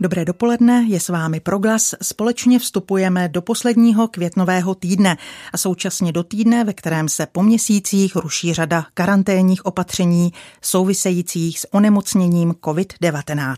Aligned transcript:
Dobré 0.00 0.24
dopoledne, 0.24 0.84
je 0.88 1.00
s 1.00 1.08
vámi 1.08 1.40
Proglas. 1.40 1.94
Společně 2.02 2.58
vstupujeme 2.58 3.28
do 3.28 3.42
posledního 3.42 4.08
květnového 4.08 4.74
týdne 4.74 5.16
a 5.52 5.58
současně 5.58 6.12
do 6.12 6.24
týdne, 6.24 6.64
ve 6.64 6.72
kterém 6.72 7.08
se 7.08 7.26
po 7.26 7.42
měsících 7.42 8.16
ruší 8.16 8.54
řada 8.54 8.86
karanténních 8.94 9.66
opatření 9.66 10.32
souvisejících 10.62 11.60
s 11.60 11.74
onemocněním 11.74 12.50
COVID-19. 12.50 13.56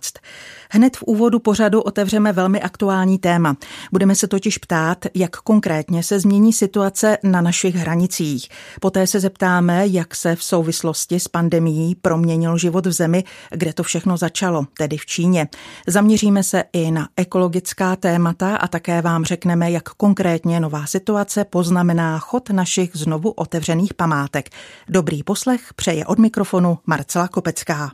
Hned 0.70 0.96
v 0.96 1.02
úvodu 1.02 1.38
pořadu 1.38 1.80
otevřeme 1.80 2.32
velmi 2.32 2.60
aktuální 2.60 3.18
téma. 3.18 3.56
Budeme 3.92 4.14
se 4.14 4.28
totiž 4.28 4.58
ptát, 4.58 5.06
jak 5.14 5.36
konkrétně 5.36 6.02
se 6.02 6.20
změní 6.20 6.52
situace 6.52 7.18
na 7.22 7.40
našich 7.40 7.74
hranicích. 7.74 8.48
Poté 8.80 9.06
se 9.06 9.20
zeptáme, 9.20 9.86
jak 9.86 10.14
se 10.14 10.36
v 10.36 10.42
souvislosti 10.42 11.20
s 11.20 11.28
pandemií 11.28 11.94
proměnil 11.94 12.58
život 12.58 12.86
v 12.86 12.92
zemi, 12.92 13.24
kde 13.50 13.72
to 13.72 13.82
všechno 13.82 14.16
začalo, 14.16 14.66
tedy 14.78 14.96
v 14.96 15.06
Číně. 15.06 15.48
Zaměříme 15.86 16.25
Zaměříme 16.26 16.42
se 16.42 16.64
i 16.72 16.90
na 16.90 17.08
ekologická 17.16 17.96
témata 17.96 18.56
a 18.56 18.68
také 18.68 19.02
vám 19.02 19.24
řekneme, 19.24 19.70
jak 19.70 19.88
konkrétně 19.88 20.60
nová 20.60 20.86
situace 20.86 21.44
poznamená 21.44 22.18
chod 22.18 22.50
našich 22.50 22.90
znovu 22.94 23.30
otevřených 23.30 23.94
památek. 23.94 24.48
Dobrý 24.88 25.22
poslech 25.22 25.74
přeje 25.74 26.06
od 26.06 26.18
mikrofonu 26.18 26.78
Marcela 26.86 27.28
Kopecká. 27.28 27.90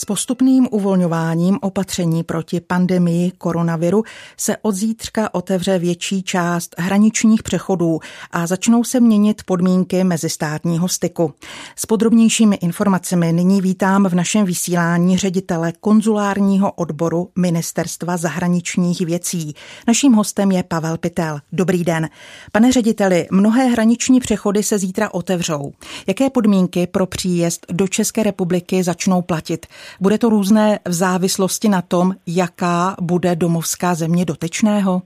S 0.00 0.04
postupným 0.04 0.68
uvolňováním 0.70 1.58
opatření 1.62 2.22
proti 2.22 2.60
pandemii 2.60 3.30
koronaviru 3.30 4.04
se 4.36 4.56
od 4.62 4.72
zítřka 4.72 5.34
otevře 5.34 5.78
větší 5.78 6.22
část 6.22 6.74
hraničních 6.78 7.42
přechodů 7.42 8.00
a 8.30 8.46
začnou 8.46 8.84
se 8.84 9.00
měnit 9.00 9.42
podmínky 9.46 10.04
mezistátního 10.04 10.88
styku. 10.88 11.34
S 11.76 11.86
podrobnějšími 11.86 12.56
informacemi 12.56 13.32
nyní 13.32 13.60
vítám 13.60 14.08
v 14.08 14.14
našem 14.14 14.44
vysílání 14.44 15.18
ředitele 15.18 15.72
konzulárního 15.80 16.72
odboru 16.72 17.30
Ministerstva 17.36 18.16
zahraničních 18.16 19.00
věcí. 19.00 19.54
Naším 19.86 20.12
hostem 20.12 20.52
je 20.52 20.62
Pavel 20.62 20.98
Pitel. 20.98 21.40
Dobrý 21.52 21.84
den. 21.84 22.08
Pane 22.52 22.72
řediteli, 22.72 23.26
mnohé 23.30 23.64
hraniční 23.64 24.20
přechody 24.20 24.62
se 24.62 24.78
zítra 24.78 25.14
otevřou. 25.14 25.72
Jaké 26.06 26.30
podmínky 26.30 26.86
pro 26.86 27.06
příjezd 27.06 27.66
do 27.72 27.88
České 27.88 28.22
republiky 28.22 28.82
začnou 28.82 29.22
platit? 29.22 29.66
Bude 30.00 30.18
to 30.18 30.28
různé 30.28 30.78
v 30.84 30.92
závislosti 30.92 31.68
na 31.68 31.82
tom, 31.82 32.14
jaká 32.26 32.96
bude 33.00 33.36
domovská 33.36 33.94
země 33.94 34.24
dotečného? 34.24 35.02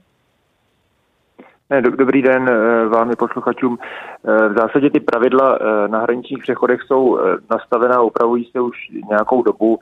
Dobrý 1.81 2.21
den 2.21 2.49
eh, 2.49 2.87
vám 2.87 3.11
i 3.11 3.15
posluchačům. 3.15 3.77
Eh, 3.81 4.49
v 4.49 4.57
zásadě 4.57 4.89
ty 4.89 4.99
pravidla 4.99 5.57
eh, 5.57 5.87
na 5.87 5.99
hraničních 5.99 6.39
přechodech 6.39 6.81
jsou 6.81 7.19
nastavená 7.49 8.01
upravují 8.01 8.49
se 8.51 8.61
už 8.61 8.77
nějakou 9.09 9.43
dobu, 9.43 9.79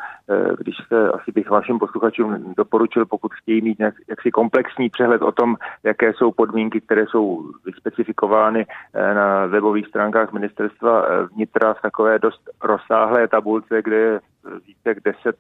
když 0.58 0.76
se 0.88 1.12
asi 1.12 1.32
bych 1.32 1.50
vašim 1.50 1.80
posluchačům 1.80 2.54
doporučil, 2.58 3.06
pokud 3.06 3.34
chtějí 3.34 3.62
mít 3.62 3.80
nějak, 3.80 3.94
jaksi 4.10 4.32
komplexní 4.32 4.90
přehled 4.90 5.22
o 5.22 5.32
tom, 5.32 5.56
jaké 5.84 6.14
jsou 6.14 6.32
podmínky, 6.32 6.82
které 6.82 7.06
jsou 7.08 7.44
vyspecifikovány 7.66 8.66
na 9.14 9.46
webových 9.46 9.88
stránkách 9.88 10.34
ministerstva 10.34 11.06
vnitra 11.36 11.74
v 11.74 11.82
takové 11.82 12.20
dost 12.20 12.50
rozsáhlé 12.64 13.28
tabulce, 13.28 13.82
kde 13.82 13.96
je 13.96 14.20
více 14.68 14.82
jak 14.86 14.98
deset 15.04 15.36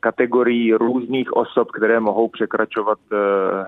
kategorií 0.00 0.74
různých 0.74 1.32
osob, 1.32 1.70
které 1.70 2.00
mohou 2.00 2.28
překračovat 2.28 2.98
eh, 3.12 3.16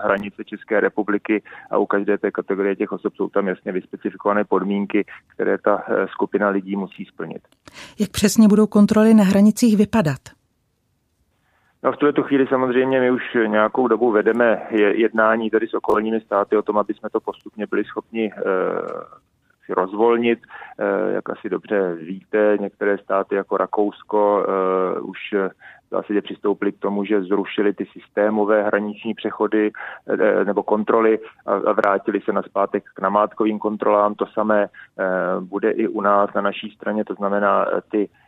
hranice 0.04 0.44
České 0.44 0.80
republiky 0.80 1.42
a 1.70 1.78
u 1.78 1.86
každé 1.86 2.18
té 2.18 2.30
kategorie 2.30 2.76
těch 2.76 2.92
osob 2.92 3.14
jsou 3.16 3.28
tam 3.28 3.48
jasně 3.48 3.72
vyspecifikované 3.72 4.44
podmínky, 4.44 5.04
které 5.34 5.58
ta 5.58 5.82
eh, 5.88 6.06
skupina 6.08 6.48
lidí 6.48 6.76
musí 6.76 7.04
splnit. 7.04 7.42
Jak 8.00 8.10
přesně 8.10 8.48
budou 8.48 8.66
kontroly 8.66 9.14
na 9.14 9.24
hranicích 9.24 9.76
vypadat? 9.76 10.20
No 11.82 11.92
v 11.92 11.96
tuto 11.96 12.22
chvíli 12.22 12.46
samozřejmě 12.46 13.00
my 13.00 13.10
už 13.10 13.22
nějakou 13.46 13.88
dobu 13.88 14.10
vedeme 14.10 14.62
jednání 14.94 15.50
tady 15.50 15.66
s 15.68 15.74
okolními 15.74 16.20
státy 16.20 16.56
o 16.56 16.62
tom, 16.62 16.78
aby 16.78 16.94
jsme 16.94 17.10
to 17.10 17.20
postupně 17.20 17.66
byli 17.70 17.84
schopni 17.84 18.30
si 19.66 19.74
rozvolnit. 19.74 20.38
Jak 21.08 21.30
asi 21.30 21.48
dobře 21.48 21.94
víte, 21.94 22.56
některé 22.60 22.98
státy 22.98 23.34
jako 23.34 23.56
Rakousko 23.56 24.46
už 25.02 25.18
v 25.86 25.90
zásadě 25.90 26.22
přistoupili 26.22 26.72
k 26.72 26.78
tomu, 26.78 27.04
že 27.04 27.22
zrušili 27.22 27.74
ty 27.74 27.86
systémové 27.86 28.62
hraniční 28.62 29.14
přechody 29.14 29.72
eh, 30.08 30.44
nebo 30.44 30.62
kontroly 30.62 31.18
a 31.46 31.72
vrátili 31.72 32.20
se 32.20 32.32
na 32.32 32.42
zpátek 32.42 32.84
k 32.94 33.00
namátkovým 33.00 33.58
kontrolám. 33.58 34.14
To 34.14 34.26
samé 34.26 34.64
eh, 34.64 35.04
bude 35.40 35.70
i 35.70 35.88
u 35.88 36.00
nás 36.00 36.30
na 36.34 36.40
naší 36.40 36.70
straně, 36.70 37.04
to 37.04 37.14
znamená 37.14 37.66
eh, 37.66 37.80
ty 37.90 38.08
Eh, 38.08 38.25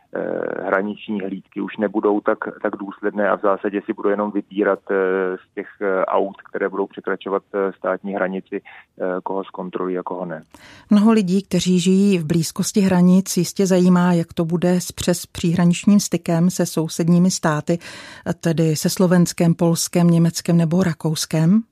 hraniční 0.63 1.21
hlídky 1.21 1.61
už 1.61 1.77
nebudou 1.77 2.21
tak, 2.21 2.37
tak 2.61 2.75
důsledné 2.75 3.29
a 3.29 3.37
v 3.37 3.41
zásadě 3.41 3.81
si 3.85 3.93
budou 3.93 4.09
jenom 4.09 4.31
vybírat 4.31 4.79
eh, 4.91 4.95
z 5.37 5.53
těch 5.55 5.67
eh, 5.81 6.05
aut, 6.05 6.35
které 6.49 6.69
budou 6.69 6.87
překračovat 6.87 7.43
státní 7.77 8.13
hranici, 8.13 8.61
koho 9.23 9.43
zkontrolují 9.43 9.97
a 9.97 10.03
koho 10.03 10.25
ne. 10.25 10.43
Mnoho 10.89 11.11
lidí, 11.11 11.43
kteří 11.43 11.79
žijí 11.79 12.17
v 12.17 12.25
blízkosti 12.25 12.81
hranic, 12.81 13.37
jistě 13.37 13.65
zajímá, 13.65 14.13
jak 14.13 14.33
to 14.33 14.45
bude 14.45 14.81
s 14.81 14.91
přes 14.91 15.25
příhraničním 15.25 15.99
stykem 15.99 16.49
se 16.49 16.65
sousedními 16.65 17.31
státy, 17.31 17.77
tedy 18.41 18.75
se 18.75 18.89
Slovenskem, 18.89 19.55
Polskem, 19.55 20.07
Německem 20.07 20.57
nebo 20.57 20.83
Rakouskem. 20.83 21.63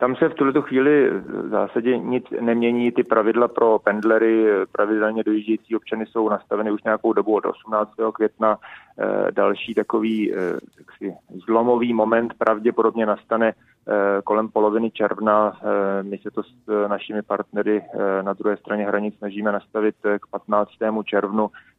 Tam 0.00 0.16
se 0.16 0.28
v 0.28 0.34
tuto 0.34 0.62
chvíli 0.62 1.10
v 1.10 1.48
zásadě 1.48 1.98
nic 1.98 2.24
nemění. 2.40 2.92
Ty 2.92 3.02
pravidla 3.04 3.48
pro 3.48 3.78
pendlery, 3.78 4.46
pravidelně 4.72 5.22
dojíždějící 5.22 5.76
občany 5.76 6.06
jsou 6.06 6.28
nastaveny 6.28 6.70
už 6.70 6.82
nějakou 6.82 7.12
dobu 7.12 7.34
od 7.34 7.46
18. 7.46 7.90
května. 8.14 8.58
Eh, 9.00 9.32
další 9.32 9.74
takový 9.74 10.34
eh, 10.34 10.36
jaksi, 10.78 11.14
zlomový 11.46 11.94
moment 11.94 12.34
pravděpodobně 12.38 13.06
nastane 13.06 13.52
eh, 13.52 13.92
kolem 14.24 14.48
poloviny 14.48 14.90
června. 14.90 15.60
My 16.02 16.18
se 16.18 16.30
to 16.30 16.42
s 16.42 16.88
našimi 16.88 17.22
partnery 17.22 17.82
na 18.22 18.32
druhé 18.32 18.56
straně 18.56 18.86
hranic 18.86 19.18
snažíme 19.18 19.52
nastavit 19.52 19.94
k 20.02 20.26
15. 20.30 20.70
červnu 21.04 21.50
Eh, 21.50 21.77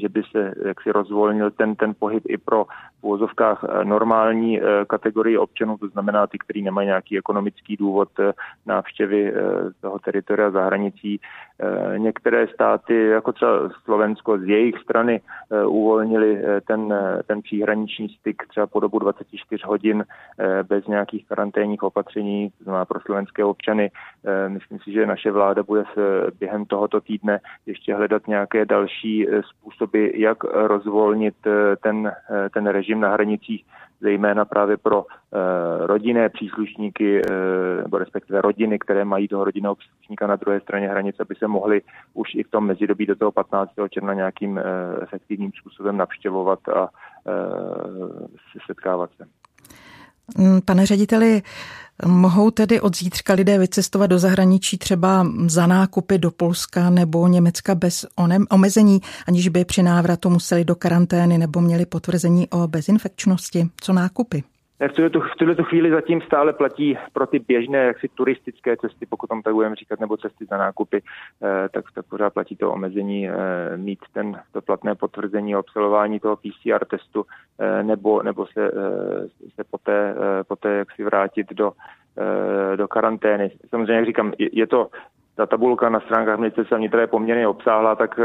že 0.00 0.08
by 0.08 0.22
se 0.30 0.54
jaksi 0.66 0.92
rozvolnil 0.92 1.50
ten, 1.50 1.74
ten 1.76 1.94
pohyb 1.98 2.24
i 2.28 2.38
pro 2.38 2.64
v 3.00 3.04
úvozovkách 3.04 3.64
eh, 3.64 3.84
normální 3.84 4.60
eh, 4.60 4.64
kategorii 4.86 5.38
občanů, 5.38 5.78
to 5.78 5.88
znamená 5.88 6.26
ty, 6.26 6.38
kteří 6.38 6.62
nemají 6.62 6.86
nějaký 6.86 7.18
ekonomický 7.18 7.76
důvod 7.76 8.08
návštěvy 8.66 9.32
toho 9.80 9.98
teritoria 9.98 10.50
za 10.50 10.64
hranicí. 10.64 11.20
Některé 11.96 12.46
státy, 12.48 13.06
jako 13.06 13.32
třeba 13.32 13.70
Slovensko, 13.84 14.38
z 14.38 14.44
jejich 14.44 14.78
strany 14.78 15.20
uvolnili 15.66 16.42
ten, 16.66 16.94
ten 17.26 17.42
příhraniční 17.42 18.08
styk 18.08 18.42
třeba 18.48 18.66
po 18.66 18.80
dobu 18.80 18.98
24 18.98 19.62
hodin 19.66 20.04
bez 20.68 20.86
nějakých 20.86 21.26
karanténních 21.28 21.82
opatření, 21.82 22.50
to 22.58 22.64
znamená 22.64 22.84
pro 22.84 23.00
slovenské 23.00 23.44
občany. 23.44 23.90
Myslím 24.48 24.78
si, 24.78 24.92
že 24.92 25.06
naše 25.06 25.30
vláda 25.30 25.62
bude 25.62 25.84
se 25.94 26.30
během 26.40 26.64
tohoto 26.64 27.00
týdne 27.00 27.40
ještě 27.66 27.94
hledat 27.94 28.28
nějaké 28.28 28.64
další 28.64 29.26
způsoby, 29.42 30.08
jak 30.14 30.44
rozvolnit 30.44 31.34
eh, 31.46 31.76
ten, 31.76 32.12
eh, 32.30 32.48
ten 32.50 32.66
režim 32.66 33.00
na 33.00 33.12
hranicích, 33.12 33.66
zejména 34.00 34.44
právě 34.44 34.76
pro 34.76 35.04
eh, 35.08 35.86
rodinné 35.86 36.28
příslušníky, 36.28 37.22
nebo 37.82 37.98
respektive 37.98 38.40
rodiny, 38.40 38.78
které 38.78 39.04
mají 39.04 39.28
toho 39.28 39.44
rodinného 39.44 39.74
příslušníka 39.74 40.26
na 40.26 40.36
druhé 40.36 40.60
straně 40.60 40.88
hranice, 40.88 41.22
aby 41.22 41.34
se 41.34 41.46
mohli 41.46 41.82
už 42.14 42.34
i 42.34 42.42
v 42.42 42.50
tom 42.50 42.66
mezidobí 42.66 43.06
do 43.06 43.16
toho 43.16 43.32
15. 43.32 43.70
června 43.90 44.14
nějakým 44.14 44.60
efektivním 45.02 45.52
způsobem 45.60 45.96
navštěvovat 45.96 46.68
a 46.68 46.88
setkávat 48.66 49.10
se. 49.16 49.39
Mm, 50.38 50.60
pane 50.60 50.86
řediteli, 50.86 51.42
Mohou 52.06 52.50
tedy 52.50 52.80
od 52.80 52.96
zítřka 52.96 53.34
lidé 53.34 53.58
vycestovat 53.58 54.10
do 54.10 54.18
zahraničí 54.18 54.78
třeba 54.78 55.26
za 55.46 55.66
nákupy 55.66 56.18
do 56.18 56.30
Polska 56.30 56.90
nebo 56.90 57.26
Německa 57.26 57.74
bez 57.74 58.06
onem, 58.16 58.46
omezení, 58.50 59.00
aniž 59.26 59.48
by 59.48 59.64
při 59.64 59.82
návratu 59.82 60.30
museli 60.30 60.64
do 60.64 60.74
karantény 60.74 61.38
nebo 61.38 61.60
měli 61.60 61.86
potvrzení 61.86 62.48
o 62.48 62.68
bezinfekčnosti? 62.68 63.68
Co 63.80 63.92
nákupy? 63.92 64.44
V 64.88 64.92
tuto, 64.92 65.20
v 65.20 65.36
tuto 65.36 65.64
chvíli 65.64 65.90
zatím 65.90 66.20
stále 66.20 66.52
platí 66.52 66.98
pro 67.12 67.26
ty 67.26 67.38
běžné 67.38 67.78
jaksi 67.78 68.08
turistické 68.08 68.76
cesty, 68.76 69.06
pokud 69.06 69.26
tam 69.26 69.42
tak 69.42 69.54
budeme 69.54 69.76
říkat, 69.76 70.00
nebo 70.00 70.16
cesty 70.16 70.46
za 70.50 70.56
nákupy, 70.56 71.02
eh, 71.42 71.68
tak, 71.68 71.84
tak 71.94 72.06
pořád 72.06 72.34
platí 72.34 72.56
to 72.56 72.72
omezení 72.72 73.28
eh, 73.28 73.32
mít 73.76 73.98
ten, 74.12 74.40
to 74.52 74.62
platné 74.62 74.94
potvrzení 74.94 75.56
o 75.56 75.58
absolvování 75.58 76.20
toho 76.20 76.36
PCR 76.36 76.84
testu, 76.84 77.26
eh, 77.58 77.82
nebo, 77.82 78.22
nebo 78.22 78.46
se, 78.46 78.70
se 79.54 79.64
poté, 79.70 80.14
poté 80.48 80.74
jak 80.74 80.92
si 80.92 81.04
vrátit 81.04 81.52
do, 81.52 81.72
do 82.76 82.88
karantény. 82.88 83.50
Samozřejmě, 83.68 83.94
jak 83.94 84.06
říkám, 84.06 84.32
je 84.38 84.66
to 84.66 84.90
ta 85.40 85.46
tabulka 85.46 85.88
na 85.88 86.00
stránkách 86.00 86.38
ministerstva 86.38 86.78
vnitra 86.78 87.00
je 87.00 87.06
poměrně 87.06 87.48
obsáhlá, 87.48 87.94
tak 87.94 88.20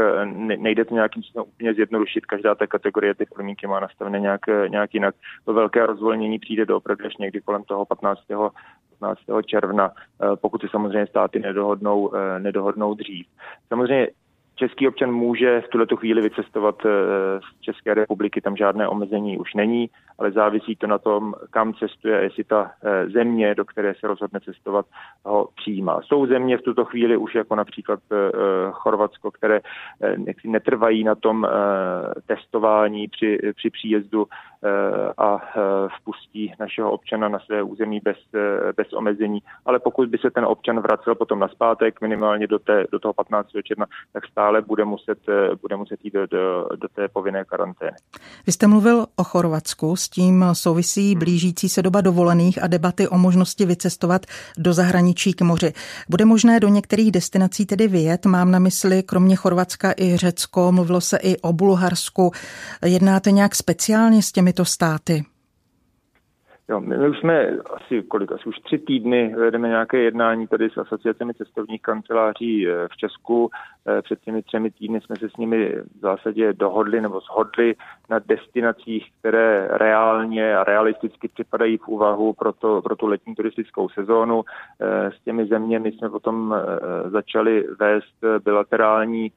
nejde 0.56 0.84
to 0.84 0.94
nějakým 0.94 1.22
způsobem 1.22 1.48
úplně 1.48 1.74
zjednodušit. 1.74 2.26
Každá 2.26 2.54
té 2.54 2.66
kategorie 2.66 3.14
ty 3.14 3.26
podmínky 3.26 3.66
má 3.66 3.80
nastavené 3.80 4.20
nějak, 4.20 4.40
nějak 4.68 4.94
jinak. 4.94 5.14
To 5.44 5.52
velké 5.52 5.86
rozvolnění 5.86 6.38
přijde 6.38 6.66
do 6.66 6.76
opravdu 6.76 7.06
až 7.06 7.16
někdy 7.16 7.40
kolem 7.40 7.62
toho 7.62 7.84
15. 7.84 8.20
15. 9.00 9.20
června, 9.46 9.90
pokud 10.40 10.60
si 10.60 10.68
samozřejmě 10.68 11.06
státy 11.06 11.38
nedohodnou, 11.38 12.12
nedohodnou 12.38 12.94
dřív. 12.94 13.26
Samozřejmě 13.68 14.08
Český 14.56 14.88
občan 14.88 15.12
může 15.12 15.60
v 15.60 15.68
tuto 15.68 15.96
chvíli 15.96 16.22
vycestovat 16.22 16.74
eh, 16.86 16.90
z 17.40 17.60
České 17.60 17.94
republiky, 17.94 18.40
tam 18.40 18.56
žádné 18.56 18.88
omezení 18.88 19.38
už 19.38 19.54
není, 19.54 19.90
ale 20.18 20.32
závisí 20.32 20.76
to 20.76 20.86
na 20.86 20.98
tom, 20.98 21.34
kam 21.50 21.74
cestuje, 21.74 22.22
jestli 22.22 22.44
ta 22.44 22.70
eh, 22.84 23.08
země, 23.10 23.54
do 23.54 23.64
které 23.64 23.94
se 24.00 24.06
rozhodne 24.06 24.40
cestovat, 24.40 24.86
ho 25.24 25.48
přijímá. 25.56 26.00
Jsou 26.02 26.26
země 26.26 26.58
v 26.58 26.62
tuto 26.62 26.84
chvíli 26.84 27.16
už 27.16 27.34
jako 27.34 27.54
například 27.54 28.00
eh, 28.12 28.16
Chorvatsko, 28.70 29.30
které 29.30 29.60
netrvají 30.44 31.04
na 31.04 31.14
tom 31.14 31.46
testování 32.26 33.08
při, 33.08 33.38
při 33.56 33.70
příjezdu 33.70 34.26
a 35.18 35.40
vpustí 35.98 36.52
našeho 36.60 36.92
občana 36.92 37.28
na 37.28 37.38
své 37.38 37.62
území 37.62 38.00
bez, 38.04 38.16
bez 38.76 38.92
omezení. 38.92 39.38
Ale 39.66 39.78
pokud 39.78 40.08
by 40.08 40.18
se 40.18 40.30
ten 40.30 40.44
občan 40.44 40.80
vracel 40.80 41.14
potom 41.14 41.38
na 41.38 41.48
zpátek, 41.48 42.00
minimálně 42.00 42.46
do, 42.46 42.58
té, 42.58 42.84
do 42.92 42.98
toho 42.98 43.14
15. 43.14 43.48
června, 43.64 43.86
tak 44.12 44.26
stále 44.26 44.45
stále 44.46 44.62
bude 44.62 44.84
muset, 44.84 45.18
eh, 45.28 45.56
bude 45.62 45.76
muset 45.76 46.00
jít 46.04 46.14
do, 46.14 46.26
do, 46.26 46.66
do 46.76 46.88
té 46.88 47.08
povinné 47.08 47.44
karantény. 47.44 47.96
Vy 48.46 48.52
jste 48.52 48.66
mluvil 48.66 49.06
o 49.16 49.24
Chorvatsku, 49.24 49.96
s 49.96 50.08
tím 50.08 50.44
souvisí 50.52 51.10
hmm. 51.10 51.18
blížící 51.18 51.68
se 51.68 51.82
doba 51.82 52.00
dovolených 52.00 52.62
a 52.62 52.66
debaty 52.66 53.08
o 53.08 53.18
možnosti 53.18 53.66
vycestovat 53.66 54.26
do 54.58 54.72
zahraničí 54.72 55.32
k 55.32 55.42
moři. 55.42 55.72
Bude 56.08 56.24
možné 56.24 56.60
do 56.60 56.68
některých 56.68 57.10
destinací 57.10 57.66
tedy 57.66 57.88
vyjet? 57.88 58.26
Mám 58.26 58.50
na 58.50 58.58
mysli 58.58 59.02
kromě 59.02 59.36
Chorvatska 59.36 59.94
i 60.00 60.16
Řecko, 60.16 60.72
mluvilo 60.72 61.00
se 61.00 61.16
i 61.16 61.36
o 61.36 61.52
Bulharsku. 61.52 62.32
Jednáte 62.84 63.30
nějak 63.30 63.54
speciálně 63.54 64.22
s 64.22 64.32
těmito 64.32 64.64
státy? 64.64 65.24
Jo, 66.68 66.80
my 66.80 67.08
už 67.08 67.18
jsme 67.18 67.50
asi 67.50 68.02
kolik, 68.02 68.32
asi 68.32 68.48
už 68.48 68.58
tři 68.58 68.78
týdny 68.78 69.34
vedeme 69.36 69.68
nějaké 69.68 69.98
jednání 69.98 70.46
tady 70.46 70.70
s 70.70 70.78
asociacemi 70.78 71.34
cestovních 71.34 71.82
kanceláří 71.82 72.68
eh, 72.68 72.88
v 72.88 72.96
Česku. 72.96 73.50
Eh, 73.88 74.02
před 74.02 74.20
těmi 74.20 74.42
třemi 74.42 74.70
týdny 74.70 75.00
jsme 75.00 75.16
se 75.16 75.28
s 75.28 75.36
nimi 75.36 75.74
v 75.96 76.00
zásadě 76.00 76.52
dohodli 76.52 77.00
nebo 77.00 77.20
shodli 77.20 77.74
na 78.10 78.18
destinacích, 78.18 79.12
které 79.18 79.68
reálně 79.70 80.56
a 80.56 80.64
realisticky 80.64 81.28
připadají 81.28 81.76
v 81.76 81.88
úvahu 81.88 82.32
pro, 82.32 82.52
to, 82.52 82.82
pro 82.82 82.96
tu 82.96 83.06
letní 83.06 83.34
turistickou 83.34 83.88
sezónu. 83.88 84.42
Eh, 84.80 85.10
s 85.10 85.24
těmi 85.24 85.46
zeměmi 85.46 85.92
jsme 85.92 86.10
potom 86.10 86.54
začali 87.10 87.66
vést 87.78 88.42
bilaterální 88.44 89.32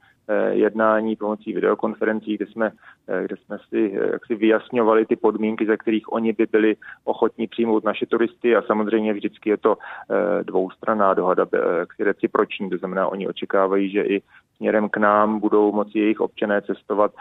jednání 0.51 1.15
pomocí 1.15 1.53
videokonferencí, 1.53 2.37
kde 2.37 2.45
jsme, 2.47 2.71
eh, 3.07 3.23
kde 3.23 3.35
jsme 3.37 3.57
si 3.69 3.93
eh, 3.95 4.09
jak 4.11 4.25
si 4.25 4.35
vyjasňovali 4.35 5.05
ty 5.05 5.15
podmínky, 5.15 5.65
za 5.65 5.77
kterých 5.77 6.13
oni 6.13 6.33
by 6.33 6.45
byli 6.51 6.75
ochotní 7.03 7.47
přijmout 7.47 7.83
naše 7.83 8.05
turisty. 8.05 8.55
A 8.55 8.61
samozřejmě 8.61 9.13
vždycky 9.13 9.49
je 9.49 9.57
to 9.57 9.77
dvoustranná 10.43 11.13
dohoda, 11.13 11.47
jaksi 11.79 12.03
reciproční, 12.03 12.69
to 12.69 12.77
znamená, 12.77 13.07
oni 13.07 13.27
očekávají, 13.27 13.89
že 13.89 14.03
i 14.03 14.21
směrem 14.59 14.89
k 14.89 14.97
nám 14.97 15.39
budou 15.39 15.71
moci 15.71 15.99
jejich 15.99 16.19
občané 16.19 16.61
cestovat. 16.61 17.11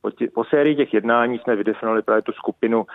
Po, 0.00 0.10
tě, 0.10 0.28
po 0.34 0.44
sérii 0.44 0.76
těch 0.76 0.94
jednání 0.94 1.38
jsme 1.38 1.56
vydefinovali 1.56 2.02
právě 2.02 2.22
tu 2.22 2.32
skupinu 2.32 2.86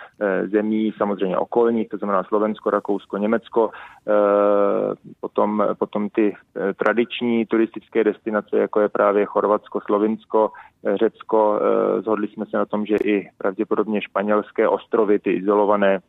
zemí, 0.50 0.92
samozřejmě 0.96 1.36
okolních, 1.38 1.88
to 1.88 1.96
znamená 1.96 2.24
Slovensko, 2.24 2.70
Rakousko, 2.70 3.16
Německo, 3.16 3.70
potom, 5.20 5.64
potom 5.78 6.08
ty 6.08 6.34
tradiční 6.76 7.46
turistické 7.46 8.04
destinace, 8.04 8.58
jako 8.58 8.80
je 8.80 8.88
právě 8.88 9.24
Chorvatsko, 9.24 9.80
Slovinsko, 9.80 10.50
eh, 10.84 10.96
Řecko. 10.96 11.60
Eh, 11.62 12.02
zhodli 12.02 12.28
jsme 12.28 12.46
se 12.46 12.56
na 12.56 12.66
tom, 12.66 12.86
že 12.86 12.96
i 12.96 13.28
pravděpodobně 13.38 14.02
španělské 14.02 14.68
ostrovy, 14.68 15.18
ty 15.18 15.32
izolované 15.32 15.94
eh, 15.94 16.00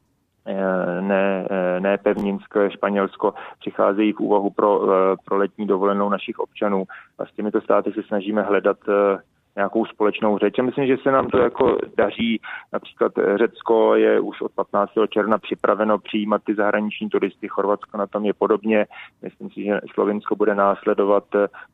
ne, 1.01 1.47
ne 1.79 1.97
pevninské 1.97 2.71
Španělsko 2.71 3.33
přicházejí 3.59 4.13
v 4.13 4.19
úvahu 4.19 4.49
pro, 4.49 4.81
pro 5.25 5.37
letní 5.37 5.67
dovolenou 5.67 6.09
našich 6.09 6.39
občanů 6.39 6.83
a 7.19 7.25
s 7.25 7.31
těmito 7.31 7.61
státy 7.61 7.91
se 7.91 8.03
snažíme 8.03 8.41
hledat 8.41 8.77
nějakou 9.55 9.85
společnou 9.85 10.37
řeč. 10.37 10.59
A 10.59 10.63
myslím, 10.63 10.87
že 10.87 10.97
se 10.97 11.11
nám 11.11 11.27
to 11.27 11.37
jako 11.37 11.77
daří. 11.97 12.41
Například 12.73 13.11
Řecko 13.35 13.95
je 13.95 14.19
už 14.19 14.41
od 14.41 14.51
15. 14.51 14.91
června 15.09 15.37
připraveno 15.37 15.99
přijímat 15.99 16.41
ty 16.45 16.55
zahraniční 16.55 17.09
turisty, 17.09 17.47
Chorvatsko 17.47 17.97
na 17.97 18.07
tom 18.07 18.25
je 18.25 18.33
podobně. 18.33 18.85
Myslím 19.21 19.49
si, 19.49 19.63
že 19.63 19.79
Slovinsko 19.93 20.35
bude 20.35 20.55
následovat. 20.55 21.23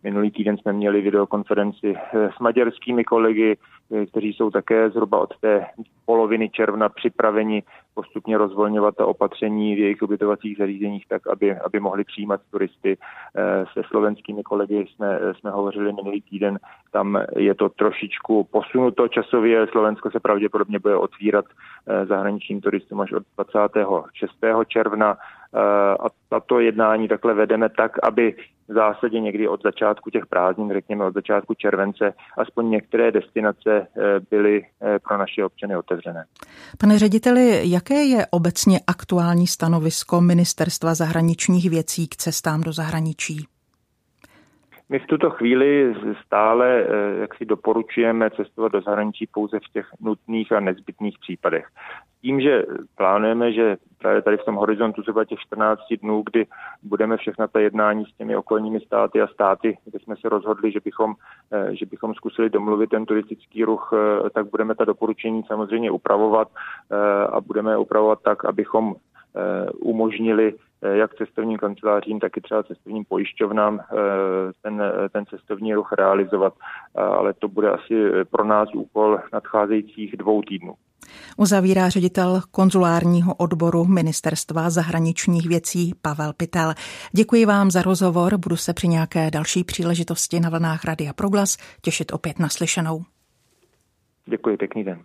Minulý 0.04 0.32
týden 0.32 0.58
jsme 0.58 0.74
měli 0.74 1.02
videokonferenci 1.02 1.96
s 2.14 2.40
maďarskými 2.40 3.04
kolegy, 3.04 3.58
kteří 4.12 4.34
jsou 4.34 4.50
také 4.50 4.90
zhruba 4.90 5.20
od 5.20 5.38
té 5.38 5.66
poloviny 6.06 6.50
června 6.50 6.90
připraveni 6.90 7.64
postupně 7.94 8.38
rozvolňovat 8.38 8.96
ta 8.96 9.06
opatření 9.06 9.76
v 9.76 9.80
jejich 9.80 10.02
ubytovacích 10.02 10.58
zařízeních 10.58 11.08
tak, 11.08 11.28
aby, 11.28 11.56
aby 11.58 11.80
mohli 11.80 12.04
přijímat 12.04 12.42
turisty. 12.52 12.98
Eh, 13.36 13.66
se 13.74 13.82
slovenskými 13.88 14.44
kolegy 14.44 14.88
jsme, 14.88 15.20
jsme 15.40 15.52
hovořili 15.52 15.94
minulý 15.94 16.22
týden, 16.22 16.60
tam 16.92 17.22
je 17.38 17.56
to 17.56 17.70
trošičku 17.70 18.44
posunuto 18.44 19.08
časově. 19.08 19.68
Slovensko 19.68 20.12
se 20.12 20.20
pravděpodobně 20.20 20.80
bude 20.80 20.96
otvírat 20.96 21.46
eh, 21.46 22.06
zahraničním 22.06 22.62
turistům 22.62 23.02
až 23.02 23.12
od 23.12 23.24
26. 23.38 24.32
června 24.68 25.18
eh, 25.18 25.60
a 26.00 26.08
tato 26.30 26.60
jednání 26.60 27.08
takhle 27.08 27.34
vedeme 27.34 27.70
tak, 27.70 27.98
aby 28.04 28.36
v 28.70 28.74
zásadě 28.74 29.20
někdy 29.20 29.48
od 29.48 29.64
začátku 29.64 30.10
těch 30.10 30.26
prázdnin, 30.26 30.74
řekněme 30.74 31.06
od 31.06 31.14
začátku 31.14 31.54
července, 31.54 32.14
aspoň 32.38 32.70
některé 32.70 33.12
destinace 33.12 33.88
byly 34.32 34.66
pro 35.08 35.18
naše 35.18 35.46
občany 35.46 35.78
otevřené. 35.78 36.26
Pane 36.78 37.00
řediteli, 37.00 37.62
jaké 37.64 38.04
je 38.04 38.28
obecně 38.32 38.80
aktuální 38.88 39.48
stanovisko 39.48 40.22
Ministerstva 40.22 40.94
zahraničních 40.94 41.70
věcí 41.70 42.08
k 42.08 42.16
cestám 42.16 42.62
do 42.62 42.74
zahraničí? 42.74 43.48
My 44.92 45.00
v 45.00 45.06
tuto 45.06 45.30
chvíli 45.30 45.96
stále 46.26 46.68
eh, 46.82 47.20
jak 47.20 47.36
si 47.36 47.46
doporučujeme 47.46 48.30
cestovat 48.30 48.72
do 48.72 48.82
zahraničí 48.82 49.28
pouze 49.28 49.60
v 49.60 49.74
těch 49.74 49.88
nutných 50.02 50.52
a 50.52 50.60
nezbytných 50.60 51.20
případech. 51.20 51.68
Tím, 52.22 52.42
že 52.42 52.66
plánujeme, 52.96 53.54
že 53.54 53.78
právě 53.98 54.22
tady 54.22 54.38
v 54.38 54.46
tom 54.46 54.56
horizontu 54.56 55.02
zhruba 55.02 55.26
těch 55.26 55.40
14 55.40 55.80
dnů, 56.02 56.24
kdy 56.32 56.46
budeme 56.84 57.18
všechna 57.18 57.48
ta 57.48 57.60
jednání 57.60 58.06
s 58.06 58.18
těmi 58.18 58.36
okolními 58.36 58.80
státy 58.80 59.22
a 59.22 59.28
státy, 59.28 59.78
kde 59.86 60.00
jsme 60.00 60.16
se 60.16 60.30
rozhodli, 60.30 60.72
že 60.72 60.80
bychom, 60.86 61.14
eh, 61.52 61.76
že 61.76 61.86
bychom 61.86 62.14
zkusili 62.14 62.50
domluvit 62.50 62.90
ten 62.90 63.06
turistický 63.06 63.64
ruch, 63.64 63.94
eh, 63.94 64.30
tak 64.30 64.50
budeme 64.50 64.76
ta 64.76 64.86
doporučení 64.86 65.44
samozřejmě 65.44 65.92
upravovat 65.92 66.48
a 67.32 67.42
budeme 67.42 67.78
upravovat 67.78 68.20
tak, 68.24 68.46
abychom 68.46 68.96
umožnili 69.80 70.54
Eh, 70.82 70.98
jak 70.98 71.16
cestovním 71.16 71.58
kancelářím, 71.58 72.20
tak 72.20 72.38
i 72.38 72.42
třeba 72.42 72.64
cestovním 72.64 73.06
pojišťovnám 73.06 73.80
eh, 73.80 73.96
ten, 74.62 74.82
ten 75.12 75.26
cestovní 75.26 75.74
ruch 75.74 75.92
realizovat, 75.98 76.54
ale 76.96 77.34
to 77.34 77.48
bude 77.48 77.70
asi 77.70 77.94
pro 78.32 78.46
nás 78.46 78.70
úkol 78.74 79.20
nadcházejících 79.34 80.18
dvou 80.18 80.42
týdnů. 80.42 80.74
Uzavírá 81.38 81.90
ředitel 81.90 82.42
konzulárního 82.52 83.36
odboru 83.36 83.86
Ministerstva 83.86 84.70
zahraničních 84.70 85.48
věcí 85.48 85.94
Pavel 86.02 86.34
Pitel. 86.34 86.74
Děkuji 87.12 87.46
vám 87.46 87.72
za 87.72 87.82
rozhovor, 87.82 88.38
budu 88.38 88.56
se 88.56 88.74
při 88.74 88.88
nějaké 88.88 89.32
další 89.32 89.64
příležitosti 89.64 90.40
na 90.40 90.50
vlnách 90.50 90.86
Radia 90.86 91.14
Proglas 91.14 91.58
těšit 91.82 92.14
opět 92.14 92.40
naslyšenou. 92.40 93.02
Děkuji, 94.26 94.58
pěkný 94.58 94.84
den. 94.84 95.00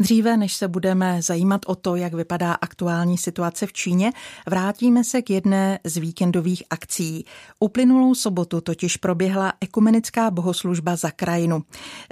Dříve, 0.00 0.36
než 0.36 0.54
se 0.54 0.68
budeme 0.68 1.22
zajímat 1.22 1.60
o 1.66 1.74
to, 1.74 1.96
jak 1.96 2.14
vypadá 2.14 2.52
aktuální 2.52 3.18
situace 3.18 3.66
v 3.66 3.72
Číně, 3.72 4.12
vrátíme 4.46 5.04
se 5.04 5.22
k 5.22 5.30
jedné 5.30 5.78
z 5.84 5.96
víkendových 5.96 6.62
akcí. 6.70 7.24
Uplynulou 7.60 8.14
sobotu 8.14 8.60
totiž 8.60 8.96
proběhla 8.96 9.52
ekumenická 9.60 10.30
bohoslužba 10.30 10.96
za 10.96 11.10
krajinu. 11.10 11.62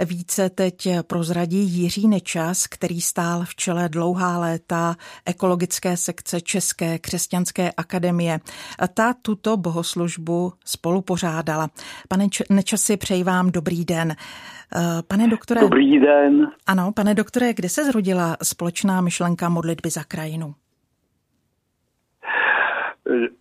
Více 0.04 0.50
teď 0.50 0.88
prozradí 1.02 1.58
Jiří 1.70 2.08
Nečas, 2.08 2.66
který 2.66 3.00
stál 3.00 3.44
v 3.44 3.54
čele 3.54 3.88
dlouhá 3.88 4.38
léta 4.38 4.96
ekologické 5.24 5.96
sekce 5.96 6.40
České 6.40 6.98
křesťanské 6.98 7.72
akademie. 7.72 8.40
Ta 8.94 9.14
tuto 9.22 9.56
bohoslužbu 9.56 10.52
spolupořádala. 10.64 11.70
Pane 12.08 12.26
Nečasi, 12.50 12.96
přeji 12.96 13.24
vám 13.24 13.50
dobrý 13.50 13.84
den. 13.84 14.16
Eh, 14.76 15.02
pane 15.08 15.28
doktore. 15.28 15.60
Dobrý 15.60 16.00
den. 16.00 16.50
Ano, 16.66 16.92
pane 16.96 17.14
doktore, 17.14 17.52
kde 17.54 17.68
se 17.68 17.84
zrodila 17.84 18.36
společná 18.42 19.00
myšlenka 19.00 19.48
modlitby 19.48 19.90
za 19.90 20.04
krajinu? 20.04 20.54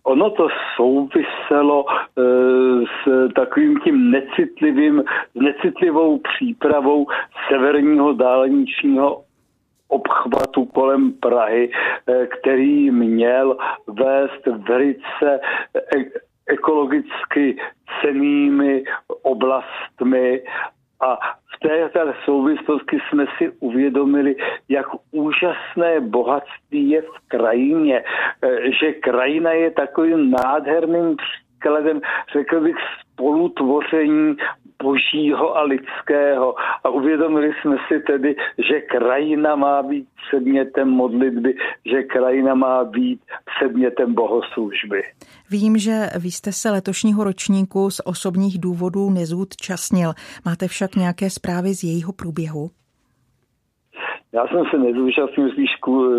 ono 0.02 0.30
to 0.30 0.48
souviselo 0.76 1.84
s 2.84 3.32
takovým 3.34 3.80
tím 3.80 4.10
necitlivým, 4.10 5.02
s 5.34 5.40
necitlivou 5.40 6.18
přípravou 6.18 7.06
severního 7.48 8.12
dálničního 8.12 9.24
obchvatu 9.88 10.64
kolem 10.64 11.12
Prahy, 11.12 11.70
který 12.40 12.90
měl 12.90 13.56
vést 13.86 14.46
velice 14.68 15.40
ekologicky 16.46 17.56
cenými 18.00 18.84
oblastmi 19.22 20.42
a 21.02 21.18
v 21.56 21.68
této 21.68 22.12
souvislosti 22.24 22.98
jsme 23.08 23.26
si 23.38 23.50
uvědomili, 23.60 24.36
jak 24.68 24.86
úžasné 25.10 26.00
bohatství 26.00 26.90
je 26.90 27.02
v 27.02 27.28
krajině, 27.28 27.98
e, 27.98 28.72
že 28.80 28.92
krajina 28.92 29.52
je 29.52 29.70
takovým 29.70 30.30
nádherným 30.30 31.16
příkladem, 31.16 32.00
řekl 32.32 32.60
bych, 32.60 32.76
spolutvoření 33.12 34.36
božího 34.82 35.56
a 35.56 35.62
lidského. 35.62 36.54
A 36.84 36.88
uvědomili 36.88 37.52
jsme 37.60 37.76
si 37.88 38.00
tedy, 38.00 38.36
že 38.68 38.80
krajina 38.80 39.56
má 39.56 39.82
být 39.82 40.08
předmětem 40.26 40.88
modlitby, 40.88 41.54
že 41.90 42.02
krajina 42.02 42.54
má 42.54 42.84
být 42.84 43.20
předmětem 43.56 44.14
bohoslužby. 44.14 45.02
Vím, 45.50 45.78
že 45.78 46.06
vy 46.18 46.30
jste 46.30 46.52
se 46.52 46.70
letošního 46.70 47.24
ročníku 47.24 47.90
z 47.90 48.00
osobních 48.04 48.60
důvodů 48.60 49.10
nezúčastnil. 49.10 50.12
Máte 50.44 50.68
však 50.68 50.96
nějaké 50.96 51.30
zprávy 51.30 51.74
z 51.74 51.84
jejího 51.84 52.12
průběhu? 52.12 52.70
Já 54.34 54.46
jsem 54.46 54.64
se 54.70 54.78
nezúčastnil 54.78 55.50
spíš 55.50 55.70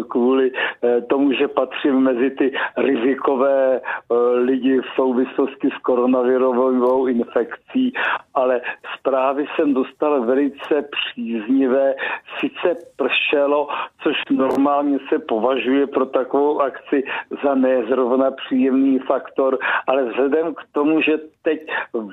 kvůli 0.10 0.52
eh, 0.52 1.02
tomu, 1.02 1.32
že 1.32 1.48
patřím 1.48 2.00
mezi 2.00 2.30
ty 2.30 2.54
rizikové 2.78 3.82
eh, 3.82 4.16
lidi 4.38 4.80
v 4.80 4.96
souvislosti 4.96 5.70
s 5.70 5.78
koronavirovou 5.82 7.08
infekcí, 7.08 7.94
ale 8.34 8.62
zprávy 9.00 9.46
jsem 9.56 9.74
dostal 9.74 10.22
velice 10.22 10.90
příznivé. 10.92 11.96
Sice 12.40 12.76
pršelo, 12.96 13.68
což 14.04 14.16
normálně 14.30 14.98
se 15.10 15.20
považuje 15.20 15.88
pro 15.88 16.06
takovou 16.06 16.62
akci 16.62 17.04
za 17.44 17.56
nezrovna 17.56 18.32
příjemný 18.32 19.00
faktor, 19.00 19.58
ale 19.88 20.04
vzhledem 20.04 20.54
k 20.54 20.62
tomu, 20.72 21.02
že 21.02 21.18
teď 21.42 21.60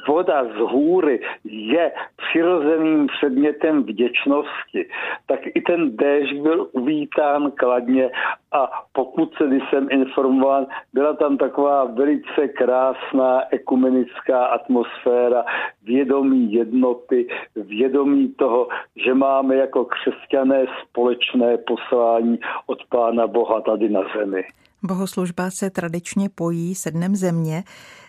voda 0.08 0.44
z 0.44 0.56
hůry 0.56 1.20
je 1.44 1.92
přirozeným 2.16 3.06
předmětem 3.06 3.82
vděčnosti, 3.82 4.88
tak 5.26 5.40
i 5.54 5.60
ten 5.60 5.89
déšť 5.96 6.42
byl 6.42 6.68
uvítán 6.72 7.50
kladně 7.50 8.10
a 8.52 8.70
pokud 8.92 9.34
se, 9.34 9.44
jsem 9.44 9.88
informován, 9.90 10.66
byla 10.92 11.16
tam 11.16 11.38
taková 11.38 11.84
velice 11.84 12.48
krásná 12.56 13.42
ekumenická 13.50 14.44
atmosféra, 14.44 15.44
vědomí 15.82 16.52
jednoty, 16.52 17.28
vědomí 17.56 18.28
toho, 18.28 18.68
že 19.04 19.14
máme 19.14 19.56
jako 19.56 19.84
křesťané 19.84 20.64
společné 20.82 21.58
poslání 21.58 22.38
od 22.66 22.78
Pána 22.88 23.26
Boha 23.26 23.60
tady 23.60 23.88
na 23.88 24.00
zemi. 24.16 24.44
Bohoslužba 24.82 25.50
se 25.50 25.70
tradičně 25.70 26.28
pojí 26.34 26.74
se 26.74 26.90
dnem 26.90 27.16
země. 27.16 27.62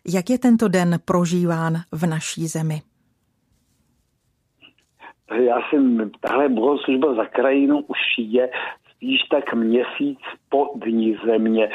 Jak 0.05 0.29
je 0.29 0.39
tento 0.39 0.67
den 0.67 0.99
prožíván 1.05 1.73
v 1.91 2.05
naší 2.05 2.47
zemi? 2.47 2.81
Já 5.33 5.61
jsem, 5.69 6.11
tahle 6.19 6.49
bohoslužba 6.49 7.13
za 7.13 7.25
krajinu 7.25 7.79
už 7.79 7.97
je 8.17 8.49
spíš 8.95 9.21
tak 9.21 9.53
měsíc 9.53 10.19
po 10.49 10.73
dní 10.75 11.17
země. 11.25 11.69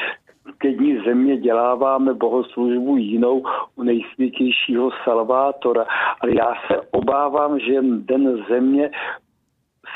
Ke 0.59 0.73
dní 0.73 0.99
země 1.05 1.37
děláváme 1.37 2.15
bohoslužbu 2.15 2.97
jinou 2.97 3.43
u 3.77 3.83
nejsvětějšího 3.83 4.91
Salvátora, 5.05 5.87
ale 6.21 6.33
já 6.37 6.55
se 6.67 6.81
obávám, 6.91 7.59
že 7.59 7.83
den 7.83 8.45
země 8.49 8.91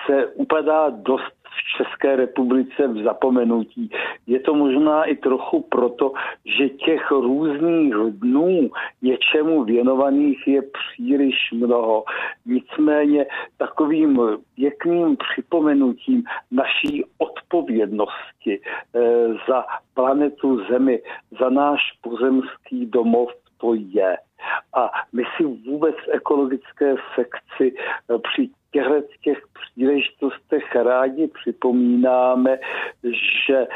se 0.07 0.27
upadá 0.27 0.91
dost 0.91 1.40
v 1.61 1.83
České 1.83 2.17
republice 2.17 2.89
v 2.89 3.03
zapomenutí. 3.03 3.91
Je 4.27 4.41
to 4.41 4.55
možná 4.55 5.05
i 5.05 5.17
trochu 5.17 5.61
proto, 5.63 6.13
že 6.59 6.69
těch 6.69 7.11
různých 7.11 7.95
dnů 8.11 8.71
něčemu 9.03 9.65
věnovaných 9.65 10.47
je 10.47 10.63
příliš 10.63 11.35
mnoho. 11.53 12.05
Nicméně 12.47 13.27
takovým 13.57 14.21
pěkným 14.55 15.17
připomenutím 15.17 16.23
naší 16.51 17.05
odpovědnosti 17.19 18.61
eh, 18.61 19.01
za 19.49 19.65
planetu 19.95 20.65
Zemi, 20.71 21.03
za 21.41 21.51
náš 21.51 21.81
pozemský 22.01 22.87
domov 22.87 23.29
to 23.61 23.75
je. 23.75 24.17
A 24.75 24.91
my 25.13 25.23
si 25.37 25.45
vůbec 25.45 25.95
v 25.95 26.09
ekologické 26.09 26.95
sekci 27.15 27.75
eh, 27.77 28.19
při 28.19 28.51
těchto 28.73 29.01
těch 29.23 29.39
příležitostech 29.53 30.75
rádi 30.75 31.29
připomínáme, 31.29 32.59
že 33.47 33.67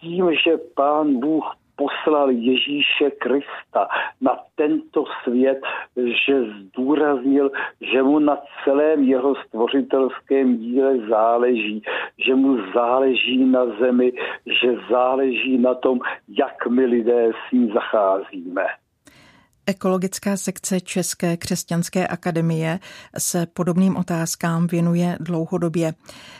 tím, 0.00 0.34
že 0.44 0.56
pán 0.74 1.20
Bůh 1.20 1.44
poslal 1.80 2.30
Ježíše 2.30 3.10
Krista 3.10 3.88
na 4.20 4.36
tento 4.54 5.04
svět, 5.24 5.60
že 5.96 6.44
zdůraznil, 6.44 7.50
že 7.80 8.02
mu 8.02 8.18
na 8.18 8.38
celém 8.64 9.02
jeho 9.02 9.34
stvořitelském 9.34 10.58
díle 10.58 10.98
záleží, 11.08 11.82
že 12.26 12.34
mu 12.34 12.58
záleží 12.74 13.44
na 13.44 13.66
zemi, 13.66 14.12
že 14.46 14.76
záleží 14.90 15.58
na 15.58 15.74
tom, 15.74 15.98
jak 16.28 16.66
my 16.66 16.84
lidé 16.84 17.30
s 17.48 17.52
ní 17.52 17.72
zacházíme. 17.72 18.66
Ekologická 19.66 20.36
sekce 20.36 20.80
České 20.80 21.36
křesťanské 21.36 22.06
akademie 22.06 22.78
se 23.18 23.46
podobným 23.46 23.96
otázkám 23.96 24.66
věnuje 24.66 25.16
dlouhodobě. 25.20 25.94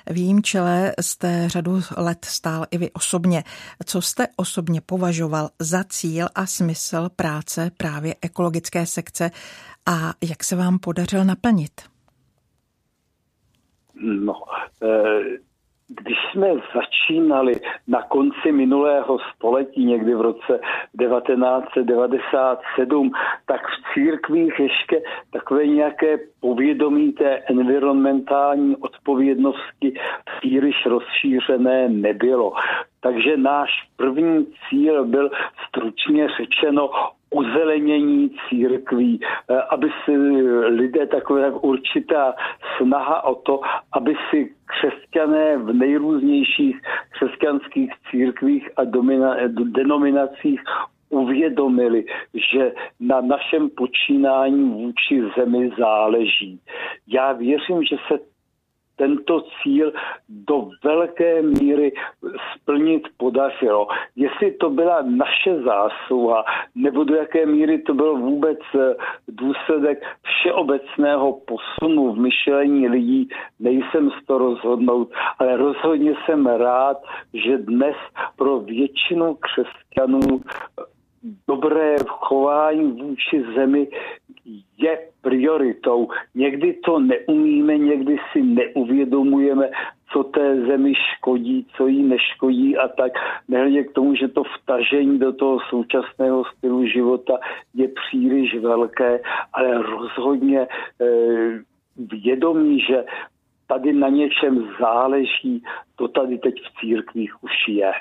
V 0.06 0.16
jejím 0.16 0.42
čele 0.42 0.94
jste 1.00 1.48
řadu 1.48 1.80
let 1.96 2.24
stál 2.24 2.66
i 2.70 2.78
vy 2.78 2.90
osobně. 2.90 3.44
Co 3.84 4.02
jste 4.02 4.28
osobně 4.36 4.80
považoval 4.80 5.50
za 5.58 5.84
cíl 5.84 6.28
a 6.34 6.46
smysl 6.46 7.08
práce 7.16 7.70
právě 7.76 8.14
ekologické 8.22 8.86
sekce 8.86 9.30
a 9.86 10.14
jak 10.30 10.44
se 10.44 10.56
vám 10.56 10.78
podařil 10.78 11.24
naplnit? 11.24 11.80
No, 14.24 14.34
e- 14.82 15.49
když 15.90 16.18
jsme 16.32 16.48
začínali 16.74 17.52
na 17.88 18.02
konci 18.02 18.52
minulého 18.52 19.18
století, 19.34 19.84
někdy 19.84 20.14
v 20.14 20.20
roce 20.20 20.60
1997, 21.00 23.10
tak 23.46 23.60
v 23.66 23.94
církvích 23.94 24.58
ještě 24.58 25.02
takové 25.32 25.66
nějaké 25.66 26.18
povědomí 26.40 27.12
té 27.12 27.42
environmentální 27.50 28.76
odpovědnosti 28.76 29.94
příliš 30.38 30.86
rozšířené 30.86 31.88
nebylo. 31.88 32.52
Takže 33.00 33.36
náš 33.36 33.70
první 33.96 34.46
cíl 34.68 35.04
byl 35.04 35.30
stručně 35.68 36.28
řečeno 36.28 36.90
ozelenění 37.30 38.30
církví, 38.48 39.20
eh, 39.22 39.62
aby 39.70 39.90
si 40.04 40.16
lidé 40.66 41.06
takové 41.06 41.42
tak 41.42 41.64
určitá 41.64 42.34
snaha 42.76 43.24
o 43.24 43.34
to, 43.34 43.60
aby 43.92 44.14
si 44.30 44.54
křesťané 44.66 45.56
v 45.56 45.72
nejrůznějších 45.72 46.80
křesťanských 47.10 47.92
církvích 48.10 48.70
a 48.76 48.84
domina, 48.84 49.36
denominacích 49.48 50.60
uvědomili, 51.10 52.04
že 52.52 52.72
na 53.00 53.20
našem 53.20 53.70
počínání 53.70 54.70
vůči 54.70 55.22
zemi 55.38 55.70
záleží. 55.78 56.60
Já 57.06 57.32
věřím, 57.32 57.82
že 57.82 57.96
se 58.08 58.18
tento 59.00 59.44
cíl 59.62 59.92
do 60.28 60.68
velké 60.84 61.42
míry 61.42 61.92
splnit 62.54 63.02
podařilo. 63.16 63.88
Jestli 64.16 64.52
to 64.52 64.70
byla 64.70 65.02
naše 65.02 65.62
zásluha, 65.62 66.44
nebo 66.74 67.04
do 67.04 67.14
jaké 67.14 67.46
míry 67.46 67.82
to 67.82 67.94
byl 67.94 68.16
vůbec 68.16 68.58
eh, 68.74 68.94
důsledek 69.28 70.04
všeobecného 70.22 71.40
posunu 71.48 72.12
v 72.12 72.18
myšlení 72.18 72.88
lidí, 72.88 73.28
nejsem 73.60 74.10
z 74.10 74.26
to 74.26 74.38
rozhodnout, 74.38 75.08
ale 75.38 75.56
rozhodně 75.56 76.12
jsem 76.24 76.46
rád, 76.46 76.96
že 77.34 77.58
dnes 77.58 77.96
pro 78.36 78.60
většinu 78.60 79.34
křesťanů 79.34 80.40
dobré 81.48 81.96
chování 82.06 82.92
vůči 82.92 83.44
zemi 83.54 83.88
je 84.78 84.98
prioritou. 85.20 86.08
Někdy 86.34 86.72
to 86.72 86.98
neumíme, 86.98 87.78
někdy 87.78 88.16
si 88.32 88.42
neuvědomujeme, 88.42 89.70
co 90.12 90.24
té 90.24 90.66
zemi 90.66 90.92
škodí, 90.94 91.66
co 91.76 91.86
jí 91.86 92.02
neškodí 92.02 92.76
a 92.76 92.88
tak. 92.88 93.12
Nehledě 93.48 93.84
k 93.84 93.92
tomu, 93.92 94.14
že 94.14 94.28
to 94.28 94.42
vtažení 94.44 95.18
do 95.18 95.32
toho 95.32 95.58
současného 95.68 96.44
stylu 96.44 96.86
života 96.86 97.38
je 97.74 97.88
příliš 97.88 98.54
velké, 98.54 99.20
ale 99.52 99.82
rozhodně 99.82 100.60
eh, 101.00 101.58
vědomí, 101.96 102.80
že 102.80 103.04
tady 103.66 103.92
na 103.92 104.08
něčem 104.08 104.68
záleží, 104.80 105.62
to 105.96 106.08
tady 106.08 106.38
teď 106.38 106.54
v 106.54 106.80
církvích 106.80 107.44
už 107.44 107.52
je. 107.68 107.92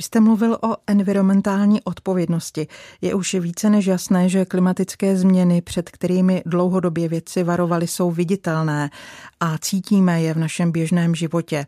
Vy 0.00 0.04
jste 0.04 0.20
mluvil 0.20 0.54
o 0.54 0.76
environmentální 0.86 1.82
odpovědnosti. 1.84 2.66
Je 3.00 3.14
už 3.14 3.34
více 3.34 3.70
než 3.70 3.86
jasné, 3.86 4.28
že 4.28 4.44
klimatické 4.44 5.16
změny, 5.16 5.62
před 5.62 5.90
kterými 5.90 6.42
dlouhodobě 6.46 7.08
věci 7.08 7.42
varovali, 7.42 7.86
jsou 7.86 8.10
viditelné 8.10 8.90
a 9.40 9.58
cítíme 9.58 10.22
je 10.22 10.34
v 10.34 10.38
našem 10.38 10.72
běžném 10.72 11.14
životě. 11.14 11.66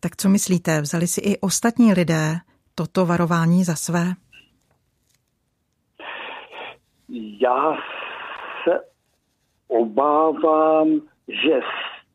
Tak 0.00 0.16
co 0.16 0.28
myslíte, 0.28 0.80
vzali 0.80 1.06
si 1.06 1.20
i 1.20 1.38
ostatní 1.38 1.92
lidé 1.92 2.36
toto 2.74 3.06
varování 3.06 3.64
za 3.64 3.74
své? 3.74 4.04
Já 7.42 7.72
se 8.64 8.80
obávám, 9.68 10.88
že 11.28 11.60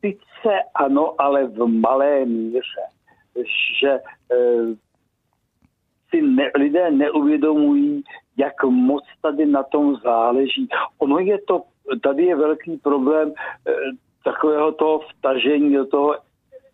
sice 0.00 0.54
ano, 0.74 1.14
ale 1.18 1.46
v 1.46 1.66
malé 1.66 2.24
míře. 2.24 2.82
Že 3.80 3.88
e, 3.88 4.00
si 6.16 6.22
ne, 6.22 6.50
lidé 6.54 6.90
neuvědomují, 6.90 8.02
jak 8.36 8.64
moc 8.64 9.04
tady 9.22 9.46
na 9.46 9.62
tom 9.62 9.96
záleží. 9.96 10.68
Ono 10.98 11.18
je 11.18 11.38
to, 11.46 11.62
tady 12.02 12.24
je 12.24 12.36
velký 12.36 12.76
problém 12.76 13.32
e, 13.32 13.72
takového 14.24 14.72
toho 14.72 14.98
vtažení 14.98 15.74
do 15.74 15.86
toho 15.86 16.16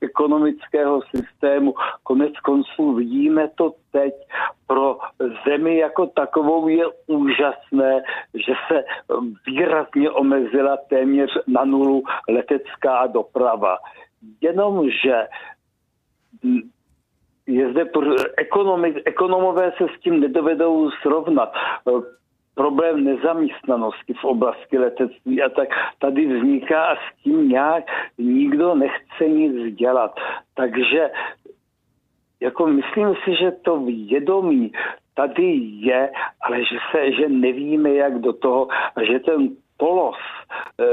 ekonomického 0.00 1.00
systému. 1.16 1.74
Konec 2.02 2.32
konců 2.40 2.92
vidíme 2.94 3.48
to 3.54 3.74
teď. 3.92 4.14
Pro 4.66 4.98
zemi 5.46 5.76
jako 5.78 6.06
takovou 6.06 6.68
je 6.68 6.84
úžasné, 7.06 8.02
že 8.34 8.52
se 8.68 8.84
výrazně 9.46 10.10
omezila 10.10 10.76
téměř 10.76 11.30
na 11.46 11.64
nulu 11.64 12.02
letecká 12.28 13.06
doprava. 13.06 13.76
Jenomže 14.40 15.28
je 17.46 17.70
zde 17.70 17.84
ekonomi, 18.36 18.94
ekonomové 19.04 19.72
se 19.78 19.84
s 19.96 20.00
tím 20.00 20.20
nedovedou 20.20 20.90
srovnat 20.90 21.52
problém 22.54 23.04
nezaměstnanosti 23.04 24.14
v 24.14 24.24
oblasti 24.24 24.78
letectví 24.78 25.42
a 25.42 25.48
tak 25.48 25.68
tady 25.98 26.26
vzniká 26.26 26.84
a 26.84 26.96
s 26.96 27.22
tím 27.22 27.48
nějak 27.48 27.84
nikdo 28.18 28.74
nechce 28.74 29.28
nic 29.28 29.74
dělat. 29.74 30.20
Takže 30.54 31.10
jako 32.40 32.66
myslím 32.66 33.14
si, 33.24 33.36
že 33.36 33.50
to 33.50 33.80
vědomí 33.80 34.72
tady 35.14 35.60
je, 35.62 36.10
ale 36.40 36.58
že 36.58 36.76
se, 36.90 37.12
že 37.12 37.28
nevíme, 37.28 37.90
jak 37.90 38.18
do 38.18 38.32
toho, 38.32 38.68
a 38.70 39.04
že 39.04 39.18
ten 39.18 39.48
polos 39.76 40.16
e, 40.80 40.84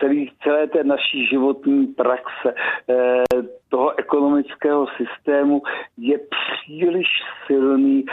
celý, 0.00 0.32
celé 0.42 0.66
té 0.66 0.84
naší 0.84 1.26
životní 1.26 1.86
praxe, 1.86 2.54
e, 2.88 3.24
toho 3.68 3.98
ekonomického 3.98 4.86
systému 4.96 5.62
je 5.96 6.18
příliš 6.18 7.06
silný, 7.46 8.04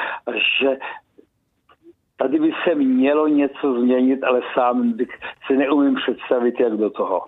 že 0.62 0.78
Tady 2.18 2.40
by 2.40 2.52
se 2.64 2.76
mělo 2.76 3.28
něco 3.28 3.82
změnit, 3.82 4.24
ale 4.24 4.42
sám 4.54 4.94
si 5.48 5.58
neumím 5.58 5.96
představit, 5.96 6.60
jak 6.60 6.74
do 6.74 6.90
toho. 6.90 7.26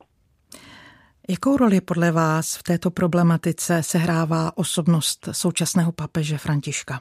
Jakou 1.29 1.57
roli 1.57 1.81
podle 1.81 2.11
vás 2.11 2.57
v 2.57 2.63
této 2.63 2.91
problematice 2.91 3.83
sehrává 3.83 4.57
osobnost 4.57 5.29
současného 5.31 5.91
papeže 5.91 6.37
Františka? 6.37 6.99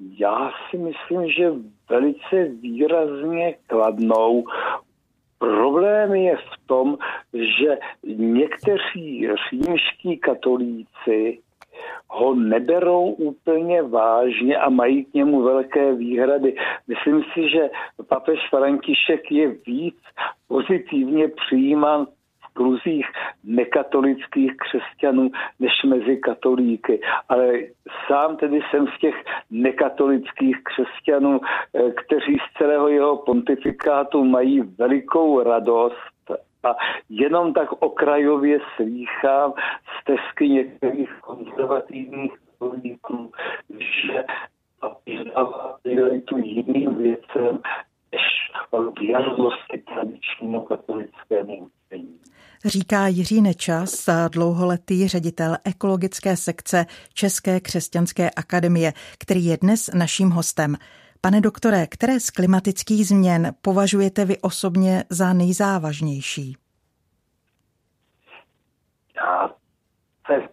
Já 0.00 0.50
si 0.70 0.78
myslím, 0.78 1.30
že 1.30 1.52
velice 1.92 2.44
výrazně 2.60 3.54
kladnou. 3.66 4.44
Problém 5.38 6.14
je 6.14 6.36
v 6.36 6.66
tom, 6.66 6.98
že 7.32 7.78
někteří 8.04 9.28
římští 9.50 10.18
katolíci 10.18 11.38
ho 12.08 12.34
neberou 12.34 13.04
úplně 13.04 13.82
vážně 13.82 14.56
a 14.56 14.68
mají 14.68 15.04
k 15.04 15.14
němu 15.14 15.42
velké 15.42 15.94
výhrady. 15.94 16.56
Myslím 16.88 17.22
si, 17.34 17.48
že 17.48 17.70
papež 18.08 18.38
František 18.50 19.32
je 19.32 19.48
víc 19.66 19.98
pozitivně 20.48 21.28
přijímán 21.28 22.06
v 22.40 22.54
kruzích 22.54 23.06
nekatolických 23.44 24.52
křesťanů 24.56 25.30
než 25.60 25.72
mezi 25.86 26.16
katolíky. 26.16 27.00
Ale 27.28 27.52
sám 28.06 28.36
tedy 28.36 28.60
jsem 28.70 28.86
z 28.86 28.98
těch 28.98 29.14
nekatolických 29.52 30.56
křesťanů, 30.64 31.40
eh, 31.40 31.90
kteří 31.90 32.36
z 32.38 32.58
celého 32.58 32.88
jeho 32.88 33.16
pontifikátu 33.16 34.24
mají 34.24 34.60
velikou 34.60 35.42
radost 35.42 36.12
a 36.64 36.76
jenom 37.08 37.52
tak 37.52 37.82
okrajově 37.82 38.58
slýchám 38.76 39.52
z 39.52 40.04
tesky 40.04 40.48
některých 40.48 41.10
konzervativních 41.20 42.32
politiků, 42.58 43.32
že 43.78 44.24
přiznává 45.04 45.78
prioritu 45.82 46.38
jiným 46.38 46.94
věcem 46.94 47.58
než 48.12 48.22
věrnosti 49.00 49.78
tradičnímu 49.78 50.60
katolickému 50.60 51.68
učení. 51.86 52.21
Říká 52.64 53.06
Jiří 53.06 53.42
Nečas, 53.42 54.08
dlouholetý 54.28 55.08
ředitel 55.08 55.56
ekologické 55.64 56.36
sekce 56.36 56.86
České 57.14 57.60
křesťanské 57.60 58.30
akademie, 58.30 58.92
který 59.18 59.44
je 59.44 59.56
dnes 59.56 59.90
naším 59.94 60.30
hostem. 60.30 60.76
Pane 61.20 61.40
doktore, 61.40 61.86
které 61.86 62.20
z 62.20 62.30
klimatických 62.30 63.06
změn 63.06 63.52
považujete 63.62 64.24
vy 64.24 64.38
osobně 64.38 65.04
za 65.10 65.32
nejzávažnější? 65.32 66.56
Já 69.16 69.50
se 70.26 70.48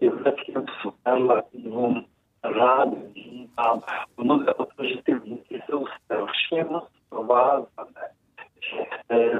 těm 0.45 0.65
superlativům 0.81 2.05
rád. 2.43 2.89
Ono 4.15 4.43
jde 4.43 4.53
o 4.53 4.65
to, 4.65 4.83
že 4.83 5.01
ty 5.03 5.13
věci 5.13 5.61
jsou 5.65 5.85
strašně 6.05 6.63
moc 6.63 6.89
provázané. 7.09 8.18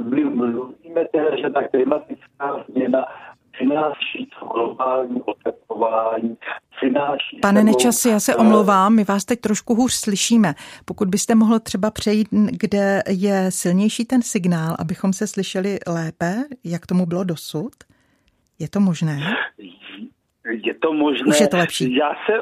My 0.03 0.23
mluvíme 0.23 1.05
teda, 1.11 1.35
že 1.41 1.49
ta 1.49 1.67
klimatická 1.67 2.65
změna 2.69 3.05
přináší 3.51 4.29
to 4.39 4.45
globální 4.45 5.21
oteplování, 5.21 6.37
přináší... 6.77 7.39
Pane 7.41 7.63
Nečasi, 7.63 8.09
já 8.09 8.19
se 8.19 8.35
omlouvám, 8.35 8.95
my 8.95 9.03
vás 9.03 9.25
teď 9.25 9.39
trošku 9.39 9.75
hůř 9.75 9.93
slyšíme. 9.93 10.53
Pokud 10.85 11.07
byste 11.07 11.35
mohl 11.35 11.59
třeba 11.59 11.91
přejít, 11.91 12.27
kde 12.31 13.01
je 13.09 13.45
silnější 13.49 14.05
ten 14.05 14.21
signál, 14.21 14.75
abychom 14.79 15.13
se 15.13 15.27
slyšeli 15.27 15.79
lépe, 15.87 16.35
jak 16.63 16.85
tomu 16.85 17.05
bylo 17.05 17.23
dosud? 17.23 17.71
Je 18.59 18.69
to 18.69 18.79
možné? 18.79 19.19
Je 20.63 20.73
to 20.73 20.93
možné. 20.93 21.27
Už 21.27 21.39
je 21.39 21.47
to 21.47 21.57
lepší. 21.57 21.95
Já 21.95 22.11
se, 22.25 22.33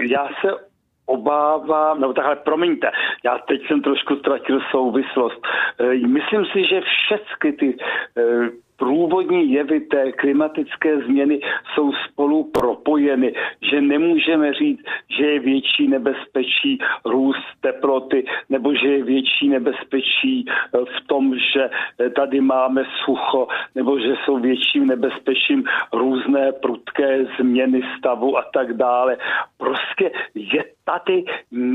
já 0.00 0.28
se 0.40 0.69
obávám, 1.10 2.00
nebo 2.00 2.12
takhle, 2.12 2.36
promiňte, 2.36 2.90
já 3.24 3.38
teď 3.38 3.66
jsem 3.66 3.82
trošku 3.82 4.16
ztratil 4.16 4.60
souvislost. 4.70 5.40
Eh, 5.78 5.94
myslím 6.06 6.44
si, 6.44 6.64
že 6.64 6.80
všechny 6.80 7.52
ty 7.52 7.76
eh, 8.16 8.48
průvodní 8.80 9.52
jevy 9.52 9.80
té 9.80 10.12
klimatické 10.12 10.98
změny 11.00 11.40
jsou 11.74 11.92
spolu 11.92 12.44
propojeny, 12.44 13.34
že 13.70 13.80
nemůžeme 13.80 14.52
říct, 14.52 14.80
že 15.18 15.24
je 15.26 15.38
větší 15.40 15.88
nebezpečí 15.88 16.78
růst 17.04 17.46
teploty, 17.60 18.24
nebo 18.48 18.74
že 18.74 18.86
je 18.86 19.04
větší 19.04 19.48
nebezpečí 19.48 20.44
eh, 20.48 20.78
v 20.78 21.06
tom, 21.06 21.34
že 21.52 21.70
eh, 21.70 22.10
tady 22.10 22.40
máme 22.40 22.84
sucho, 23.04 23.48
nebo 23.74 23.98
že 23.98 24.14
jsou 24.24 24.38
větším 24.38 24.86
nebezpečím 24.86 25.64
různé 25.92 26.52
prudké 26.52 27.26
změny 27.40 27.82
stavu 27.98 28.38
a 28.38 28.42
tak 28.52 28.72
dále. 28.72 29.16
Prostě 29.58 30.10
je 30.34 30.64
tady 30.84 31.24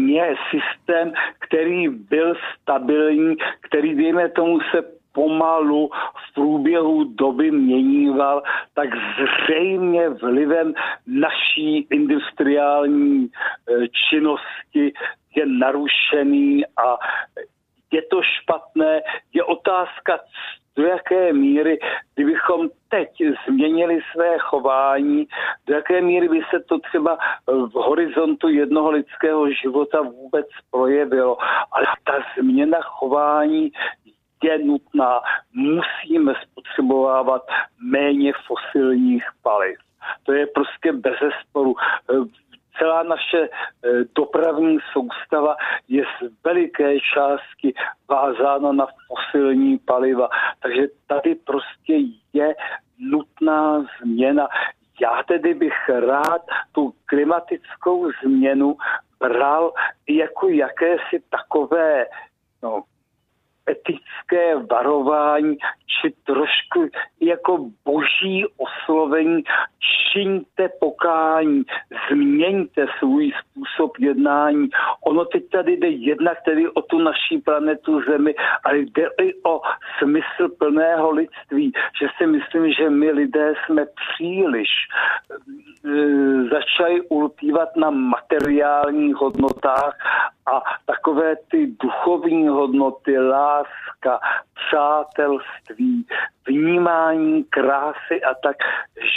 je 0.08 0.36
systém, 0.52 1.13
který 1.39 1.88
byl 1.89 2.36
stabilní, 2.62 3.36
který, 3.62 3.96
dejme 3.96 4.30
tomu, 4.30 4.60
se 4.72 4.94
pomalu 5.15 5.89
v 5.91 6.34
průběhu 6.34 7.04
doby 7.04 7.51
měníval, 7.51 8.43
tak 8.73 8.89
zřejmě 9.15 10.10
vlivem 10.10 10.73
naší 11.08 11.88
industriální 11.91 13.28
eh, 13.28 13.88
činnosti 14.10 14.93
je 15.36 15.45
narušený 15.45 16.65
a 16.65 16.97
je 17.91 18.01
to 18.01 18.21
špatné. 18.21 19.01
Je 19.34 19.43
otázka, 19.43 20.19
do 20.75 20.84
jaké 20.84 21.34
míry, 21.34 21.80
kdybychom 22.15 22.69
teď 22.89 23.10
změnili 23.47 23.99
své 24.12 24.38
chování, 24.38 25.28
do 25.67 25.73
jaké 25.73 26.01
míry 26.01 26.30
by 26.30 26.41
se 26.49 26.60
to 26.60 26.80
třeba 26.80 27.17
v 27.47 27.73
horizontu 27.73 28.49
jednoho 28.49 28.91
lidského 28.91 29.51
života 29.51 30.01
vůbec 30.01 30.47
projevilo. 30.71 31.38
Ale 31.71 31.86
ta 32.04 32.13
změna 32.39 32.78
chování 32.82 33.71
je 34.45 34.58
nutná. 34.58 35.21
Musíme 35.53 36.34
spotřebovávat 36.43 37.41
méně 37.79 38.34
fosilních 38.47 39.23
paliv. 39.43 39.77
To 40.23 40.34
je 40.34 40.47
prostě 40.47 40.93
bez 40.93 41.19
sporu. 41.41 41.75
Celá 42.77 43.03
naše 43.03 43.49
eh, 43.49 43.49
dopravní 44.15 44.77
soustava 44.93 45.55
je 45.88 46.03
z 46.03 46.43
veliké 46.43 46.99
části 47.13 47.73
vázána 48.10 48.71
na 48.71 48.88
fosilní 49.08 49.77
paliva. 49.77 50.29
Takže 50.60 50.88
tady 51.08 51.36
prostě 51.36 51.93
je 52.34 52.55
nutná 52.99 53.86
změna. 54.01 54.47
já 55.01 55.23
tedy 55.27 55.53
bych 55.53 55.89
rád 55.89 56.41
tu 56.71 56.93
klimatickou 57.05 58.12
změnu 58.23 58.77
bral 59.19 59.73
jako 60.10 60.49
jakési 60.49 61.23
takové 61.29 62.05
no, 62.63 62.84
etické 63.69 64.56
varování, 64.71 65.58
či 65.86 66.13
trošku 66.23 66.89
jako 67.19 67.69
boží 67.86 68.45
oslovení, 68.58 69.43
čiňte 70.13 70.69
pokání, 70.80 71.63
změňte 72.10 72.86
svůj 72.99 73.32
způsob 73.32 73.91
jednání. 73.99 74.69
Ono 75.06 75.25
teď 75.25 75.49
tady 75.49 75.73
jde 75.73 75.88
jednak 75.88 76.38
tedy 76.45 76.69
o 76.69 76.82
tu 76.82 76.99
naší 76.99 77.38
planetu 77.38 78.01
Zemi, 78.01 78.36
ale 78.63 78.78
jde 78.78 79.08
i 79.21 79.34
o 79.43 79.62
smysl 79.99 80.49
plného 80.60 81.12
lidství, 81.12 81.71
že 82.01 82.08
si 82.17 82.28
myslím, 82.28 82.73
že 82.73 82.89
my 82.89 83.12
lidé 83.12 83.54
jsme 83.65 83.86
příliš 83.86 84.69
e, 85.86 86.43
začali 86.43 87.02
ulpívat 87.02 87.76
na 87.76 87.89
materiálních 87.89 89.15
hodnotách 89.15 89.95
a 90.54 90.62
takové 90.86 91.36
ty 91.52 91.76
duchovní 91.84 92.48
hodnoty, 92.48 93.19
láska, 93.19 94.19
přátelství, 94.54 96.08
vnímání 96.48 97.43
krásy 97.43 98.24
a 98.24 98.34
tak, 98.43 98.56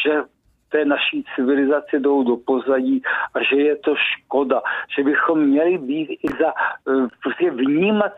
že 0.04 0.22
té 0.68 0.85
naší 0.85 1.24
civilizace 1.35 1.98
jdou 1.98 2.22
do 2.22 2.37
pozadí 2.37 3.02
a 3.35 3.42
že 3.42 3.57
je 3.57 3.76
to 3.76 3.94
škoda, 3.96 4.62
že 4.96 5.04
bychom 5.04 5.40
měli 5.40 5.78
být 5.78 6.11
i 6.11 6.28
za, 6.40 6.48
eh, 6.48 7.07
prostě 7.22 7.50
vnímat 7.50 8.12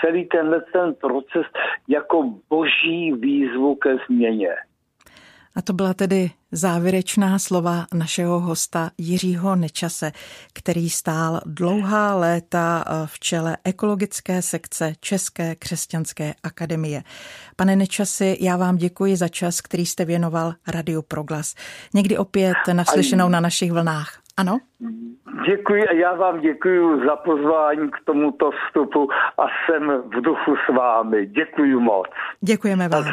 celý 0.00 0.24
tenhle 0.24 0.60
ten 0.60 0.94
proces 0.94 1.46
jako 1.88 2.32
boží 2.50 3.12
výzvu 3.12 3.74
ke 3.74 3.96
změně. 4.06 4.56
A 5.56 5.62
to 5.62 5.72
byla 5.72 5.94
tedy 5.94 6.30
závěrečná 6.52 7.38
slova 7.38 7.86
našeho 7.94 8.40
hosta 8.40 8.90
Jiřího 8.98 9.56
Nečase, 9.56 10.12
který 10.54 10.90
stál 10.90 11.40
dlouhá 11.46 12.14
léta 12.14 12.84
v 13.06 13.20
čele 13.20 13.56
ekologické 13.64 14.42
sekce 14.42 14.92
České 15.00 15.54
křesťanské 15.54 16.34
akademie. 16.42 17.02
Pane 17.56 17.76
Nečasy, 17.76 18.36
já 18.40 18.56
vám 18.56 18.76
děkuji 18.76 19.16
za 19.16 19.28
čas, 19.28 19.60
který 19.60 19.86
jste 19.86 20.04
věnoval 20.04 20.52
Radio 20.68 21.02
Proglas. 21.02 21.54
Někdy 21.94 22.18
opět 22.18 22.56
naslyšenou 22.72 23.28
na 23.28 23.40
našich 23.40 23.72
vlnách. 23.72 24.08
Ano? 24.36 24.58
Děkuji 25.46 25.88
a 25.88 25.92
já 25.92 26.14
vám 26.14 26.40
děkuji 26.40 27.06
za 27.06 27.16
pozvání 27.16 27.90
k 27.90 27.96
tomuto 28.04 28.50
vstupu 28.50 29.08
a 29.38 29.42
jsem 29.66 29.88
v 29.88 30.20
duchu 30.20 30.56
s 30.56 30.76
vámi. 30.76 31.26
Děkuji 31.26 31.80
moc. 31.80 32.06
Děkujeme 32.40 32.88
vám. 32.88 33.04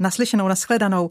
Naslyšenou, 0.00 0.48
nashledanou. 0.48 1.10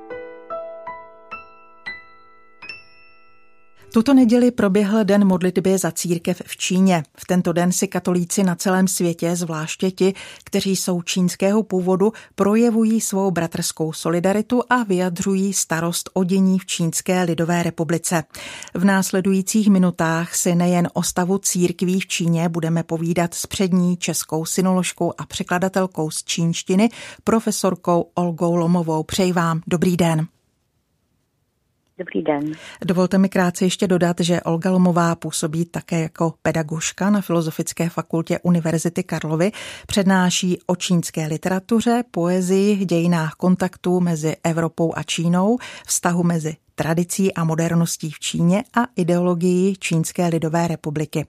Tuto 3.93 4.13
neděli 4.13 4.51
proběhl 4.51 5.03
den 5.03 5.25
modlitby 5.25 5.77
za 5.77 5.91
církev 5.91 6.41
v 6.45 6.57
Číně. 6.57 7.03
V 7.17 7.25
tento 7.25 7.53
den 7.53 7.71
si 7.71 7.87
katolíci 7.87 8.43
na 8.43 8.55
celém 8.55 8.87
světě, 8.87 9.35
zvláště 9.35 9.91
ti, 9.91 10.13
kteří 10.43 10.75
jsou 10.75 11.01
čínského 11.01 11.63
původu, 11.63 12.13
projevují 12.35 13.01
svou 13.01 13.31
bratrskou 13.31 13.93
solidaritu 13.93 14.61
a 14.69 14.83
vyjadřují 14.83 15.53
starost 15.53 16.09
o 16.13 16.23
dění 16.23 16.59
v 16.59 16.65
Čínské 16.65 17.23
lidové 17.23 17.63
republice. 17.63 18.23
V 18.73 18.85
následujících 18.85 19.69
minutách 19.69 20.35
si 20.35 20.55
nejen 20.55 20.89
o 20.93 21.03
stavu 21.03 21.37
církví 21.37 21.99
v 21.99 22.07
Číně 22.07 22.49
budeme 22.49 22.83
povídat 22.83 23.33
s 23.33 23.45
přední 23.47 23.97
českou 23.97 24.45
synoložkou 24.45 25.13
a 25.17 25.25
překladatelkou 25.25 26.09
z 26.09 26.23
čínštiny, 26.23 26.89
profesorkou 27.23 28.09
Olgou 28.13 28.55
Lomovou. 28.55 29.03
Přeji 29.03 29.33
vám 29.33 29.61
dobrý 29.67 29.97
den. 29.97 30.27
Dobrý 32.01 32.21
den. 32.21 32.51
Dovolte 32.85 33.17
mi 33.17 33.29
krátce 33.29 33.65
ještě 33.65 33.87
dodat, 33.87 34.19
že 34.19 34.41
Olga 34.41 34.71
Lomová 34.71 35.15
působí 35.15 35.65
také 35.65 36.01
jako 36.01 36.33
pedagožka 36.41 37.09
na 37.09 37.21
Filozofické 37.21 37.89
fakultě 37.89 38.39
Univerzity 38.43 39.03
Karlovy. 39.03 39.51
Přednáší 39.87 40.59
o 40.65 40.75
čínské 40.75 41.27
literatuře, 41.27 42.03
poezii, 42.11 42.85
dějinách 42.85 43.33
kontaktů 43.33 43.99
mezi 43.99 44.35
Evropou 44.43 44.93
a 44.95 45.03
Čínou, 45.03 45.57
vztahu 45.87 46.23
mezi 46.23 46.55
tradicí 46.75 47.33
a 47.33 47.43
moderností 47.43 48.11
v 48.11 48.19
Číně 48.19 48.63
a 48.77 48.87
ideologii 48.95 49.75
Čínské 49.75 50.27
lidové 50.27 50.67
republiky. 50.67 51.25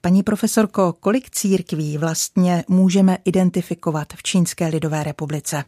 Paní 0.00 0.22
profesorko, 0.22 0.92
kolik 0.92 1.30
církví 1.30 1.98
vlastně 1.98 2.64
můžeme 2.68 3.18
identifikovat 3.24 4.12
v 4.16 4.22
Čínské 4.22 4.66
lidové 4.66 5.04
republice? 5.04 5.64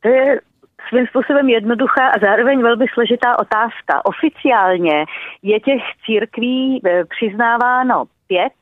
To 0.00 0.08
je 0.08 0.51
svým 0.88 1.06
způsobem 1.06 1.48
jednoduchá 1.48 2.08
a 2.08 2.18
zároveň 2.20 2.62
velmi 2.62 2.86
složitá 2.94 3.38
otázka. 3.38 4.04
Oficiálně 4.04 5.04
je 5.42 5.60
těch 5.60 5.82
církví 6.06 6.80
eh, 6.84 7.04
přiznáváno 7.04 8.04
pět, 8.26 8.52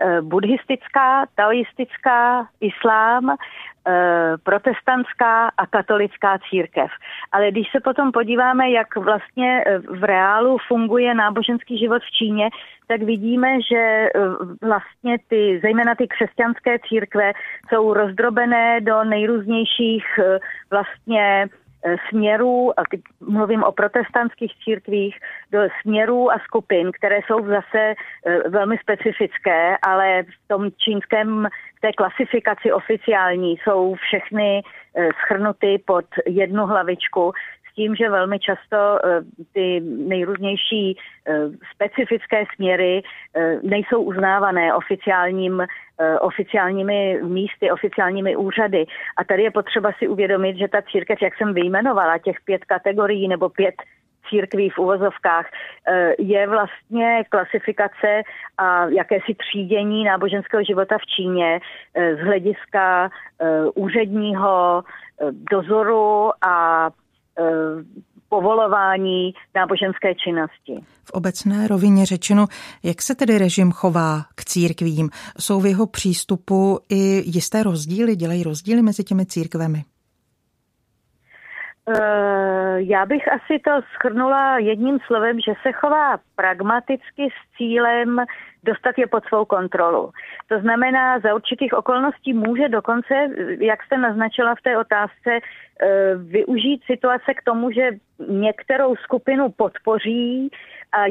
eh, 0.00 0.22
buddhistická, 0.22 1.26
taoistická, 1.34 2.48
islám, 2.60 3.36
protestantská 4.42 5.48
a 5.56 5.66
katolická 5.66 6.38
církev. 6.50 6.90
Ale 7.32 7.50
když 7.50 7.66
se 7.72 7.80
potom 7.80 8.12
podíváme, 8.12 8.70
jak 8.70 8.96
vlastně 8.96 9.64
eh, 9.66 9.78
v 9.78 10.04
reálu 10.04 10.58
funguje 10.68 11.14
náboženský 11.14 11.78
život 11.78 12.02
v 12.02 12.10
Číně, 12.10 12.50
tak 12.86 13.02
vidíme, 13.02 13.62
že 13.70 13.76
eh, 13.76 14.10
vlastně 14.62 15.16
ty, 15.28 15.60
zejména 15.62 15.94
ty 15.94 16.08
křesťanské 16.08 16.78
církve 16.88 17.32
jsou 17.68 17.94
rozdrobené 17.94 18.80
do 18.80 19.04
nejrůznějších 19.04 20.04
vlastně 20.70 21.46
Eh, 21.46 21.65
směrů, 22.08 22.80
a 22.80 22.82
teď 22.90 23.00
mluvím 23.20 23.62
o 23.62 23.72
protestantských 23.72 24.52
církvích, 24.64 25.16
do 25.52 25.58
směrů 25.82 26.32
a 26.32 26.38
skupin, 26.38 26.90
které 26.92 27.18
jsou 27.26 27.46
zase 27.46 27.94
eh, 27.94 28.48
velmi 28.48 28.78
specifické, 28.78 29.76
ale 29.82 30.22
v 30.22 30.48
tom 30.48 30.70
čínském 30.76 31.48
v 31.76 31.80
té 31.80 31.92
klasifikaci 31.92 32.72
oficiální 32.72 33.56
jsou 33.56 33.94
všechny 33.94 34.62
eh, 34.62 35.08
schrnuty 35.22 35.82
pod 35.86 36.04
jednu 36.26 36.66
hlavičku 36.66 37.32
tím, 37.76 37.94
že 37.94 38.10
velmi 38.10 38.38
často 38.38 38.76
eh, 38.76 39.20
ty 39.52 39.80
nejrůznější 39.80 40.96
eh, 40.96 41.32
specifické 41.74 42.44
směry 42.54 43.02
eh, 43.02 43.58
nejsou 43.62 44.02
uznávané 44.02 44.74
oficiálním, 44.74 45.66
oficiálními 46.20 47.20
místy, 47.22 47.70
oficiálními 47.70 48.36
úřady. 48.36 48.84
A 49.16 49.24
tady 49.24 49.42
je 49.42 49.50
potřeba 49.50 49.92
si 49.98 50.08
uvědomit, 50.08 50.56
že 50.56 50.68
ta 50.68 50.82
církev, 50.82 51.22
jak 51.22 51.36
jsem 51.36 51.54
vyjmenovala, 51.54 52.18
těch 52.18 52.36
pět 52.44 52.64
kategorií 52.64 53.28
nebo 53.28 53.48
pět 53.48 53.74
církví 54.28 54.70
v 54.70 54.78
uvozovkách, 54.78 55.46
je 56.18 56.48
vlastně 56.48 57.24
klasifikace 57.28 58.22
a 58.58 58.86
jakési 58.86 59.34
třídění 59.34 60.04
náboženského 60.04 60.64
života 60.64 60.98
v 60.98 61.06
Číně 61.06 61.60
z 61.94 62.18
hlediska 62.18 63.10
úředního 63.74 64.84
dozoru 65.50 66.30
a 66.46 66.90
povolování 68.28 69.34
náboženské 69.54 70.14
činnosti. 70.14 70.86
V 71.04 71.10
obecné 71.10 71.68
rovině 71.68 72.06
řečeno, 72.06 72.46
jak 72.82 73.02
se 73.02 73.14
tedy 73.14 73.38
režim 73.38 73.72
chová 73.72 74.24
k 74.34 74.44
církvím? 74.44 75.10
Jsou 75.40 75.60
v 75.60 75.66
jeho 75.66 75.86
přístupu 75.86 76.78
i 76.88 77.22
jisté 77.26 77.62
rozdíly, 77.62 78.16
dělají 78.16 78.42
rozdíly 78.42 78.82
mezi 78.82 79.04
těmi 79.04 79.26
církvemi? 79.26 79.84
Eh, 81.88 82.76
já 82.76 83.06
bych 83.06 83.32
asi 83.32 83.58
to 83.64 83.70
schrnula 83.94 84.58
jedním 84.58 84.98
slovem, 85.06 85.40
že 85.40 85.52
se 85.62 85.72
chová 85.72 86.18
pragmaticky 86.36 87.28
s 87.30 87.56
cílem 87.56 88.20
dostat 88.64 88.98
je 88.98 89.06
pod 89.06 89.24
svou 89.24 89.44
kontrolu. 89.44 90.10
To 90.48 90.60
znamená, 90.60 91.18
za 91.20 91.34
určitých 91.34 91.72
okolností 91.72 92.32
může 92.32 92.68
dokonce, 92.68 93.14
jak 93.60 93.82
jste 93.82 93.96
naznačila 93.98 94.54
v 94.54 94.62
té 94.62 94.78
otázce, 94.78 95.30
eh, 95.38 96.14
využít 96.16 96.82
situace 96.86 97.34
k 97.34 97.42
tomu, 97.42 97.70
že 97.70 97.90
některou 98.28 98.96
skupinu 98.96 99.48
podpoří 99.50 100.50
a, 100.92 101.04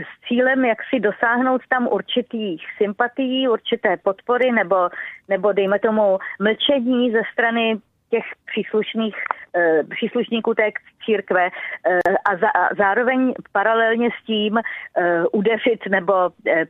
s 0.00 0.28
cílem, 0.28 0.64
jak 0.64 0.78
si 0.90 1.00
dosáhnout 1.00 1.60
tam 1.68 1.88
určitých 1.88 2.62
sympatií, 2.78 3.48
určité 3.48 3.96
podpory 3.96 4.52
nebo, 4.52 4.88
nebo 5.28 5.52
dejme 5.52 5.78
tomu 5.78 6.18
mlčení 6.40 7.12
ze 7.12 7.22
strany 7.32 7.80
těch 8.10 8.24
příslušných 8.46 9.14
eh, 9.56 9.82
příslušníků 9.94 10.54
té 10.54 10.70
církve 11.04 11.48
eh, 11.48 11.98
a, 12.24 12.68
zároveň 12.78 13.34
paralelně 13.52 14.08
s 14.10 14.26
tím 14.26 14.58
eh, 14.58 14.62
udeřit 15.32 15.80
nebo 15.88 16.12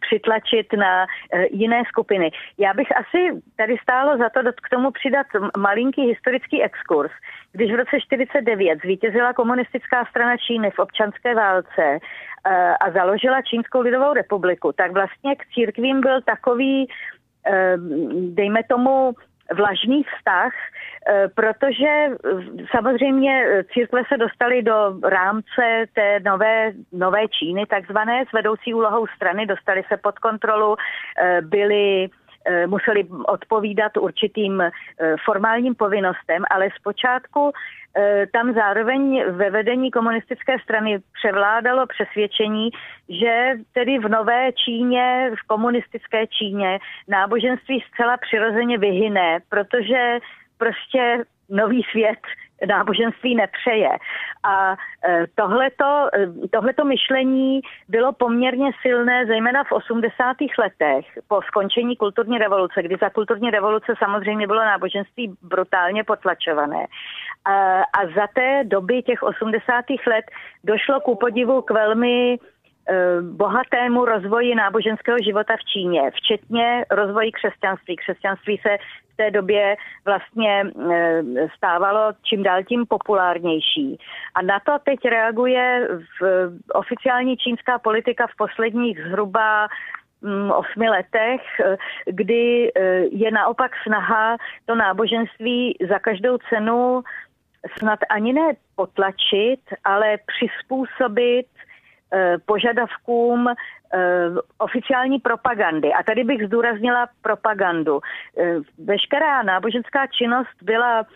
přitlačit 0.01 0.73
na 0.73 1.07
jiné 1.51 1.83
skupiny. 1.89 2.31
Já 2.59 2.75
bych 2.75 2.89
asi 2.97 3.43
tady 3.57 3.77
stálo 3.83 4.19
za 4.19 4.29
to 4.29 4.41
k 4.63 4.69
tomu 4.69 4.91
přidat 4.91 5.27
malinký 5.59 6.03
historický 6.03 6.63
exkurs. 6.63 7.13
Když 7.53 7.73
v 7.73 7.75
roce 7.75 8.01
49 8.01 8.79
zvítězila 8.85 9.33
komunistická 9.33 10.05
strana 10.05 10.37
Číny 10.37 10.71
v 10.71 10.79
občanské 10.79 11.35
válce 11.35 11.99
a 12.81 12.91
založila 12.91 13.43
Čínskou 13.43 13.81
lidovou 13.81 14.13
republiku, 14.13 14.73
tak 14.73 14.93
vlastně 14.93 15.37
k 15.37 15.47
církvím 15.55 16.01
byl 16.01 16.23
takový 16.23 16.89
dejme 18.35 18.61
tomu, 18.69 19.15
vlažný 19.53 20.03
vztah, 20.03 20.53
protože 21.35 22.07
samozřejmě 22.77 23.65
církve 23.73 24.03
se 24.09 24.17
dostaly 24.17 24.63
do 24.63 25.01
rámce 25.03 25.85
té 25.95 26.21
nové, 26.21 26.73
nové 26.93 27.29
Číny, 27.29 27.67
takzvané, 27.67 28.25
s 28.29 28.33
vedoucí 28.33 28.75
úlohou 28.75 29.07
strany, 29.07 29.47
dostali 29.47 29.83
se 29.89 29.97
pod 29.97 30.19
kontrolu, 30.19 30.77
byly 31.41 32.05
Eh, 32.05 32.24
museli 32.67 33.07
odpovídat 33.27 33.97
určitým 33.97 34.61
eh, 34.61 34.71
formálním 35.25 35.75
povinnostem, 35.75 36.43
ale 36.51 36.69
zpočátku 36.77 37.53
eh, 37.53 38.27
tam 38.33 38.55
zároveň 38.55 39.25
ve 39.31 39.51
vedení 39.51 39.91
komunistické 39.91 40.59
strany 40.59 40.99
převládalo 41.13 41.87
přesvědčení, 41.87 42.71
že 43.09 43.53
tedy 43.73 43.99
v 43.99 44.09
nové 44.09 44.53
Číně, 44.53 45.31
v 45.43 45.47
komunistické 45.47 46.27
Číně 46.27 46.79
náboženství 47.09 47.85
zcela 47.93 48.17
přirozeně 48.17 48.79
vyhyne, 48.79 49.39
protože 49.49 50.19
prostě 50.59 51.25
nový 51.49 51.83
svět 51.91 52.19
náboženství 52.67 53.35
nepřeje. 53.35 53.89
A 54.45 54.73
e, 54.73 55.27
tohleto, 55.35 56.09
e, 56.15 56.49
tohleto 56.49 56.85
myšlení 56.85 57.61
bylo 57.89 58.13
poměrně 58.13 58.71
silné, 58.83 59.27
zejména 59.27 59.65
v 59.65 59.73
80. 59.73 60.37
letech 60.59 61.07
po 61.29 61.43
skončení 61.43 61.97
kulturní 61.97 62.39
revoluce, 62.39 62.83
kdy 62.83 62.97
za 63.01 63.11
kulturní 63.11 63.51
revoluce 63.51 63.95
samozřejmě 63.99 64.47
bylo 64.47 64.65
náboženství 64.65 65.35
brutálně 65.43 66.05
potlačované. 66.05 66.87
A, 67.45 67.81
a 67.81 68.07
za 68.17 68.27
té 68.35 68.65
doby 68.65 69.03
těch 69.03 69.23
80. 69.23 69.85
let 70.07 70.25
došlo 70.65 71.01
ku 71.01 71.17
podivu 71.17 71.63
k 71.63 71.71
velmi 71.71 72.39
bohatému 73.23 74.05
rozvoji 74.05 74.55
náboženského 74.55 75.19
života 75.25 75.57
v 75.57 75.65
Číně, 75.65 76.11
včetně 76.11 76.85
rozvoji 76.91 77.33
křesťanství. 77.33 77.97
Křesťanství 77.97 78.61
se 78.63 78.77
v 79.13 79.17
té 79.17 79.31
době 79.31 79.77
vlastně 80.05 80.65
eh, 80.93 81.23
stávalo 81.57 82.13
čím 82.23 82.43
dál 82.43 82.63
tím 82.63 82.87
populárnější. 82.87 83.99
A 84.35 84.43
na 84.43 84.61
to 84.61 84.73
teď 84.85 85.05
reaguje 85.05 85.89
v 86.21 86.51
oficiální 86.73 87.37
čínská 87.37 87.79
politika 87.79 88.27
v 88.27 88.37
posledních 88.37 88.99
zhruba 89.09 89.69
mm, 90.23 90.51
osmi 90.51 90.89
letech, 90.89 91.43
eh, 91.61 91.77
kdy 92.07 92.73
je 93.11 93.31
naopak 93.31 93.73
snaha 93.87 94.37
to 94.67 94.75
náboženství 94.75 95.77
za 95.89 95.99
každou 95.99 96.39
cenu 96.49 97.03
snad 97.79 97.99
ani 98.11 98.33
ne 98.33 98.53
potlačit, 98.77 99.61
ale 99.85 100.19
přizpůsobit 100.27 101.47
Eh, 101.47 101.74
požadavkům 102.47 103.49
eh, 103.49 103.55
oficiální 104.59 105.19
propagandy. 105.19 105.93
A 105.93 106.03
tady 106.03 106.25
bych 106.25 106.47
zdůraznila 106.47 107.09
propagandu. 107.23 108.01
Eh, 108.39 108.55
veškerá 108.79 109.43
náboženská 109.43 110.07
činnost 110.07 110.63
byla, 110.63 111.07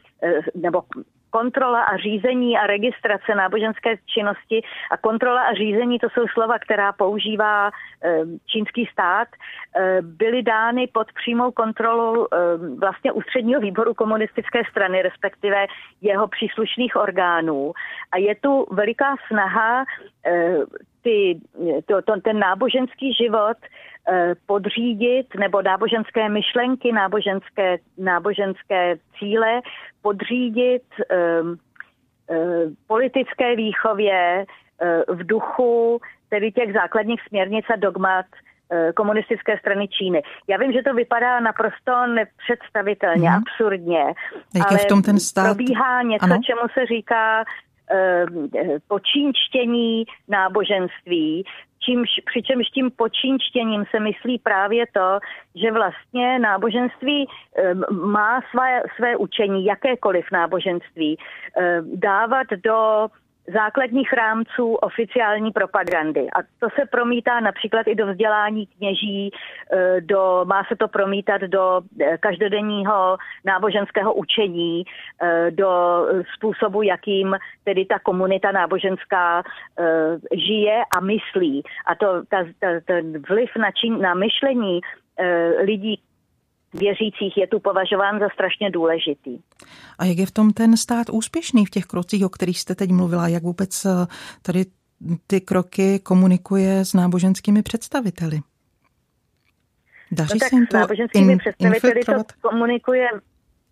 nebo 0.54 0.82
kontrola 1.30 1.82
a 1.82 1.96
řízení 1.96 2.58
a 2.58 2.66
registrace 2.66 3.34
náboženské 3.34 3.96
činnosti 4.06 4.62
a 4.90 4.96
kontrola 4.96 5.42
a 5.42 5.54
řízení, 5.54 5.98
to 5.98 6.08
jsou 6.10 6.26
slova, 6.32 6.58
která 6.58 6.92
používá 6.92 7.70
čínský 8.46 8.88
stát, 8.92 9.28
byly 10.00 10.42
dány 10.42 10.86
pod 10.86 11.06
přímou 11.12 11.50
kontrolou 11.50 12.26
vlastně 12.78 13.12
ústředního 13.12 13.60
výboru 13.60 13.94
komunistické 13.94 14.62
strany, 14.70 15.02
respektive 15.02 15.66
jeho 16.00 16.28
příslušných 16.28 16.96
orgánů. 16.96 17.72
A 18.12 18.18
je 18.18 18.34
tu 18.34 18.66
veliká 18.70 19.16
snaha 19.28 19.84
ty, 21.02 21.40
to, 21.86 22.02
to, 22.02 22.20
ten 22.20 22.38
náboženský 22.38 23.12
život 23.12 23.56
eh, 24.08 24.34
podřídit, 24.46 25.26
nebo 25.38 25.62
náboženské 25.62 26.28
myšlenky, 26.28 26.92
náboženské, 26.92 27.78
náboženské 27.98 28.96
cíle 29.18 29.60
podřídit 30.02 30.82
eh, 31.10 31.16
eh, 32.30 32.36
politické 32.86 33.56
výchově 33.56 34.46
eh, 34.80 35.02
v 35.08 35.26
duchu 35.26 36.00
tedy 36.28 36.52
těch 36.52 36.72
základních 36.72 37.20
směrnic 37.28 37.64
a 37.74 37.76
dogmat 37.76 38.26
komunistické 38.96 39.58
strany 39.58 39.88
Číny. 39.88 40.22
Já 40.48 40.58
vím, 40.58 40.72
že 40.72 40.82
to 40.82 40.94
vypadá 40.94 41.40
naprosto 41.40 42.06
nepředstavitelně, 42.06 43.28
hmm. 43.30 43.38
absurdně, 43.38 44.04
Jak 44.54 44.70
ale 44.70 44.78
v 44.78 44.86
tom 44.86 45.02
ten 45.02 45.20
stát? 45.20 45.44
probíhá 45.44 46.02
něco, 46.02 46.24
ano? 46.24 46.40
čemu 46.46 46.60
se 46.74 46.86
říká 46.86 47.44
Ehm, 47.44 47.67
počínčtění 48.88 50.04
náboženství, 50.28 51.44
čímž, 51.78 52.08
přičemž 52.24 52.68
tím 52.68 52.90
počínčtěním 52.90 53.84
se 53.90 54.00
myslí 54.00 54.38
právě 54.38 54.84
to, 54.92 55.18
že 55.54 55.72
vlastně 55.72 56.38
náboženství 56.38 57.28
ehm, 57.56 57.82
má 57.90 58.40
své, 58.50 58.82
své 58.96 59.16
učení, 59.16 59.64
jakékoliv 59.64 60.24
náboženství, 60.32 61.18
ehm, 61.56 61.90
dávat 61.94 62.46
do 62.64 63.08
základních 63.54 64.12
rámců 64.12 64.74
oficiální 64.74 65.50
propagandy. 65.50 66.20
A 66.20 66.42
to 66.58 66.68
se 66.80 66.86
promítá 66.86 67.40
například 67.40 67.86
i 67.86 67.94
do 67.94 68.06
vzdělání 68.06 68.66
kněží, 68.66 69.30
e, 69.30 70.00
do, 70.00 70.44
má 70.44 70.64
se 70.64 70.76
to 70.76 70.88
promítat 70.88 71.40
do 71.40 71.80
e, 72.00 72.18
každodenního 72.18 73.16
náboženského 73.44 74.14
učení, 74.14 74.84
e, 75.22 75.50
do 75.50 75.70
způsobu, 76.34 76.82
jakým 76.82 77.36
tedy 77.64 77.86
ta 77.86 77.98
komunita 77.98 78.52
náboženská 78.52 79.42
žije 80.32 80.82
a 80.96 81.00
myslí. 81.00 81.62
A 81.86 81.94
to, 81.94 82.22
ta, 82.28 82.44
ta, 82.58 82.66
ten 82.84 83.22
vliv 83.28 83.50
na, 83.56 83.70
čin, 83.70 84.00
na 84.00 84.14
myšlení 84.14 84.80
lidí, 85.64 86.00
věřících 86.74 87.36
je 87.36 87.46
tu 87.46 87.60
považován 87.60 88.18
za 88.18 88.28
strašně 88.34 88.70
důležitý. 88.70 89.38
A 89.98 90.04
jak 90.04 90.18
je 90.18 90.26
v 90.26 90.30
tom 90.30 90.50
ten 90.50 90.76
stát 90.76 91.06
úspěšný 91.12 91.66
v 91.66 91.70
těch 91.70 91.84
krocích, 91.84 92.24
o 92.24 92.28
kterých 92.28 92.60
jste 92.60 92.74
teď 92.74 92.90
mluvila? 92.90 93.28
Jak 93.28 93.42
vůbec 93.42 93.84
eh, 93.84 93.90
tady 94.42 94.64
ty 95.26 95.40
kroky 95.40 95.98
komunikuje 95.98 96.84
s 96.84 96.94
náboženskými 96.94 97.62
představiteli? 97.62 98.38
Daří 100.12 100.34
no 100.34 100.40
tak 100.40 100.48
se 100.48 100.56
jim 100.56 100.66
to 100.66 100.76
s 100.76 100.80
náboženskými 100.80 101.32
in, 101.32 101.38
představiteli 101.38 102.04
to 102.04 102.48
komunikuje 102.48 103.08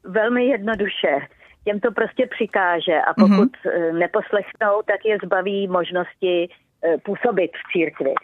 velmi 0.05 0.47
jednoduše. 0.47 1.19
Těm 1.65 1.81
to 1.81 1.93
prostě 1.93 2.27
přikáže 2.27 3.01
a 3.01 3.15
pokud 3.15 3.57
mm-hmm. 3.57 3.99
neposlechnou, 3.99 4.83
tak 4.87 5.01
je 5.05 5.19
zbaví 5.25 5.69
možnosti 5.69 6.49
eh, 6.49 6.99
působit 6.99 7.51
v 7.51 7.73
církvi. 7.73 8.15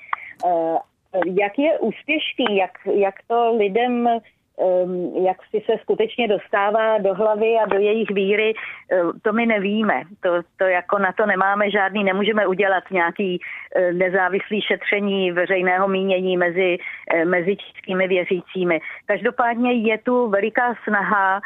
Jak 1.40 1.58
je 1.58 1.78
úspěšný, 1.78 2.56
jak, 2.56 2.70
jak 2.94 3.14
to 3.26 3.56
lidem 3.56 4.08
jak 5.24 5.36
si 5.50 5.62
se 5.66 5.72
skutečně 5.80 6.28
dostává 6.28 6.98
do 6.98 7.14
hlavy 7.14 7.56
a 7.62 7.66
do 7.66 7.78
jejich 7.78 8.10
víry, 8.10 8.54
ehm, 8.90 9.12
to 9.22 9.32
my 9.32 9.46
nevíme. 9.46 10.02
To, 10.20 10.30
to 10.56 10.64
jako 10.64 10.98
na 10.98 11.12
to 11.12 11.26
nemáme 11.26 11.70
žádný, 11.70 12.04
nemůžeme 12.04 12.46
udělat 12.46 12.84
nějaký 12.90 13.40
ehm, 13.76 13.98
nezávislý 13.98 14.62
šetření 14.62 15.32
veřejného 15.32 15.88
mínění 15.88 16.36
mezi, 16.36 16.78
mezi 17.24 17.56
českými 17.56 18.08
věřícími. 18.08 18.80
Každopádně 19.06 19.72
je 19.72 19.98
tu 19.98 20.28
veliká 20.28 20.74
snaha 20.84 21.40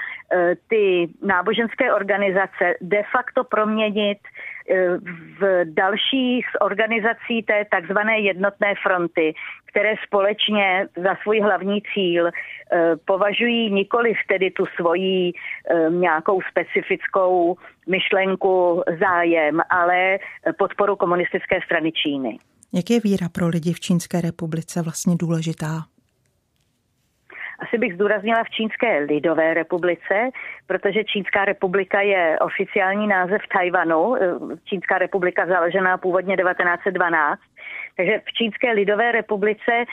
ty 0.68 1.08
náboženské 1.22 1.94
organizace 1.94 2.74
de 2.80 3.02
facto 3.12 3.44
proměnit 3.44 4.18
v 5.40 5.64
dalších 5.64 6.46
organizací 6.60 7.42
té 7.42 7.64
takzvané 7.70 8.20
jednotné 8.20 8.74
fronty, 8.82 9.34
které 9.66 9.94
společně 10.06 10.88
za 11.02 11.14
svůj 11.22 11.40
hlavní 11.40 11.82
cíl 11.94 12.26
eh, 12.26 12.32
považují 13.04 13.70
nikoli 13.70 14.14
tedy 14.28 14.50
tu 14.50 14.64
svoji 14.76 15.32
eh, 15.32 15.90
nějakou 15.90 16.40
specifickou 16.50 17.56
myšlenku 17.88 18.82
zájem, 19.00 19.60
ale 19.70 20.18
podporu 20.58 20.96
komunistické 20.96 21.60
strany 21.64 21.92
Číny. 21.92 22.38
Jak 22.72 22.90
je 22.90 23.00
víra 23.00 23.28
pro 23.28 23.48
lidi 23.48 23.72
v 23.72 23.80
Čínské 23.80 24.20
republice 24.20 24.82
vlastně 24.82 25.16
důležitá? 25.16 25.95
Asi 27.58 27.78
bych 27.78 27.94
zdůraznila 27.94 28.44
v 28.44 28.50
Čínské 28.50 28.98
lidové 28.98 29.54
republice, 29.54 30.30
protože 30.66 31.04
Čínská 31.04 31.44
republika 31.44 32.00
je 32.00 32.38
oficiální 32.38 33.06
název 33.06 33.40
Tajvanu. 33.52 34.14
Čínská 34.64 34.98
republika 34.98 35.46
založená 35.46 35.98
původně 35.98 36.36
1912. 36.36 37.40
Takže 37.96 38.20
v 38.24 38.32
Čínské 38.32 38.72
lidové 38.72 39.12
republice 39.12 39.72
e, 39.72 39.84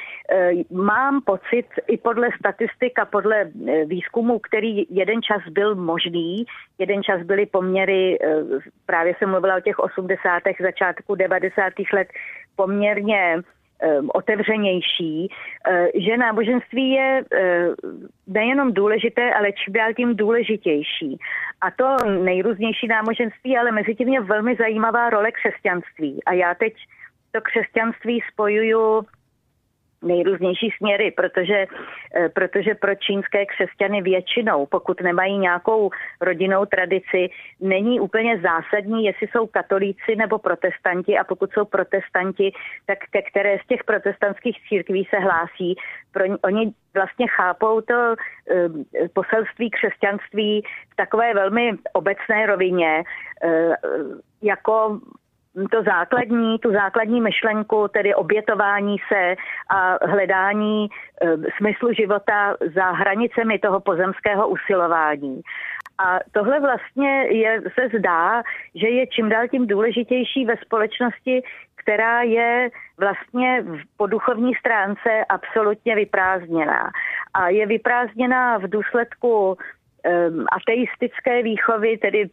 mám 0.72 1.22
pocit 1.22 1.66
i 1.88 1.98
podle 1.98 2.28
statistik 2.40 3.00
a 3.00 3.06
podle 3.06 3.42
e, 3.42 3.86
výzkumu, 3.86 4.40
který 4.40 4.86
jeden 4.90 5.22
čas 5.22 5.42
byl 5.50 5.76
možný, 5.76 6.46
jeden 6.80 7.04
čas 7.04 7.22
byly 7.22 7.46
poměry, 7.46 8.20
právě 8.86 9.16
jsem 9.18 9.30
mluvila 9.30 9.56
o 9.56 9.60
těch 9.60 9.80
80. 9.80 10.44
začátku 10.60 11.16
90. 11.16 11.74
let, 11.94 12.08
poměrně 12.56 13.42
otevřenější, 14.14 15.28
uh, 15.28 16.02
že 16.06 16.18
náboženství 16.18 16.92
je 16.92 17.24
uh, 17.24 17.76
nejenom 18.28 18.74
důležité, 18.74 19.34
ale 19.34 19.52
čím 19.52 19.74
dál 19.74 19.94
tím 19.94 20.16
důležitější. 20.16 21.18
A 21.62 21.72
to 21.72 22.10
nejrůznější 22.24 22.88
náboženství, 22.88 23.58
ale 23.58 23.72
mezi 23.72 23.96
tím 23.96 24.08
je 24.08 24.22
velmi 24.22 24.56
zajímavá 24.56 25.10
role 25.10 25.32
křesťanství. 25.32 26.24
A 26.26 26.34
já 26.34 26.56
teď 26.56 26.74
to 27.32 27.42
křesťanství 27.42 28.22
spojuju 28.32 29.06
nejrůznější 30.04 30.70
směry, 30.78 31.12
protože, 31.12 31.66
eh, 32.16 32.30
protože 32.30 32.76
pro 32.76 32.96
čínské 32.96 33.46
křesťany 33.46 34.02
většinou, 34.02 34.66
pokud 34.66 35.02
nemají 35.02 35.38
nějakou 35.38 35.90
rodinnou 36.22 36.66
tradici, 36.66 37.30
není 37.60 38.00
úplně 38.00 38.40
zásadní, 38.40 39.06
jestli 39.06 39.28
jsou 39.28 39.48
katolíci 39.48 40.16
nebo 40.16 40.38
protestanti 40.40 41.18
a 41.18 41.24
pokud 41.24 41.54
jsou 41.54 41.66
protestanti, 41.66 42.52
tak 42.86 43.00
ke 43.12 43.22
které 43.22 43.58
z 43.64 43.68
těch 43.68 43.84
protestantských 43.84 44.58
církví 44.70 45.08
se 45.10 45.20
hlásí. 45.20 45.76
Pro, 46.12 46.24
oni 46.44 46.74
vlastně 46.94 47.28
chápou 47.28 47.82
to 47.82 47.94
e, 47.94 48.16
poselství 49.14 49.70
křesťanství 49.70 50.62
v 50.90 50.96
takové 50.96 51.34
velmi 51.34 51.72
obecné 51.94 52.46
rovině, 52.46 53.04
e, 53.44 53.76
jako 54.42 55.00
to 55.72 55.84
základní, 55.84 56.60
tu 56.60 56.72
základní 56.72 57.22
myšlenku, 57.22 57.88
tedy 57.88 58.16
obětování 58.16 58.96
se 59.08 59.36
a 59.70 60.06
hledání 60.06 60.86
e, 60.86 60.88
smyslu 61.58 61.94
života 61.94 62.56
za 62.76 62.92
hranicemi 62.92 63.60
toho 63.60 63.80
pozemského 63.80 64.48
usilování. 64.48 65.42
A 65.98 66.20
tohle 66.32 66.60
vlastně 66.60 67.26
je, 67.30 67.62
se 67.62 67.98
zdá, 68.00 68.44
že 68.76 68.90
je 68.90 69.08
čím 69.08 69.30
dál 69.30 69.48
tím 69.48 69.68
důležitější 69.68 70.46
ve 70.46 70.58
společnosti, 70.58 71.42
která 71.76 72.22
je 72.22 72.70
vlastně 73.00 73.64
po 73.98 74.08
duchovní 74.08 74.56
stránce 74.56 75.26
absolutně 75.30 75.96
vyprázdněná. 75.96 76.92
A 77.34 77.50
je 77.50 77.66
vyprázdněná 77.66 78.58
v 78.58 78.70
důsledku 78.70 79.48
um, 79.48 80.46
ateistické 80.52 81.44
výchovy, 81.44 81.98
tedy 81.98 82.30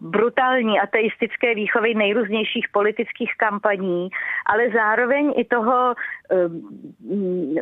brutální 0.00 0.80
ateistické 0.80 1.54
výchovy 1.54 1.94
nejrůznějších 1.94 2.66
politických 2.72 3.32
kampaní, 3.36 4.08
ale 4.46 4.70
zároveň 4.70 5.32
i 5.36 5.44
toho 5.44 5.94
um, 7.02 7.56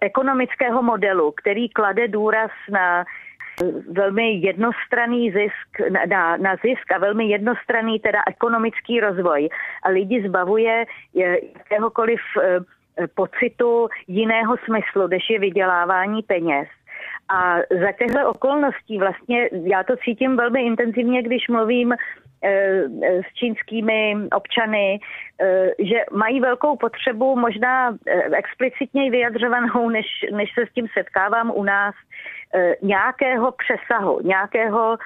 ekonomického 0.00 0.82
modelu, 0.82 1.32
který 1.32 1.68
klade 1.68 2.08
důraz 2.08 2.50
na 2.70 3.04
velmi 3.88 4.32
jednostranný 4.32 5.32
zisk, 5.32 5.90
na, 6.08 6.36
na 6.36 6.56
zisk 6.56 6.92
a 6.94 6.98
velmi 6.98 7.24
jednostranný 7.24 8.00
teda 8.00 8.22
ekonomický 8.28 9.00
rozvoj 9.00 9.48
a 9.82 9.88
lidi 9.88 10.28
zbavuje 10.28 10.84
jakéhokoliv 11.14 12.20
eh, 12.42 12.60
pocitu 13.14 13.88
jiného 14.08 14.56
smyslu, 14.64 15.06
než 15.06 15.30
je 15.30 15.38
vydělávání 15.38 16.22
peněz. 16.22 16.68
A 17.28 17.56
za 17.56 17.92
těchto 17.92 18.28
okolností 18.28 18.98
vlastně 18.98 19.48
já 19.64 19.82
to 19.82 19.96
cítím 19.96 20.36
velmi 20.36 20.62
intenzivně, 20.62 21.22
když 21.22 21.48
mluvím 21.48 21.92
eh, 21.92 22.82
s 23.22 23.34
čínskými 23.34 24.16
občany, 24.34 25.00
eh, 25.40 25.70
že 25.78 25.96
mají 26.12 26.40
velkou 26.40 26.76
potřebu, 26.76 27.36
možná 27.36 27.96
explicitněji 28.32 29.10
vyjadřovanou, 29.10 29.88
než, 29.88 30.06
než 30.32 30.50
se 30.54 30.66
s 30.66 30.72
tím 30.72 30.86
setkávám 30.98 31.52
u 31.54 31.64
nás, 31.64 31.94
nějakého 32.82 33.52
přesahu, 33.52 34.20
nějakého 34.24 34.98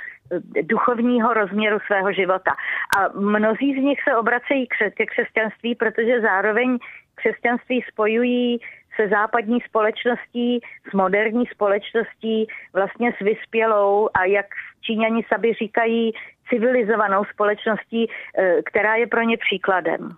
duchovního 0.63 1.35
rozměru 1.35 1.79
svého 1.87 2.13
života. 2.13 2.51
A 2.99 3.19
mnozí 3.19 3.73
z 3.73 3.83
nich 3.83 3.99
se 4.09 4.17
obracejí 4.17 4.67
ke 4.95 5.07
křesťanství, 5.07 5.75
protože 5.75 6.21
zároveň 6.21 6.79
křesťanství 7.15 7.85
spojují 7.93 8.61
se 8.97 9.09
západní 9.09 9.59
společností, 9.69 10.61
s 10.91 10.93
moderní 10.93 11.45
společností, 11.47 12.47
vlastně 12.73 13.13
s 13.13 13.25
vyspělou 13.25 14.09
a 14.15 14.25
jak 14.25 14.47
Číňani 14.81 15.23
sami 15.33 15.53
říkají, 15.53 16.13
civilizovanou 16.51 17.25
společností, 17.25 18.05
e, 18.05 18.63
která 18.63 18.95
je 18.95 19.07
pro 19.07 19.23
ně 19.23 19.37
příkladem. 19.37 20.17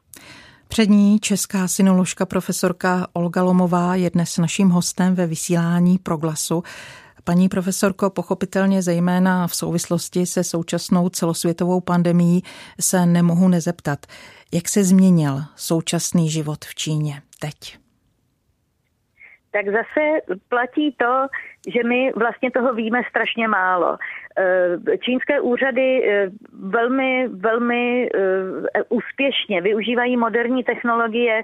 Přední 0.68 1.18
česká 1.18 1.68
synoložka 1.68 2.26
profesorka 2.26 3.06
Olga 3.12 3.42
Lomová 3.42 3.94
je 3.94 4.10
dnes 4.10 4.38
naším 4.38 4.68
hostem 4.68 5.14
ve 5.14 5.26
vysílání 5.26 5.98
Proglasu. 5.98 6.62
Paní 7.24 7.48
profesorko, 7.48 8.10
pochopitelně 8.10 8.82
zejména 8.82 9.46
v 9.46 9.54
souvislosti 9.54 10.26
se 10.26 10.44
současnou 10.44 11.08
celosvětovou 11.08 11.80
pandemí 11.80 12.42
se 12.80 13.06
nemohu 13.06 13.48
nezeptat, 13.48 14.06
jak 14.52 14.68
se 14.68 14.84
změnil 14.84 15.42
současný 15.56 16.30
život 16.30 16.64
v 16.64 16.74
Číně 16.74 17.22
teď? 17.40 17.78
Tak 19.58 19.66
zase 19.74 20.20
platí 20.48 20.94
to, 20.96 21.26
že 21.68 21.84
my 21.84 22.12
vlastně 22.16 22.50
toho 22.50 22.74
víme 22.74 23.02
strašně 23.10 23.48
málo. 23.48 23.96
Eh, 24.38 24.98
čínské 24.98 25.40
úřady 25.40 26.10
eh, 26.10 26.30
velmi, 26.52 27.28
velmi 27.28 28.08
eh, 28.14 28.82
úspěšně 28.88 29.60
využívají 29.60 30.16
moderní 30.16 30.64
technologie 30.64 31.42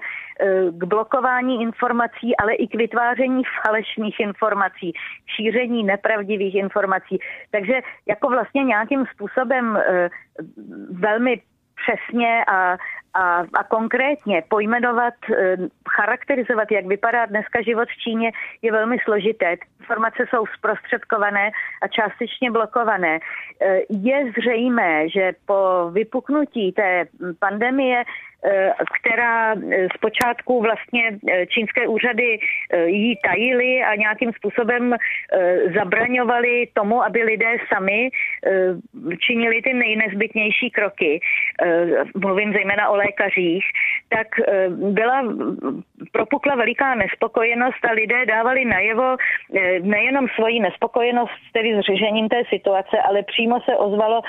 k 0.71 0.83
blokování 0.83 1.61
informací, 1.61 2.37
ale 2.37 2.53
i 2.53 2.67
k 2.67 2.75
vytváření 2.75 3.43
falešných 3.65 4.19
informací, 4.19 4.93
šíření 5.35 5.83
nepravdivých 5.83 6.55
informací. 6.55 7.19
Takže 7.51 7.73
jako 8.07 8.29
vlastně 8.29 8.63
nějakým 8.63 9.05
způsobem 9.13 9.79
velmi 10.89 11.41
přesně 11.75 12.45
a, 12.47 12.77
a, 13.15 13.45
a 13.53 13.63
konkrétně 13.63 14.43
pojmenovat, 14.49 15.13
eh, 15.29 15.57
charakterizovat, 15.89 16.71
jak 16.71 16.85
vypadá 16.85 17.25
dneska 17.25 17.61
život 17.61 17.89
v 17.89 17.97
Číně, 17.97 18.31
je 18.61 18.71
velmi 18.71 18.97
složité. 19.03 19.55
Informace 19.79 20.25
jsou 20.29 20.45
zprostředkované 20.57 21.51
a 21.81 21.87
částečně 21.87 22.51
blokované. 22.51 23.19
Eh, 23.61 23.79
je 23.89 24.31
zřejmé, 24.39 25.09
že 25.09 25.33
po 25.45 25.89
vypuknutí 25.91 26.71
té 26.71 27.05
pandemie 27.39 28.03
která 28.99 29.53
eh, 29.53 29.87
zpočátku 29.95 30.61
vlastně 30.61 31.11
eh, 31.11 31.45
čínské 31.45 31.87
úřady 31.87 32.39
jí 32.85 33.17
tajily 33.23 33.83
a 33.83 33.95
nějakým 33.95 34.33
způsobem 34.33 34.95
zabraňovali 35.77 36.67
tomu, 36.73 37.03
aby 37.03 37.23
lidé 37.23 37.57
sami 37.73 38.09
činili 39.19 39.61
ty 39.61 39.73
nejnezbytnější 39.73 40.69
kroky, 40.71 41.19
mluvím 42.15 42.53
zejména 42.53 42.89
o 42.89 42.95
lékařích, 42.95 43.63
tak 44.09 44.27
byla 44.69 45.23
propukla 46.11 46.55
veliká 46.55 46.95
nespokojenost 46.95 47.85
a 47.89 47.91
lidé 47.91 48.25
dávali 48.25 48.65
najevo 48.65 49.15
nejenom 49.81 50.27
svoji 50.35 50.59
nespokojenost 50.59 51.31
tedy 51.53 51.75
s 51.75 51.81
řešením 51.81 52.29
té 52.29 52.43
situace, 52.49 52.97
ale 53.07 53.23
přímo 53.23 53.61
se 53.61 53.75
ozvalo 53.75 54.21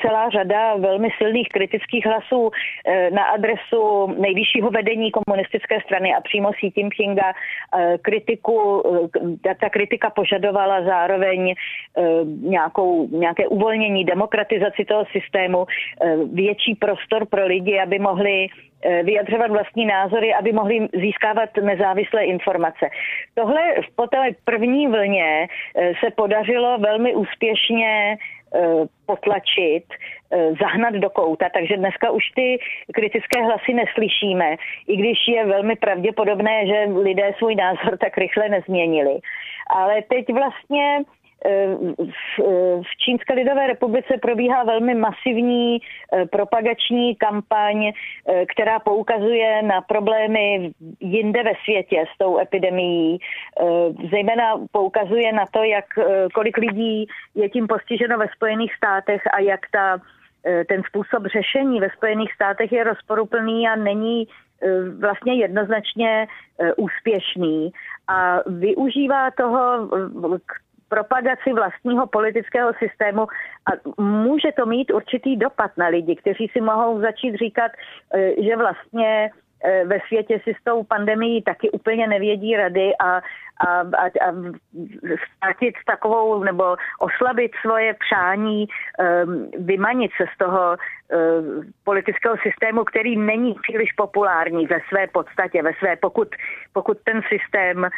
celá 0.00 0.28
řada 0.30 0.76
velmi 0.76 1.08
silných 1.18 1.48
kritických 1.48 2.06
hlasů 2.06 2.50
na 3.10 3.24
adresu 3.24 4.06
nejvyššího 4.06 4.70
vedení 4.70 5.10
komunistické 5.10 5.80
strany 5.80 6.14
a 6.14 6.20
přímo 6.20 6.52
Xi 6.52 6.72
Jinpinga 6.76 7.32
eh, 7.32 7.98
kritiku, 8.02 8.82
eh, 9.44 9.54
ta 9.60 9.70
kritika 9.70 10.10
požadovala 10.10 10.84
zároveň 10.84 11.50
eh, 11.50 12.02
nějakou, 12.24 13.08
nějaké 13.08 13.48
uvolnění, 13.48 14.04
demokratizaci 14.04 14.84
toho 14.84 15.04
systému, 15.12 15.66
větší 16.32 16.74
prostor 16.74 17.26
pro 17.26 17.46
lidi, 17.46 17.80
aby 17.80 17.98
mohli 17.98 18.46
vyjadřovat 19.02 19.50
vlastní 19.50 19.86
názory, 19.86 20.34
aby 20.34 20.52
mohli 20.52 20.88
získávat 21.00 21.50
nezávislé 21.62 22.24
informace. 22.24 22.88
Tohle 23.34 23.60
po 23.96 24.06
té 24.06 24.18
první 24.44 24.88
vlně 24.88 25.46
se 26.04 26.10
podařilo 26.10 26.78
velmi 26.78 27.14
úspěšně 27.14 28.16
potlačit, 29.06 29.84
eh, 29.92 30.52
zahnat 30.60 30.94
do 30.94 31.10
kouta, 31.10 31.48
takže 31.54 31.76
dneska 31.76 32.10
už 32.10 32.24
ty 32.34 32.58
kritické 32.94 33.42
hlasy 33.42 33.74
neslyšíme, 33.74 34.56
i 34.88 34.96
když 34.96 35.18
je 35.28 35.46
velmi 35.46 35.76
pravděpodobné, 35.76 36.66
že 36.66 36.88
lidé 36.92 37.34
svůj 37.38 37.54
názor 37.54 37.98
tak 37.98 38.18
rychle 38.18 38.48
nezměnili. 38.48 39.18
Ale 39.70 40.02
teď 40.02 40.32
vlastně 40.32 41.02
v 42.82 42.96
Čínské 42.98 43.34
lidové 43.34 43.66
republice 43.66 44.14
probíhá 44.22 44.62
velmi 44.62 44.94
masivní 44.94 45.78
eh, 45.78 46.26
propagační 46.26 47.16
kampaň, 47.16 47.86
eh, 47.86 48.46
která 48.46 48.78
poukazuje 48.78 49.62
na 49.62 49.80
problémy 49.80 50.72
jinde 51.00 51.42
ve 51.42 51.52
světě 51.64 52.04
s 52.14 52.18
tou 52.18 52.38
epidemií. 52.38 53.18
Eh, 53.18 53.64
zejména 54.10 54.44
poukazuje 54.72 55.32
na 55.32 55.46
to, 55.46 55.62
jak 55.62 55.84
kolik 56.34 56.56
lidí 56.56 57.06
je 57.34 57.48
tím 57.48 57.66
postiženo 57.66 58.18
ve 58.18 58.28
Spojených 58.36 58.74
státech 58.74 59.22
a 59.32 59.40
jak 59.40 59.60
ta, 59.72 59.98
ten 60.68 60.82
způsob 60.82 61.26
řešení 61.26 61.80
ve 61.80 61.90
Spojených 61.90 62.32
státech 62.32 62.72
je 62.72 62.84
rozporuplný 62.84 63.68
a 63.68 63.76
není 63.76 64.28
vlastně 65.00 65.34
jednoznačně 65.34 66.26
úspěšný 66.76 67.72
a 68.08 68.38
využívá 68.46 69.30
toho 69.30 69.88
k 70.46 70.61
propagaci 70.92 71.52
vlastního 71.52 72.06
politického 72.06 72.72
systému 72.78 73.22
a 73.68 73.70
může 74.02 74.52
to 74.52 74.66
mít 74.66 74.92
určitý 74.92 75.36
dopad 75.36 75.70
na 75.76 75.88
lidi, 75.88 76.16
kteří 76.16 76.48
si 76.52 76.60
mohou 76.60 77.00
začít 77.00 77.34
říkat, 77.34 77.72
e, 78.14 78.42
že 78.44 78.56
vlastně 78.56 79.30
ve 79.84 80.00
světě 80.08 80.40
si 80.44 80.54
s 80.60 80.64
tou 80.64 80.82
pandemií 80.82 81.42
taky 81.42 81.70
úplně 81.70 82.06
nevědí 82.06 82.56
rady 82.56 82.92
a, 82.96 83.06
a, 83.06 83.22
a, 83.66 84.06
a 84.06 84.28
ztratit 85.36 85.74
takovou 85.86 86.44
nebo 86.44 86.76
oslabit 86.98 87.52
svoje 87.60 87.94
přání, 87.94 88.66
um, 88.66 89.50
vymanit 89.66 90.10
se 90.16 90.24
z 90.34 90.38
toho 90.38 90.76
uh, 90.76 91.64
politického 91.84 92.36
systému, 92.42 92.84
který 92.84 93.16
není 93.16 93.54
příliš 93.62 93.92
populární 93.92 94.66
ve 94.66 94.80
své 94.88 95.06
podstatě, 95.06 95.62
ve 95.62 95.72
své, 95.78 95.96
pokud, 95.96 96.28
pokud 96.72 96.98
ten 97.04 97.22
systém 97.28 97.78
um, 97.78 97.90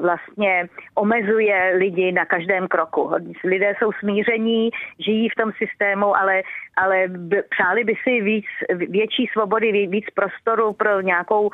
vlastně 0.00 0.68
omezuje 0.94 1.72
lidi 1.76 2.12
na 2.12 2.24
každém 2.24 2.68
kroku. 2.68 3.10
Lidé 3.44 3.74
jsou 3.78 3.92
smíření, 3.92 4.70
žijí 4.98 5.28
v 5.28 5.34
tom 5.34 5.52
systému, 5.52 6.16
ale, 6.16 6.42
ale 6.76 7.04
přáli 7.50 7.84
by 7.84 7.94
si 8.02 8.20
víc, 8.20 8.46
větší 8.74 9.26
svobody, 9.32 9.86
víc 9.86 10.06
prostoru 10.14 10.72
pro 10.72 11.00
nějakou 11.00 11.42
um, 11.42 11.50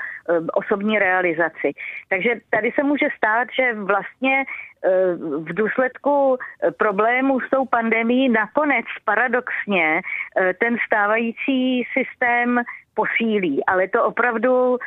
osobní 0.52 0.98
realizaci. 0.98 1.72
Takže 2.08 2.30
tady 2.50 2.72
se 2.72 2.82
může 2.82 3.06
stát, 3.16 3.48
že 3.56 3.74
vlastně 3.74 4.44
eh, 4.44 5.14
v 5.38 5.54
důsledku 5.54 6.36
eh, 6.36 6.70
problémů 6.70 7.40
s 7.40 7.50
tou 7.50 7.64
pandemí 7.64 8.28
nakonec 8.28 8.86
paradoxně 9.04 10.00
eh, 10.00 10.54
ten 10.54 10.76
stávající 10.86 11.84
systém 11.92 12.60
posílí, 12.98 13.64
ale 13.66 13.88
to 13.88 14.04
opravdu 14.04 14.78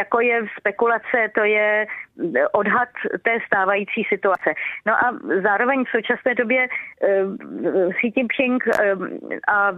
jako 0.00 0.20
je 0.20 0.36
spekulace, 0.58 1.28
to 1.34 1.44
je 1.44 1.86
odhad 2.52 2.88
té 3.22 3.38
stávající 3.46 4.04
situace. 4.08 4.54
No 4.86 4.92
a 4.92 5.12
zároveň 5.42 5.84
v 5.84 5.92
současné 5.96 6.34
době 6.34 6.68
Xi 7.96 8.12
Jinping 8.16 8.64
a 9.48 9.72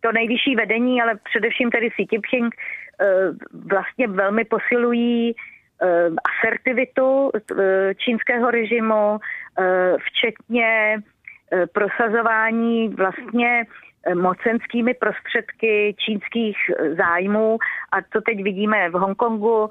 to 0.00 0.12
nejvyšší 0.12 0.56
vedení, 0.56 1.02
ale 1.02 1.14
především 1.24 1.70
tedy 1.70 1.90
Xi 1.90 2.06
Jinping 2.12 2.54
vlastně 3.72 4.08
velmi 4.08 4.44
posilují 4.44 5.34
asertivitu 6.30 7.30
čínského 7.96 8.50
režimu, 8.50 9.18
včetně 9.98 10.98
prosazování 11.72 12.88
vlastně 12.88 13.64
mocenskými 14.14 14.94
prostředky 14.94 15.94
čínských 15.98 16.56
zájmů. 16.98 17.58
A 17.92 17.96
to 18.12 18.20
teď 18.20 18.42
vidíme 18.42 18.90
v 18.90 18.92
Hongkongu, 18.92 19.68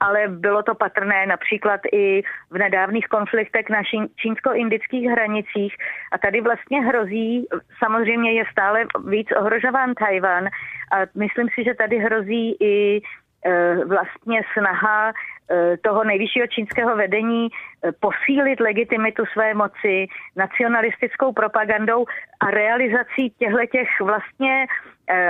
ale 0.00 0.28
bylo 0.28 0.62
to 0.62 0.74
patrné 0.74 1.26
například 1.26 1.80
i 1.92 2.22
v 2.50 2.58
nedávných 2.58 3.08
konfliktech 3.08 3.68
na 3.70 3.82
čínsko-indických 4.16 5.10
hranicích. 5.10 5.74
A 6.12 6.18
tady 6.18 6.40
vlastně 6.40 6.80
hrozí, 6.80 7.46
samozřejmě 7.84 8.32
je 8.32 8.44
stále 8.52 8.84
víc 9.08 9.28
ohrožován 9.36 9.94
Tajvan. 9.94 10.46
A 10.92 10.96
myslím 11.14 11.48
si, 11.54 11.64
že 11.64 11.74
tady 11.74 11.98
hrozí 11.98 12.56
i 12.60 13.00
Eh, 13.00 13.21
vlastně 13.86 14.42
snaha 14.52 15.12
eh, 15.12 15.76
toho 15.76 16.04
nejvyššího 16.04 16.46
čínského 16.46 16.96
vedení 16.96 17.48
eh, 17.48 17.92
posílit 18.00 18.60
legitimitu 18.60 19.22
své 19.32 19.54
moci 19.54 20.06
nacionalistickou 20.36 21.32
propagandou 21.32 22.06
a 22.40 22.50
realizací 22.50 23.30
těchto 23.38 23.66
těch 23.72 23.88
vlastně 24.00 24.66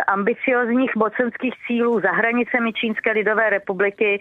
ambiciozních 0.07 0.97
mocenských 0.97 1.55
cílů 1.67 2.01
za 2.01 2.11
hranicemi 2.11 2.73
Čínské 2.73 3.13
lidové 3.13 3.51
republiky, 3.51 4.21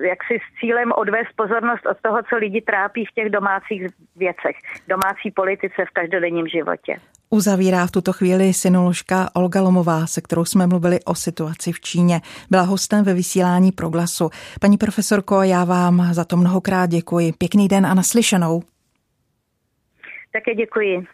jak 0.00 0.18
si 0.24 0.38
s 0.38 0.60
cílem 0.60 0.92
odvést 0.92 1.32
pozornost 1.36 1.86
od 1.86 1.96
toho, 2.02 2.22
co 2.22 2.36
lidi 2.36 2.60
trápí 2.60 3.04
v 3.04 3.14
těch 3.14 3.30
domácích 3.30 3.86
věcech, 4.16 4.56
domácí 4.88 5.30
politice 5.30 5.84
v 5.84 5.90
každodenním 5.90 6.48
životě. 6.48 6.96
Uzavírá 7.30 7.86
v 7.86 7.90
tuto 7.90 8.12
chvíli 8.12 8.52
synoložka 8.54 9.30
Olga 9.34 9.60
Lomová, 9.62 10.06
se 10.06 10.20
kterou 10.20 10.44
jsme 10.44 10.66
mluvili 10.66 11.00
o 11.04 11.14
situaci 11.14 11.72
v 11.72 11.80
Číně. 11.80 12.20
Byla 12.50 12.62
hostem 12.62 13.04
ve 13.04 13.14
vysílání 13.14 13.72
Proglasu. 13.72 14.30
Paní 14.60 14.78
profesorko, 14.78 15.42
já 15.42 15.64
vám 15.64 16.14
za 16.14 16.24
to 16.24 16.36
mnohokrát 16.36 16.86
děkuji. 16.86 17.32
Pěkný 17.32 17.68
den 17.68 17.86
a 17.86 17.94
naslyšenou. 17.94 18.62
Také 20.32 20.54
děkuji. 20.54 21.06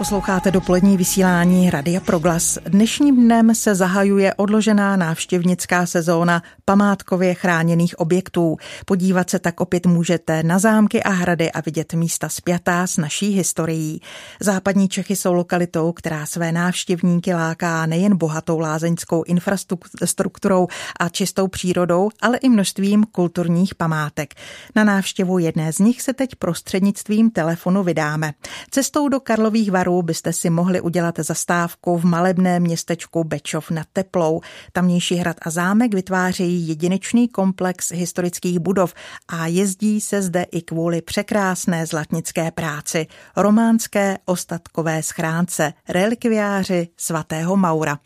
Posloucháte 0.00 0.50
dopolední 0.50 0.96
vysílání 0.96 1.70
Radia 1.70 2.00
Proglas. 2.00 2.58
Dnešním 2.64 3.16
dnem 3.16 3.54
se 3.54 3.74
zahajuje 3.74 4.34
odložená 4.34 4.96
návštěvnická 4.96 5.86
sezóna 5.86 6.42
památkově 6.64 7.34
chráněných 7.34 8.00
objektů. 8.00 8.56
Podívat 8.86 9.30
se 9.30 9.38
tak 9.38 9.60
opět 9.60 9.86
můžete 9.86 10.42
na 10.42 10.58
zámky 10.58 11.02
a 11.02 11.10
hrady 11.10 11.52
a 11.52 11.60
vidět 11.60 11.94
místa 11.94 12.28
spjatá 12.28 12.86
s 12.86 12.96
naší 12.96 13.30
historií. 13.30 14.00
Západní 14.40 14.88
Čechy 14.88 15.16
jsou 15.16 15.32
lokalitou, 15.32 15.92
která 15.92 16.26
své 16.26 16.52
návštěvníky 16.52 17.34
láká 17.34 17.86
nejen 17.86 18.16
bohatou 18.16 18.58
lázeňskou 18.58 19.22
infrastrukturou 19.22 20.66
a 21.00 21.08
čistou 21.08 21.48
přírodou, 21.48 22.10
ale 22.20 22.38
i 22.38 22.48
množstvím 22.48 23.04
kulturních 23.04 23.74
památek. 23.74 24.34
Na 24.74 24.84
návštěvu 24.84 25.38
jedné 25.38 25.72
z 25.72 25.78
nich 25.78 26.02
se 26.02 26.12
teď 26.12 26.34
prostřednictvím 26.34 27.30
telefonu 27.30 27.82
vydáme. 27.82 28.32
Cestou 28.70 29.08
do 29.08 29.20
Karlových 29.20 29.70
varů 29.70 29.89
Tatrů 29.90 30.02
byste 30.02 30.32
si 30.32 30.50
mohli 30.50 30.80
udělat 30.80 31.18
zastávku 31.18 31.98
v 31.98 32.04
malebném 32.04 32.62
městečku 32.62 33.24
Bečov 33.24 33.70
nad 33.70 33.86
Teplou. 33.92 34.40
Tamnější 34.72 35.14
hrad 35.14 35.36
a 35.42 35.50
zámek 35.50 35.94
vytvářejí 35.94 36.68
jedinečný 36.68 37.28
komplex 37.28 37.92
historických 37.92 38.58
budov 38.58 38.94
a 39.28 39.46
jezdí 39.46 40.00
se 40.00 40.22
zde 40.22 40.42
i 40.42 40.62
kvůli 40.62 41.02
překrásné 41.02 41.86
zlatnické 41.86 42.50
práci, 42.50 43.06
románské 43.36 44.18
ostatkové 44.24 45.02
schránce, 45.02 45.72
relikviáři 45.88 46.88
svatého 46.96 47.56
Maura. 47.56 47.98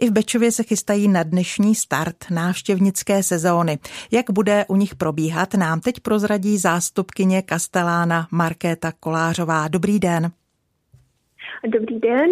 I 0.00 0.08
v 0.08 0.12
Bečově 0.12 0.52
se 0.52 0.62
chystají 0.62 1.08
na 1.08 1.22
dnešní 1.22 1.74
start 1.74 2.16
návštěvnické 2.30 3.22
sezóny. 3.22 3.78
Jak 4.10 4.30
bude 4.30 4.64
u 4.68 4.76
nich 4.76 4.94
probíhat, 4.94 5.54
nám 5.54 5.80
teď 5.80 6.00
prozradí 6.00 6.58
zástupkyně 6.58 7.42
Kastelána 7.42 8.28
Markéta 8.30 8.92
Kolářová. 9.00 9.68
Dobrý 9.68 9.98
den. 9.98 10.32
Dobrý 11.66 11.98
den. 11.98 12.30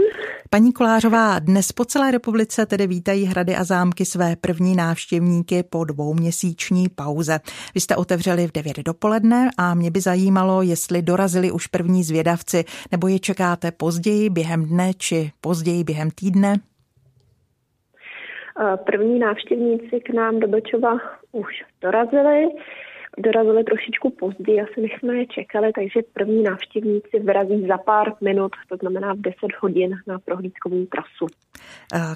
Paní 0.51 0.73
Kolářová, 0.73 1.39
dnes 1.39 1.73
po 1.73 1.85
celé 1.85 2.11
republice 2.11 2.67
tedy 2.67 2.87
vítají 2.87 3.25
hrady 3.25 3.57
a 3.57 3.65
zámky 3.65 4.05
své 4.05 4.37
první 4.37 4.77
návštěvníky 4.77 5.63
po 5.63 5.85
dvouměsíční 5.85 6.89
pauze. 6.89 7.39
Vy 7.75 7.81
jste 7.81 7.97
otevřeli 7.97 8.47
v 8.47 8.53
9 8.53 8.77
dopoledne 8.79 9.51
a 9.59 9.75
mě 9.75 9.91
by 9.91 10.01
zajímalo, 10.01 10.63
jestli 10.63 11.03
dorazili 11.03 11.51
už 11.51 11.67
první 11.67 12.03
zvědavci, 12.03 12.65
nebo 12.93 13.09
je 13.09 13.19
čekáte 13.19 13.73
později 13.73 14.31
během 14.31 14.65
dne 14.65 14.95
či 14.95 15.31
později 15.41 15.85
během 15.85 16.11
týdne? 16.11 16.55
První 18.87 19.19
návštěvníci 19.19 20.01
k 20.01 20.15
nám 20.15 20.41
do 20.41 20.49
Bečova 20.49 20.99
už 21.33 21.63
dorazili 21.81 22.45
dorazili 23.19 23.65
trošičku 23.65 24.11
později, 24.11 24.61
asi 24.61 24.81
než 24.81 24.93
jsme 24.99 25.15
je 25.17 25.27
čekali, 25.27 25.73
takže 25.73 26.01
první 26.13 26.43
návštěvníci 26.43 27.19
vyrazí 27.21 27.67
za 27.67 27.79
pár 27.79 28.13
minut, 28.21 28.53
to 28.69 28.77
znamená 28.77 29.15
v 29.15 29.21
10 29.21 29.37
hodin 29.61 29.99
na 30.07 30.19
prohlídkovou 30.19 30.87
trasu. 30.87 31.27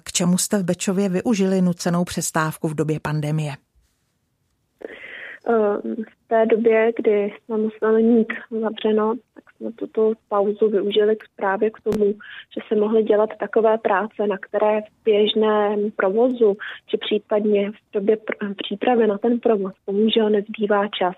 K 0.04 0.12
čemu 0.12 0.38
jste 0.38 0.58
v 0.58 0.64
Bečově 0.64 1.08
využili 1.08 1.62
nucenou 1.62 2.04
přestávku 2.04 2.68
v 2.68 2.74
době 2.74 3.00
pandemie? 3.02 3.52
V 6.10 6.28
té 6.28 6.46
době, 6.46 6.92
kdy 6.96 7.32
jsme 7.44 7.56
museli 7.56 8.02
mít 8.02 8.32
zavřeno, 8.60 9.14
tak 9.34 9.44
tuto 9.76 10.12
pauzu 10.28 10.68
využili 10.68 11.16
právě 11.36 11.70
k 11.70 11.80
tomu, 11.80 12.04
že 12.54 12.60
se 12.68 12.76
mohly 12.76 13.02
dělat 13.02 13.30
takové 13.40 13.78
práce, 13.78 14.26
na 14.26 14.38
které 14.38 14.80
v 14.80 15.04
běžném 15.04 15.90
provozu, 15.90 16.56
či 16.86 16.96
případně 16.96 17.70
v 17.70 17.92
době 17.92 18.16
pr- 18.16 18.54
přípravy 18.56 19.06
na 19.06 19.18
ten 19.18 19.40
provoz, 19.40 19.72
bohužel 19.86 20.30
nezbývá 20.30 20.88
čas. 20.88 21.14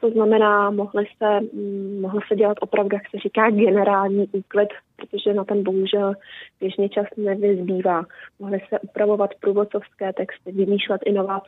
To 0.00 0.10
znamená, 0.10 0.70
mohly 0.70 1.04
se, 1.18 1.40
mm, 1.40 2.00
mohly 2.00 2.20
se 2.28 2.36
dělat 2.36 2.56
opravdu, 2.60 2.96
jak 2.96 3.10
se 3.10 3.18
říká, 3.18 3.50
generální 3.50 4.28
úklid, 4.32 4.68
protože 4.96 5.34
na 5.34 5.44
ten 5.44 5.62
bohužel 5.62 6.14
běžně 6.60 6.88
čas 6.88 7.06
nevyzbývá. 7.16 8.04
Mohly 8.38 8.60
se 8.68 8.78
upravovat 8.80 9.30
průvodcovské 9.40 10.12
texty, 10.12 10.52
vymýšlet 10.52 11.00
i 11.04 11.12
nová 11.12 11.42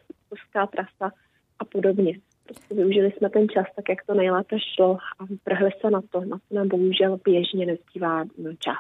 trasa 0.70 1.14
a 1.58 1.64
podobně. 1.64 2.18
Prostě 2.46 2.74
využili 2.74 3.12
jsme 3.12 3.30
ten 3.30 3.48
čas 3.48 3.66
tak, 3.76 3.88
jak 3.88 4.04
to 4.06 4.14
nejlépe 4.14 4.56
šlo 4.74 4.98
a 5.18 5.24
vrhli 5.46 5.70
se 5.80 5.90
na 5.90 6.00
to, 6.10 6.20
na 6.20 6.38
to 6.48 6.54
nám 6.54 6.68
bohužel 6.68 7.18
běžně 7.24 7.66
nezbývá 7.66 8.24
čas. 8.58 8.78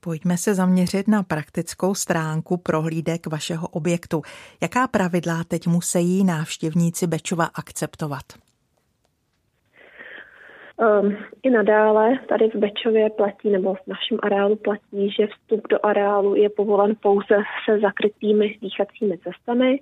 Pojďme 0.00 0.36
se 0.36 0.54
zaměřit 0.54 1.08
na 1.08 1.22
praktickou 1.22 1.94
stránku 1.94 2.56
prohlídek 2.56 3.26
vašeho 3.26 3.68
objektu. 3.68 4.22
Jaká 4.62 4.86
pravidla 4.88 5.44
teď 5.48 5.66
musí 5.66 6.24
návštěvníci 6.24 7.06
Bečova 7.06 7.44
akceptovat? 7.44 8.22
Um, 10.76 11.16
I 11.42 11.50
nadále 11.50 12.18
tady 12.28 12.48
v 12.48 12.54
Bečově 12.54 13.10
platí, 13.10 13.50
nebo 13.50 13.74
v 13.74 13.86
našem 13.86 14.18
areálu 14.22 14.56
platí, 14.56 15.10
že 15.10 15.26
vstup 15.26 15.68
do 15.68 15.86
areálu 15.86 16.34
je 16.34 16.50
povolen 16.50 16.96
pouze 17.02 17.36
se 17.64 17.78
zakrytými 17.80 18.58
dýchacími 18.62 19.18
cestami. 19.18 19.80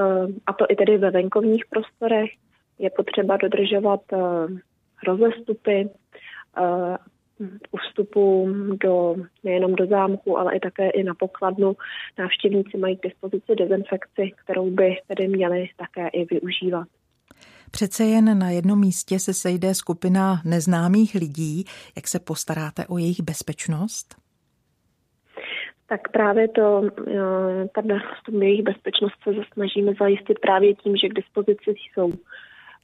Eh, 0.00 0.26
a 0.46 0.52
to 0.52 0.66
i 0.68 0.76
tedy 0.76 0.98
ve 0.98 1.10
venkovních 1.10 1.64
prostorech, 1.70 2.30
je 2.78 2.90
potřeba 2.90 3.36
dodržovat 3.36 4.00
eh, 4.12 4.18
rozestupy, 5.06 5.88
u 7.70 7.76
vstupu 7.76 8.48
do, 8.84 9.16
nejenom 9.44 9.74
do 9.74 9.86
zámku, 9.86 10.38
ale 10.38 10.56
i 10.56 10.60
také 10.60 10.90
i 10.90 11.02
na 11.02 11.14
pokladnu. 11.14 11.76
Návštěvníci 12.18 12.78
mají 12.78 12.96
k 12.96 13.02
dispozici 13.02 13.54
dezinfekci, 13.58 14.32
kterou 14.44 14.70
by 14.70 14.96
tedy 15.06 15.28
měli 15.28 15.68
také 15.76 16.08
i 16.08 16.24
využívat. 16.24 16.88
Přece 17.70 18.04
jen 18.04 18.38
na 18.38 18.50
jednom 18.50 18.80
místě 18.80 19.18
se 19.18 19.34
sejde 19.34 19.74
skupina 19.74 20.42
neznámých 20.44 21.14
lidí. 21.14 21.64
Jak 21.96 22.08
se 22.08 22.18
postaráte 22.18 22.86
o 22.86 22.98
jejich 22.98 23.20
bezpečnost? 23.20 24.19
Tak 25.90 26.08
právě 26.08 26.48
to, 26.48 26.82
eh, 27.08 27.68
ta, 27.74 27.82
tu 28.24 28.40
jejich 28.40 28.62
bezpečnost 28.62 29.14
se 29.22 29.30
snažíme 29.52 29.92
zajistit 30.00 30.38
právě 30.38 30.74
tím, 30.74 30.96
že 30.96 31.08
k 31.08 31.14
dispozici 31.14 31.70
jsou 31.70 32.12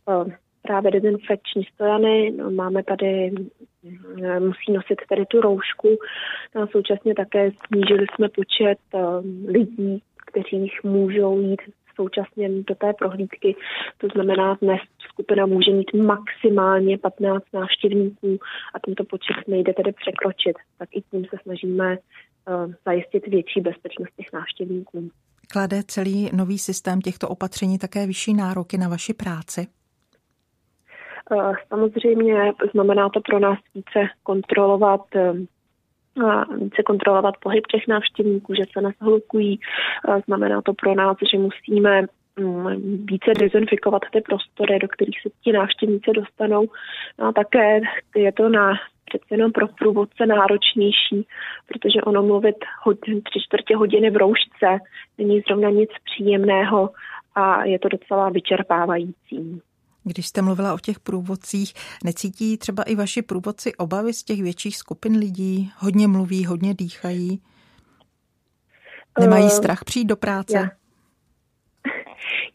eh, 0.09 0.37
právě 0.63 0.91
dezinfekční 0.91 1.65
stojany. 1.65 2.31
No, 2.37 2.51
máme 2.51 2.83
tady, 2.83 3.35
eh, 4.23 4.41
musí 4.41 4.73
nosit 4.73 4.99
tady 5.09 5.27
tu 5.27 5.41
roušku. 5.41 5.89
No 6.55 6.63
a 6.63 6.67
současně 6.67 7.15
také 7.15 7.51
snížili 7.67 8.07
jsme 8.15 8.29
počet 8.29 8.79
lidí, 9.47 10.03
kteří 10.27 10.71
můžou 10.85 11.41
jít 11.41 11.63
současně 11.97 12.49
do 12.49 12.75
té 12.75 12.93
prohlídky. 12.93 13.57
To 13.99 14.09
znamená, 14.15 14.59
dnes 14.63 14.81
skupina 14.99 15.47
může 15.47 15.71
mít 15.71 15.95
maximálně 15.95 16.99
15 16.99 17.45
návštěvníků 17.53 18.39
a 18.75 18.79
tento 18.79 19.05
počet 19.05 19.49
nejde 19.49 19.73
tedy 19.75 19.93
překročit. 19.93 20.57
Tak 20.79 20.89
i 20.93 21.03
tím 21.11 21.25
se 21.25 21.37
snažíme 21.43 21.99
zajistit 22.85 23.27
větší 23.27 23.61
bezpečnost 23.61 24.11
těch 24.17 24.33
návštěvníků. 24.33 25.11
Klade 25.53 25.83
celý 25.83 26.31
nový 26.37 26.59
systém 26.59 27.01
těchto 27.01 27.29
opatření 27.29 27.79
také 27.79 28.07
vyšší 28.07 28.35
nároky 28.35 28.79
na 28.79 28.89
vaši 28.89 29.15
práci? 29.15 29.67
Uh, 31.31 31.55
samozřejmě 31.69 32.53
znamená 32.73 33.09
to 33.09 33.21
pro 33.21 33.39
nás 33.39 33.59
více 33.75 34.09
kontrolovat 34.23 35.01
uh, 35.15 35.37
více 36.63 36.83
kontrolovat 36.87 37.35
pohyb 37.41 37.67
těch 37.67 37.89
návštěvníků, 37.89 38.55
že 38.55 38.63
se 38.73 38.81
neshlukují. 38.81 39.61
Znamená 40.27 40.63
to 40.63 40.75
pro 40.75 40.95
nás, 40.95 41.17
že 41.33 41.39
musíme 41.39 42.03
více 42.85 43.31
dezinfikovat 43.39 44.03
ty 44.13 44.21
prostory, 44.21 44.79
do 44.79 44.89
kterých 44.89 45.21
se 45.23 45.29
ti 45.45 45.53
návštěvníci 45.53 46.11
dostanou. 46.15 46.67
No 47.19 47.27
a 47.27 47.33
také 47.33 47.81
je 48.17 48.33
to 48.33 48.49
na 48.49 48.73
přece 49.05 49.25
jenom 49.31 49.53
pro 49.53 49.69
průvodce 49.69 50.27
náročnější, 50.27 51.27
protože 51.67 52.03
ono 52.03 52.23
mluvit 52.23 52.57
hodin, 52.83 53.23
tři 53.23 53.41
čtvrtě 53.47 53.77
hodiny 53.77 54.11
v 54.11 54.17
roušce 54.17 54.79
není 55.19 55.41
zrovna 55.41 55.71
nic 55.71 55.91
příjemného 56.05 56.91
a 57.35 57.65
je 57.65 57.79
to 57.79 57.89
docela 57.89 58.31
vyčerpávající. 58.31 59.61
Když 60.05 60.27
jste 60.27 60.43
mluvila 60.43 60.75
o 60.75 60.79
těch 60.79 61.01
průvodcích, 61.01 61.75
necítí 62.05 62.59
třeba 62.59 62.83
i 62.83 62.95
vaši 62.95 63.23
průvodci 63.23 63.75
obavy 63.75 64.13
z 64.13 64.25
těch 64.25 64.43
větších 64.43 64.77
skupin 64.77 65.17
lidí? 65.17 65.71
Hodně 65.79 66.09
mluví, 66.09 66.45
hodně 66.45 66.75
dýchají? 66.75 67.41
Nemají 69.21 69.45
uh, 69.45 69.51
strach 69.51 69.85
přijít 69.85 70.05
do 70.05 70.17
práce? 70.17 70.57
Já. 70.57 70.86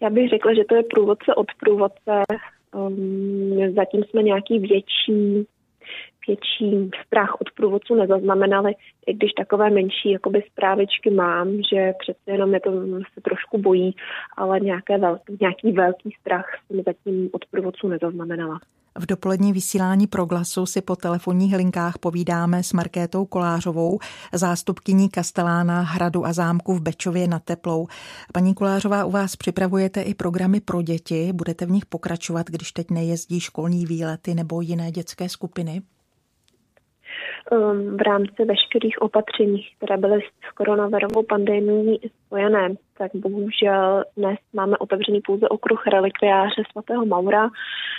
Já 0.02 0.10
bych 0.10 0.30
řekla, 0.30 0.54
že 0.54 0.64
to 0.70 0.76
je 0.76 0.84
průvodce 0.84 1.36
od 1.36 1.48
průvodce. 1.60 2.24
Um, 2.76 3.74
zatím 3.76 4.04
jsme 4.04 4.24
nějaký 4.24 4.60
větší 4.60 5.48
větší 6.28 6.90
strach 7.06 7.42
od 7.42 7.52
průvodců 7.52 7.96
nezaznamenali, 7.96 8.74
i 9.08 9.14
když 9.14 9.32
takové 9.32 9.70
menší 9.70 10.12
jakoby 10.12 10.44
zprávičky 10.52 11.10
mám, 11.10 11.48
že 11.74 11.94
přece 12.00 12.32
jenom 12.32 12.54
je 12.54 12.60
to 12.60 12.72
se 13.14 13.22
trošku 13.22 13.58
bojí, 13.58 13.96
ale 14.38 14.60
nějaké 14.60 14.98
velký, 14.98 15.38
nějaký 15.42 15.72
velký 15.72 16.10
strach 16.20 16.46
jsem 16.68 16.84
zatím 16.86 17.30
od 17.32 17.46
průvodců 17.46 17.88
nezaznamenala. 17.88 18.60
V 19.00 19.06
dopolední 19.06 19.54
vysílání 19.54 20.08
Proglasu 20.08 20.66
si 20.66 20.82
po 20.82 20.96
telefonních 20.96 21.56
linkách 21.56 21.98
povídáme 21.98 22.64
s 22.64 22.74
Markétou 22.74 23.26
Kolářovou, 23.26 24.00
zástupkyní 24.34 25.10
Kastelána 25.10 25.82
Hradu 25.82 26.26
a 26.26 26.34
zámku 26.34 26.74
v 26.74 26.82
Bečově 26.82 27.28
nad 27.28 27.44
Teplou. 27.44 27.88
Paní 28.34 28.54
Kolářová, 28.54 29.06
u 29.06 29.12
vás 29.12 29.36
připravujete 29.36 30.02
i 30.02 30.14
programy 30.14 30.62
pro 30.62 30.82
děti. 30.82 31.34
Budete 31.34 31.66
v 31.66 31.72
nich 31.72 31.86
pokračovat, 31.86 32.48
když 32.48 32.72
teď 32.72 32.92
nejezdí 32.92 33.40
školní 33.40 33.86
výlety 33.86 34.34
nebo 34.34 34.62
jiné 34.62 34.92
dětské 34.92 35.30
skupiny? 35.30 35.82
Um, 37.52 37.98
v 37.98 38.02
rámci 38.02 38.46
veškerých 38.46 39.02
opatření, 39.02 39.64
které 39.78 39.98
byly 39.98 40.20
s 40.22 40.54
koronavirovou 40.54 41.24
pandemií 41.24 42.00
spojené, 42.26 42.70
tak 42.98 43.12
bohužel 43.16 44.04
dnes 44.18 44.38
máme 44.54 44.78
otevřený 44.78 45.22
pouze 45.22 45.50
okruh 45.50 45.88
relikviáře 45.88 46.64
svatého 46.72 47.06
Maura. 47.06 47.48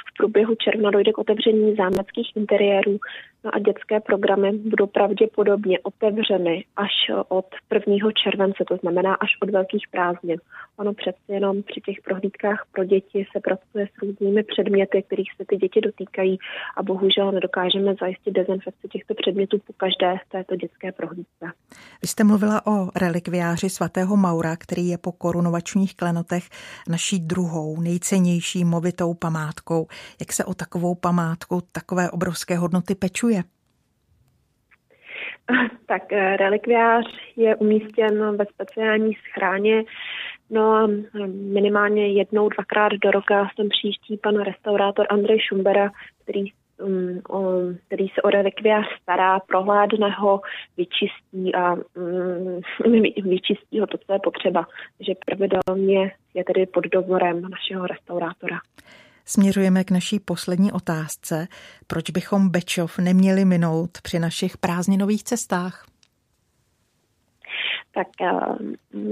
V 0.09 0.17
průběhu 0.17 0.55
června 0.55 0.91
dojde 0.91 1.13
k 1.13 1.19
otevření 1.19 1.75
zámeckých 1.77 2.37
interiérů 2.37 2.99
no 3.45 3.55
a 3.55 3.59
dětské 3.59 4.01
programy 4.01 4.53
budou 4.53 4.87
pravděpodobně 4.87 5.79
otevřeny 5.79 6.65
až 6.77 6.93
od 7.29 7.47
1. 7.89 8.09
července, 8.25 8.65
to 8.69 8.77
znamená 8.77 9.15
až 9.15 9.31
od 9.43 9.51
velkých 9.51 9.89
prázdnin. 9.91 10.37
Ono 10.77 10.95
přece 10.95 11.19
jenom 11.29 11.63
při 11.63 11.81
těch 11.81 11.97
prohlídkách 12.05 12.67
pro 12.73 12.85
děti 12.85 13.27
se 13.33 13.41
pracuje 13.41 13.87
s 13.87 14.03
různými 14.03 14.43
předměty, 14.43 15.03
kterých 15.03 15.31
se 15.37 15.45
ty 15.49 15.57
děti 15.57 15.81
dotýkají 15.81 16.39
a 16.77 16.83
bohužel 16.83 17.33
nedokážeme 17.33 17.95
zajistit 18.01 18.31
dezinfekci 18.31 18.89
těchto 18.89 19.15
předmětů 19.15 19.59
po 19.67 19.73
každé 19.73 20.17
této 20.29 20.57
dětské 20.57 20.93
prohlídce. 20.93 21.45
Vy 22.03 22.09
jste 22.09 22.25
mluvila 22.25 22.67
o 22.67 22.89
relikviáři 22.97 23.71
svatého 23.71 24.17
Maura, 24.17 24.57
který 24.57 24.82
je 24.89 24.99
po 24.99 25.13
korunovačních 25.13 25.97
klenotech 25.97 26.45
naší 26.89 27.21
druhou, 27.21 27.81
nejcennější 27.81 28.65
movitou 28.65 29.15
památkou. 29.15 29.87
Jak 30.21 30.33
se 30.33 30.45
o 30.45 30.55
takovou 30.55 30.95
památku, 30.95 31.61
takové 31.73 32.11
obrovské 32.11 32.57
hodnoty 32.57 32.95
pečuje? 32.95 33.43
Tak 35.87 36.13
eh, 36.13 36.37
relikviář 36.37 37.05
je 37.37 37.57
umístěn 37.57 38.37
ve 38.37 38.47
speciální 38.47 39.13
schráně. 39.15 39.85
No 40.51 40.73
a 40.73 40.89
minimálně 41.53 42.13
jednou, 42.13 42.49
dvakrát 42.49 42.93
do 42.93 43.11
roka 43.11 43.49
sem 43.57 43.69
přijíždí 43.69 44.17
pan 44.23 44.41
restaurátor 44.41 45.07
Andrej 45.11 45.41
Šumbera, 45.41 45.91
který 46.23 46.45
um, 46.83 47.79
který 47.87 48.09
se 48.09 48.23
o 48.23 48.31
relikviář 48.31 48.87
stará, 49.03 49.41
prohládne 49.41 50.11
ho, 50.11 50.41
vyčistí 50.77 51.55
a 51.55 51.75
um, 52.85 53.03
vyčistí 53.25 53.81
ho 53.81 53.87
to, 53.87 53.99
co 54.07 54.13
je 54.13 54.19
potřeba. 54.25 54.67
Takže 54.99 55.13
pravidelně 55.27 56.13
je 56.35 56.45
tedy 56.45 56.67
pod 56.67 56.85
dozorem 56.85 57.43
našeho 57.43 57.87
restaurátora. 57.87 58.59
Směřujeme 59.25 59.85
k 59.85 59.91
naší 59.91 60.21
poslední 60.21 60.73
otázce. 60.73 61.49
Proč 61.87 62.11
bychom 62.11 62.49
Bečov 62.49 62.99
neměli 62.99 63.45
minout 63.45 63.91
při 64.03 64.19
našich 64.19 64.59
prázdninových 64.59 65.25
cestách? 65.25 65.92
Tak 67.95 68.09
uh, 68.21 68.57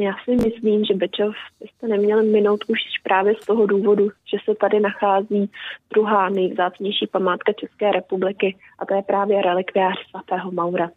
já 0.00 0.12
si 0.24 0.30
myslím, 0.30 0.84
že 0.84 0.94
Bečov 0.94 1.34
byste 1.60 1.88
neměli 1.88 2.26
minout 2.26 2.64
už 2.68 2.78
právě 3.02 3.34
z 3.42 3.46
toho 3.46 3.66
důvodu, 3.66 4.04
že 4.04 4.38
se 4.44 4.54
tady 4.54 4.80
nachází 4.80 5.50
druhá 5.94 6.28
nejvzácnější 6.28 7.06
památka 7.06 7.52
České 7.52 7.92
republiky 7.92 8.56
a 8.78 8.86
to 8.86 8.94
je 8.94 9.02
právě 9.02 9.42
relikviář 9.42 9.94
svatého 10.10 10.52
Maura. 10.52 10.90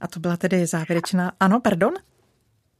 A 0.00 0.08
to 0.08 0.20
byla 0.20 0.36
tedy 0.36 0.66
závěrečná... 0.66 1.32
Ano, 1.40 1.60
pardon? 1.60 1.94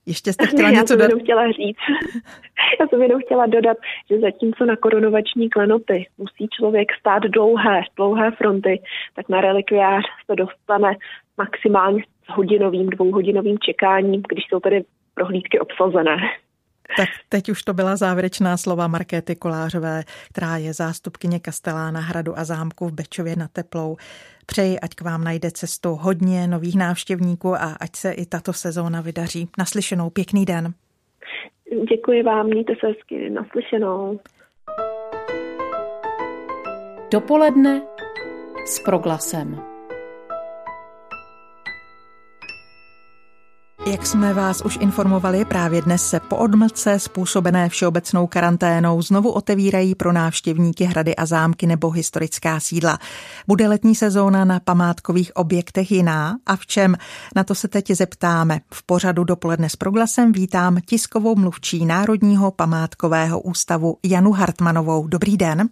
Ještě 0.07 0.33
jste 0.33 0.47
chtěla 0.47 0.69
ne, 0.71 0.77
něco 0.77 0.97
dodat? 0.97 1.05
Já 1.05 1.11
jsem 1.11 1.21
chtěla 1.21 1.51
říct. 1.53 1.79
já 2.81 2.87
jsem 2.89 3.03
jenom 3.03 3.21
chtěla 3.21 3.47
dodat, 3.47 3.77
že 4.11 4.21
zatímco 4.21 4.65
na 4.65 4.77
korunovační 4.77 5.51
klenoty 5.51 6.07
musí 6.19 6.49
člověk 6.59 6.89
stát 7.01 7.23
dlouhé, 7.23 7.83
dlouhé 7.97 8.31
fronty, 8.31 8.83
tak 9.15 9.29
na 9.29 9.41
relikviář 9.41 10.05
se 10.31 10.37
dostane 10.37 10.97
maximálně 11.39 12.03
s 12.03 12.37
hodinovým, 12.37 12.87
dvouhodinovým 12.87 13.59
čekáním, 13.59 14.23
když 14.29 14.45
jsou 14.49 14.61
tady 14.61 14.85
prohlídky 15.15 15.59
obsazené. 15.61 16.17
Tak 16.97 17.09
teď 17.29 17.49
už 17.49 17.63
to 17.63 17.75
byla 17.75 17.97
závěrečná 17.97 18.57
slova 18.57 18.89
Markéty 18.89 19.37
Kolářové, 19.37 20.05
která 20.33 20.57
je 20.57 20.75
zástupkyně 20.75 21.41
Kastelána 21.41 22.01
hradu 22.01 22.39
a 22.39 22.45
zámku 22.45 22.89
v 22.89 22.93
Bečově 22.93 23.37
na 23.37 23.49
Teplou. 23.49 23.97
Přeji, 24.47 24.81
ať 24.81 24.95
k 24.95 25.01
vám 25.01 25.25
najde 25.25 25.51
cestu 25.51 25.95
hodně 25.95 26.47
nových 26.47 26.77
návštěvníků 26.77 27.55
a 27.55 27.77
ať 27.81 27.97
se 27.97 28.13
i 28.13 28.27
tato 28.27 28.53
sezóna 28.53 29.01
vydaří. 29.01 29.49
Naslyšenou, 29.59 30.11
pěkný 30.11 30.45
den. 30.45 30.75
Děkuji 31.91 32.23
vám, 32.23 32.47
mějte 32.47 32.73
se 32.81 32.87
hezky, 32.87 33.31
naslyšenou. 33.31 34.21
Dopoledne 37.11 37.83
s 38.67 38.79
proglasem. 38.79 39.74
Jak 43.87 44.07
jsme 44.07 44.35
vás 44.35 44.61
už 44.61 44.79
informovali, 44.81 45.45
právě 45.45 45.83
dnes 45.83 46.09
se 46.09 46.21
po 46.21 46.37
odmlce 46.37 46.99
způsobené 46.99 47.69
všeobecnou 47.69 48.27
karanténou 48.27 49.03
znovu 49.03 49.31
otevírají 49.31 49.95
pro 49.95 50.13
návštěvníky 50.13 50.85
hrady 50.85 51.17
a 51.17 51.27
zámky 51.27 51.67
nebo 51.67 51.91
historická 51.91 52.61
sídla. 52.61 52.99
Bude 53.47 53.69
letní 53.69 53.95
sezóna 53.95 54.45
na 54.45 54.61
památkových 54.61 55.37
objektech 55.37 55.93
jiná 55.93 56.37
a 56.47 56.57
v 56.57 56.67
čem? 56.67 56.97
Na 57.37 57.45
to 57.45 57.55
se 57.55 57.69
teď 57.69 57.91
zeptáme. 57.91 58.61
V 58.75 58.87
pořadu 58.87 59.25
dopoledne 59.25 59.69
s 59.69 59.77
proglasem 59.77 60.33
vítám 60.33 60.81
tiskovou 60.87 61.37
mluvčí 61.37 61.87
Národního 61.87 62.51
památkového 62.51 63.41
ústavu 63.41 63.97
Janu 64.03 64.33
Hartmanovou. 64.33 65.07
Dobrý 65.07 65.37
den. 65.37 65.69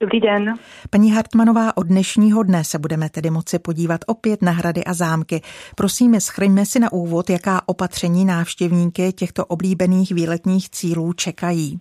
Dobrý 0.00 0.20
den. 0.20 0.54
Paní 0.90 1.12
Hartmanová, 1.12 1.76
od 1.76 1.86
dnešního 1.86 2.42
dne 2.42 2.64
se 2.64 2.78
budeme 2.78 3.10
tedy 3.10 3.30
moci 3.30 3.58
podívat 3.58 4.00
opět 4.06 4.42
na 4.42 4.52
hrady 4.52 4.84
a 4.84 4.94
zámky. 4.94 5.42
Prosíme, 5.76 6.20
schrňme 6.20 6.66
si 6.66 6.80
na 6.80 6.92
úvod, 6.92 7.30
jaká 7.30 7.62
opatření 7.66 8.24
návštěvníky 8.24 9.12
těchto 9.12 9.46
oblíbených 9.46 10.12
výletních 10.12 10.70
cílů 10.70 11.12
čekají. 11.12 11.80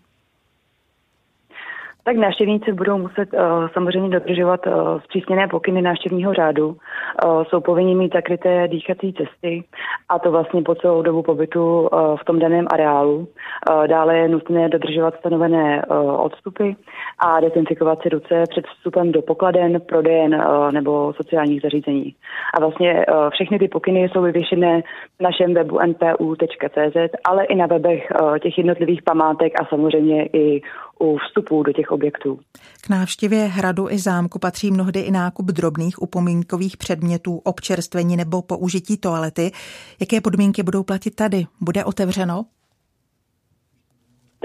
Tak 2.08 2.18
návštěvníci 2.18 2.72
budou 2.72 2.98
muset 2.98 3.34
uh, 3.34 3.40
samozřejmě 3.74 4.10
dodržovat 4.10 4.68
uh, 4.68 4.74
zpřísněné 5.04 5.48
pokyny 5.48 5.82
návštěvního 5.82 6.34
řádu. 6.34 6.68
Uh, 6.68 7.44
jsou 7.44 7.62
povinni 7.62 7.96
mít 7.96 8.14
zakryté 8.14 8.68
dýchací 8.68 9.14
cesty 9.14 9.64
a 10.10 10.20
to 10.20 10.32
vlastně 10.32 10.62
po 10.62 10.76
celou 10.76 11.02
dobu 11.02 11.24
pobytu 11.24 11.82
uh, 11.82 12.18
v 12.18 12.26
tom 12.26 12.40
daném 12.40 12.66
areálu. 12.74 13.18
Uh, 13.18 13.88
dále 13.88 14.18
je 14.18 14.28
nutné 14.28 14.70
dodržovat 14.70 15.16
stanovené 15.20 15.86
uh, 15.86 16.22
odstupy 16.22 16.72
a 17.20 17.40
dezinfikovat 17.40 18.02
si 18.02 18.10
ruce 18.10 18.44
před 18.50 18.66
vstupem 18.68 19.12
do 19.12 19.22
pokladen, 19.22 19.82
prodejen 19.82 20.36
uh, 20.36 20.72
nebo 20.72 21.14
sociálních 21.14 21.62
zařízení. 21.62 22.16
A 22.54 22.60
vlastně 22.60 23.06
uh, 23.06 23.30
všechny 23.30 23.60
ty 23.60 23.68
pokyny 23.68 24.10
jsou 24.10 24.22
vyvěšené 24.22 24.82
v 25.20 25.24
našem 25.24 25.54
webu 25.54 25.80
npu.cz, 25.86 27.12
ale 27.24 27.46
i 27.46 27.56
na 27.56 27.66
webech 27.66 28.08
uh, 28.22 28.38
těch 28.38 28.58
jednotlivých 28.58 29.04
památek 29.04 29.54
a 29.62 29.66
samozřejmě 29.66 30.26
i 30.34 30.62
u 31.00 31.18
vstupu 31.18 31.64
do 31.64 31.74
těch 31.74 31.92
objektů. 31.92 32.40
K 32.86 32.90
návštěvě 32.90 33.40
hradu 33.40 33.90
i 33.90 34.00
zámku 34.00 34.40
patří 34.40 34.72
mnohdy 34.72 35.00
i 35.00 35.12
nákup 35.12 35.46
drobných 35.46 36.02
upomínkových 36.02 36.78
předmětů, 36.78 37.42
občerstvení 37.44 38.18
nebo 38.18 38.42
použití 38.42 38.98
toalety. 38.98 39.52
Jaké 40.00 40.22
podmínky 40.22 40.64
budou 40.64 40.84
platit 40.84 41.16
tady? 41.16 41.46
Bude 41.62 41.86
otevřeno? 41.86 42.46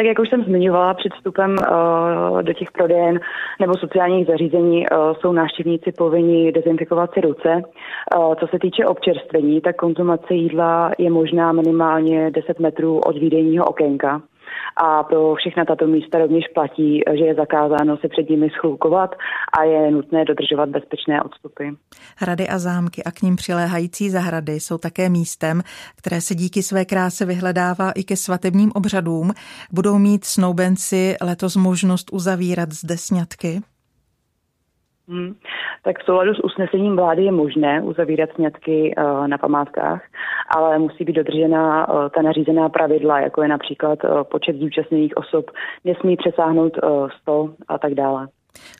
Tak 0.01 0.07
jak 0.07 0.19
už 0.19 0.29
jsem 0.29 0.45
zmiňovala 0.45 0.95
před 0.95 1.13
vstupem 1.15 1.51
uh, 1.51 2.43
do 2.43 2.53
těch 2.53 2.69
prodejen 2.73 3.21
nebo 3.61 3.77
sociálních 3.77 4.27
zařízení, 4.27 4.87
uh, 4.87 5.13
jsou 5.21 5.33
návštěvníci 5.33 5.93
povinni 5.93 6.53
dezinfikovat 6.53 7.11
si 7.15 7.21
ruce. 7.21 7.63
Uh, 8.17 8.35
co 8.35 8.47
se 8.47 8.59
týče 8.59 8.87
občerstvení, 8.87 9.61
tak 9.61 9.77
konzumace 9.77 10.35
jídla 10.35 10.91
je 10.99 11.11
možná 11.11 11.53
minimálně 11.53 12.31
10 12.31 12.61
metrů 12.61 12.99
od 12.99 13.19
výdejního 13.19 13.65
okénka 13.65 14.23
a 14.77 15.03
pro 15.03 15.35
všechna 15.35 15.65
tato 15.65 15.87
místa 15.87 16.19
rovněž 16.19 16.45
platí, 16.55 17.03
že 17.19 17.25
je 17.25 17.35
zakázáno 17.35 17.97
se 17.97 18.09
před 18.09 18.31
nimi 18.31 18.51
schlukovat 18.51 19.11
a 19.59 19.65
je 19.65 19.91
nutné 19.91 20.25
dodržovat 20.25 20.69
bezpečné 20.69 21.23
odstupy. 21.23 21.65
Hrady 22.17 22.49
a 22.49 22.59
zámky 22.59 23.05
a 23.05 23.11
k 23.11 23.23
ním 23.23 23.37
přiléhající 23.37 24.11
zahrady 24.11 24.53
jsou 24.53 24.79
také 24.79 25.09
místem, 25.09 25.63
které 25.97 26.21
se 26.21 26.35
díky 26.35 26.63
své 26.63 26.85
kráse 26.85 27.25
vyhledává 27.25 27.93
i 27.93 28.05
ke 28.05 28.17
svatebním 28.17 28.73
obřadům. 28.75 29.31
Budou 29.73 29.99
mít 29.99 30.25
snoubenci 30.25 31.17
letos 31.23 31.57
možnost 31.57 32.11
uzavírat 32.13 32.73
zde 32.73 32.97
sňatky? 32.97 33.61
Hmm. 35.11 35.35
Tak 35.85 35.99
v 35.99 36.05
souladu 36.05 36.35
s 36.35 36.45
usnesením 36.45 36.97
vlády 36.97 37.25
je 37.25 37.33
možné 37.33 37.83
uzavírat 37.83 38.31
sňatky 38.35 38.95
uh, 38.99 39.29
na 39.29 39.39
památkách, 39.39 40.03
ale 40.57 40.79
musí 40.79 41.05
být 41.05 41.13
dodržena 41.13 41.89
uh, 41.89 42.09
ta 42.15 42.23
nařízená 42.23 42.69
pravidla, 42.69 43.21
jako 43.21 43.43
je 43.43 43.49
například 43.49 44.05
uh, 44.05 44.23
počet 44.23 44.57
zúčastněných 44.57 45.17
osob, 45.17 45.51
nesmí 45.85 46.17
přesáhnout 46.17 46.79
uh, 46.83 47.09
100 47.23 47.55
a 47.69 47.79
tak 47.79 47.95
dále. 47.95 48.29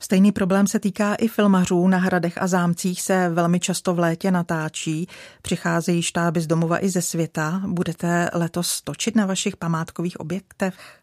Stejný 0.03 0.33
problém 0.33 0.67
se 0.67 0.81
týká 0.81 1.15
i 1.15 1.29
filmařů. 1.29 1.89
Na 1.89 1.99
hradech 1.99 2.43
a 2.43 2.47
zámcích 2.47 3.03
se 3.03 3.29
velmi 3.29 3.61
často 3.61 3.95
v 3.95 3.99
létě 3.99 4.31
natáčí. 4.31 5.07
Přicházejí 5.43 6.03
štáby 6.03 6.41
z 6.41 6.47
domova 6.47 6.85
i 6.85 6.89
ze 6.89 7.03
světa. 7.03 7.61
Budete 7.67 8.31
letos 8.35 8.83
točit 8.83 9.17
na 9.17 9.27
vašich 9.27 9.57
památkových 9.57 10.21
objektech? 10.21 11.00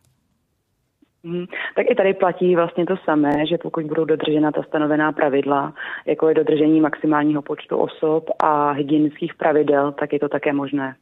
Hmm. 1.27 1.45
Tak 1.75 1.85
i 1.89 1.95
tady 1.95 2.13
platí 2.13 2.55
vlastně 2.55 2.85
to 2.85 2.95
samé, 3.05 3.47
že 3.49 3.57
pokud 3.57 3.85
budou 3.85 4.05
dodržena 4.05 4.51
ta 4.51 4.63
stanovená 4.63 5.11
pravidla, 5.11 5.73
jako 6.05 6.29
je 6.29 6.35
dodržení 6.35 6.81
maximálního 6.81 7.41
počtu 7.41 7.77
osob 7.77 8.29
a 8.39 8.71
hygienických 8.71 9.35
pravidel, 9.35 9.91
tak 9.91 10.13
je 10.13 10.19
to 10.19 10.29
také 10.29 10.53
možné. 10.53 10.95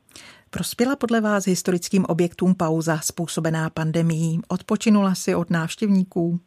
Prospěla 0.50 0.96
podle 0.96 1.22
vás 1.22 1.48
historickým 1.48 2.06
objektům 2.06 2.56
pauza 2.56 2.98
způsobená 2.98 3.70
pandemí? 3.70 4.40
Odpočinula 4.48 5.16
si 5.16 5.36
od 5.36 5.50
návštěvníků? 5.50 6.40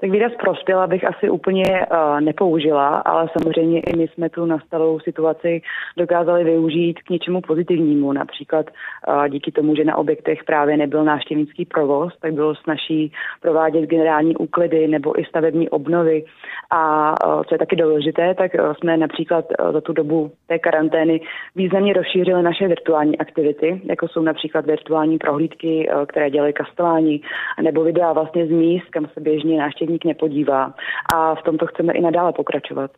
Tak 0.00 0.10
výraz 0.10 0.32
prospěla 0.40 0.86
bych 0.86 1.04
asi 1.04 1.30
úplně 1.30 1.64
uh, 1.64 2.20
nepoužila, 2.20 2.88
ale 2.88 3.28
samozřejmě 3.38 3.80
i 3.80 3.96
my 3.96 4.08
jsme 4.08 4.30
tu 4.30 4.44
nastalou 4.44 5.00
situaci 5.00 5.62
dokázali 5.96 6.44
využít 6.44 7.02
k 7.02 7.10
něčemu 7.10 7.40
pozitivnímu. 7.40 8.12
Například 8.12 8.66
uh, 9.08 9.28
díky 9.28 9.52
tomu, 9.52 9.74
že 9.74 9.84
na 9.84 9.96
objektech 9.96 10.44
právě 10.44 10.76
nebyl 10.76 11.04
návštěvnický 11.04 11.64
provoz, 11.64 12.12
tak 12.20 12.32
bylo 12.32 12.54
snaží 12.54 13.12
provádět 13.40 13.86
generální 13.86 14.36
úklidy 14.36 14.88
nebo 14.88 15.20
i 15.20 15.24
stavební 15.24 15.68
obnovy. 15.68 16.24
A 16.70 17.14
uh, 17.26 17.42
co 17.42 17.54
je 17.54 17.58
taky 17.58 17.76
důležité, 17.76 18.34
tak 18.34 18.54
uh, 18.54 18.74
jsme 18.74 18.96
například 18.96 19.44
uh, 19.44 19.72
za 19.72 19.80
tu 19.80 19.92
dobu 19.92 20.30
té 20.46 20.58
karantény 20.58 21.20
významně 21.54 21.92
rozšířili 21.92 22.42
naše 22.42 22.68
virtuální 22.68 23.18
aktivity, 23.18 23.80
jako 23.84 24.08
jsou 24.08 24.22
například 24.22 24.66
virtuální 24.66 25.18
prohlídky, 25.18 25.88
uh, 25.88 26.04
které 26.04 26.30
dělají 26.30 26.52
kastováni, 26.52 27.20
nebo 27.62 27.84
videa 27.84 28.12
vlastně 28.12 28.46
z 28.46 28.50
míst, 28.50 28.86
kam 28.90 29.06
se 29.14 29.20
běžně 29.20 29.58
návštěvníci 29.58 29.85
návštěvník 29.86 30.04
nepodívá. 30.04 30.74
A 31.14 31.34
v 31.34 31.42
tomto 31.42 31.66
chceme 31.66 31.92
i 31.92 32.00
nadále 32.00 32.32
pokračovat. 32.32 32.90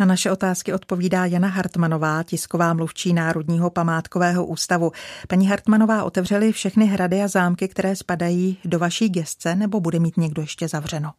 Na 0.00 0.06
naše 0.06 0.30
otázky 0.30 0.72
odpovídá 0.72 1.26
Jana 1.26 1.48
Hartmanová, 1.48 2.22
tisková 2.22 2.74
mluvčí 2.74 3.12
Národního 3.12 3.70
památkového 3.70 4.46
ústavu. 4.46 4.90
Paní 5.28 5.46
Hartmanová, 5.46 6.04
otevřeli 6.04 6.52
všechny 6.52 6.84
hrady 6.86 7.22
a 7.22 7.28
zámky, 7.28 7.68
které 7.68 7.96
spadají 7.96 8.58
do 8.64 8.78
vaší 8.78 9.08
gestce, 9.08 9.54
nebo 9.54 9.80
bude 9.80 9.98
mít 9.98 10.16
někdo 10.16 10.42
ještě 10.42 10.68
zavřeno? 10.68 11.10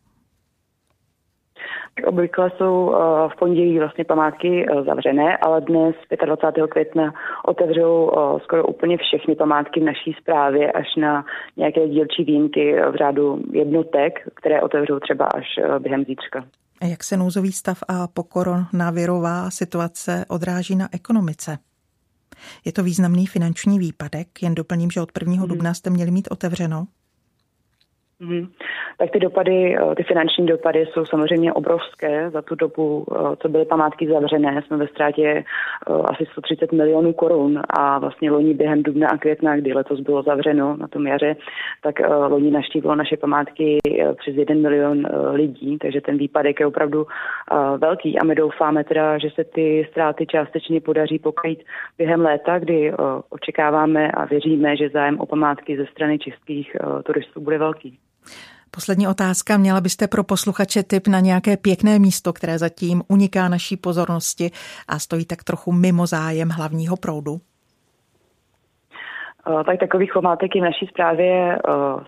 Obvykle 2.04 2.52
jsou 2.58 2.96
eh, 2.96 3.30
v 3.30 3.40
pondělí 3.40 3.80
vlastně 3.80 4.04
památky 4.04 4.66
eh, 4.70 4.84
zavřené, 4.84 5.38
ale 5.38 5.62
dnes 5.62 5.96
25. 6.26 6.68
května 6.68 7.14
otevřou 7.46 8.12
eh, 8.12 8.40
skoro 8.44 8.68
úplně 8.68 8.98
všechny 8.98 9.36
památky 9.36 9.80
v 9.80 9.84
naší 9.84 10.16
zprávě 10.22 10.72
až 10.72 10.96
na 10.98 11.26
nějaké 11.58 11.88
dílčí 11.88 12.24
výjimky 12.24 12.76
v 12.92 12.96
řádu 12.96 13.44
jednotek, 13.52 14.20
které 14.34 14.62
otevřou 14.62 15.00
třeba 15.00 15.26
až 15.26 15.46
během 15.80 16.06
zítřka. 16.06 16.46
Jak 16.90 17.04
se 17.04 17.18
nouzový 17.18 17.52
stav 17.52 17.84
a 17.88 18.08
pokoronavirová 18.08 19.50
situace 19.50 20.26
odráží 20.30 20.76
na 20.76 20.88
ekonomice? 20.94 21.58
Je 22.66 22.72
to 22.72 22.84
významný 22.84 23.28
finanční 23.28 23.80
výpadek, 23.80 24.28
jen 24.42 24.56
doplním, 24.56 24.92
že 24.92 25.02
od 25.02 25.10
1. 25.20 25.34
Hmm. 25.34 25.48
dubna 25.48 25.74
jste 25.74 25.90
měli 25.90 26.12
mít 26.12 26.28
otevřeno. 26.32 26.86
Mm. 28.20 28.48
Tak 28.98 29.12
ty 29.12 29.20
dopady, 29.20 29.78
eh, 29.78 29.96
ty 29.96 30.04
finanční 30.04 30.46
dopady 30.46 30.86
jsou 30.86 31.06
samozřejmě 31.06 31.54
obrovské. 31.54 32.30
Za 32.30 32.42
tu 32.42 32.56
dobu, 32.56 33.06
eh, 33.12 33.36
co 33.42 33.50
byly 33.50 33.66
památky 33.66 34.08
zavřené, 34.08 34.62
jsme 34.62 34.78
ve 34.78 34.88
ztrátě 34.88 35.24
eh, 35.24 35.44
asi 36.06 36.26
130 36.32 36.72
milionů 36.72 37.14
korun 37.14 37.62
a 37.70 38.00
vlastně 38.00 38.32
loni 38.32 38.54
během 38.54 38.84
dubna 38.84 39.10
a 39.10 39.18
května, 39.18 39.58
kdy 39.58 39.74
letos 39.74 40.00
bylo 40.00 40.24
zavřeno 40.24 40.78
na 40.78 40.88
tom 40.88 41.08
jaře, 41.08 41.36
tak 41.84 41.96
loni 42.28 42.52
naštívilo 42.52 42.96
naše 42.96 43.18
památky 43.18 43.78
přes 44.16 44.36
1 44.36 44.56
milion 44.56 45.08
lidí, 45.32 45.78
takže 45.78 46.02
ten 46.02 46.18
výpadek 46.18 46.60
je 46.60 46.66
opravdu 46.66 47.06
velký 47.78 48.20
a 48.20 48.24
my 48.24 48.36
doufáme 48.36 48.84
teda, 48.84 49.18
že 49.18 49.30
se 49.36 49.44
ty 49.44 49.88
ztráty 49.92 50.26
částečně 50.26 50.82
podaří 50.82 51.20
pokrýt 51.20 51.64
během 51.98 52.22
léta, 52.22 52.60
kdy 52.60 52.94
očekáváme 53.30 54.12
a 54.12 54.26
věříme, 54.26 54.78
že 54.78 54.90
zájem 54.90 55.20
o 55.20 55.26
památky 55.26 55.78
ze 55.78 55.86
strany 55.86 56.20
českých 56.20 56.76
turistů 57.04 57.42
bude 57.42 57.58
velký. 57.58 58.00
Poslední 58.76 59.08
otázka. 59.08 59.58
Měla 59.58 59.82
byste 59.82 60.08
pro 60.08 60.24
posluchače 60.24 60.84
tip 60.84 61.08
na 61.08 61.20
nějaké 61.20 61.58
pěkné 61.58 62.00
místo, 62.00 62.34
které 62.34 62.60
zatím 62.60 63.04
uniká 63.08 63.50
naší 63.50 63.78
pozornosti 63.78 64.52
a 64.88 65.00
stojí 65.00 65.26
tak 65.26 65.44
trochu 65.44 65.72
mimo 65.72 66.08
zájem 66.08 66.50
hlavního 66.50 66.98
proudu? 66.98 67.42
Eh, 69.50 69.64
tak 69.64 69.80
takových 69.80 70.14
památek 70.14 70.56
je 70.56 70.62
v 70.62 70.66
naší 70.66 70.88
zprávě 70.88 71.56
eh, 71.56 71.60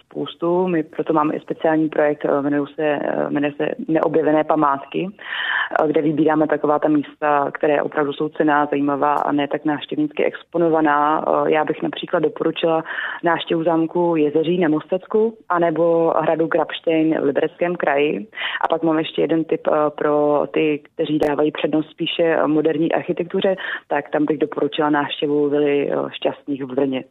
spoustu. 0.05 0.67
My 0.67 0.83
proto 0.83 1.13
máme 1.13 1.35
i 1.35 1.39
speciální 1.39 1.89
projekt, 1.89 2.25
eh, 2.25 2.41
jmenuje 2.41 2.63
se, 2.75 2.99
jmenuje 3.29 3.53
se 3.57 3.67
Neobjevené 3.87 4.43
památky, 4.43 5.09
kde 5.87 6.01
vybíráme 6.01 6.47
taková 6.47 6.79
ta 6.79 6.87
místa, 6.87 7.51
které 7.53 7.81
opravdu 7.81 8.13
jsou 8.13 8.29
cená, 8.29 8.65
zajímavá 8.65 9.13
a 9.13 9.31
ne 9.31 9.47
tak 9.47 9.65
návštěvnícky 9.65 10.25
exponovaná. 10.25 11.25
Já 11.47 11.65
bych 11.65 11.81
například 11.83 12.19
doporučila 12.19 12.83
návštěvu 13.23 13.63
zámku 13.63 14.15
Jezeří 14.15 14.59
na 14.59 14.69
Mostecku 14.69 15.37
anebo 15.49 16.13
hradu 16.21 16.47
Grabštejn 16.47 17.21
v 17.21 17.23
Libereckém 17.23 17.75
kraji. 17.75 18.27
A 18.61 18.67
pak 18.67 18.83
mám 18.83 18.99
ještě 18.99 19.21
jeden 19.21 19.43
tip 19.43 19.67
pro 19.97 20.43
ty, 20.51 20.81
kteří 20.93 21.19
dávají 21.19 21.51
přednost 21.51 21.89
spíše 21.89 22.37
moderní 22.47 22.91
architektuře, 22.91 23.55
tak 23.87 24.09
tam 24.09 24.25
bych 24.25 24.37
doporučila 24.37 24.89
návštěvu 24.89 25.49
Vily 25.49 25.91
Šťastných 26.11 26.63
v 26.63 26.75
Brně. 26.75 27.03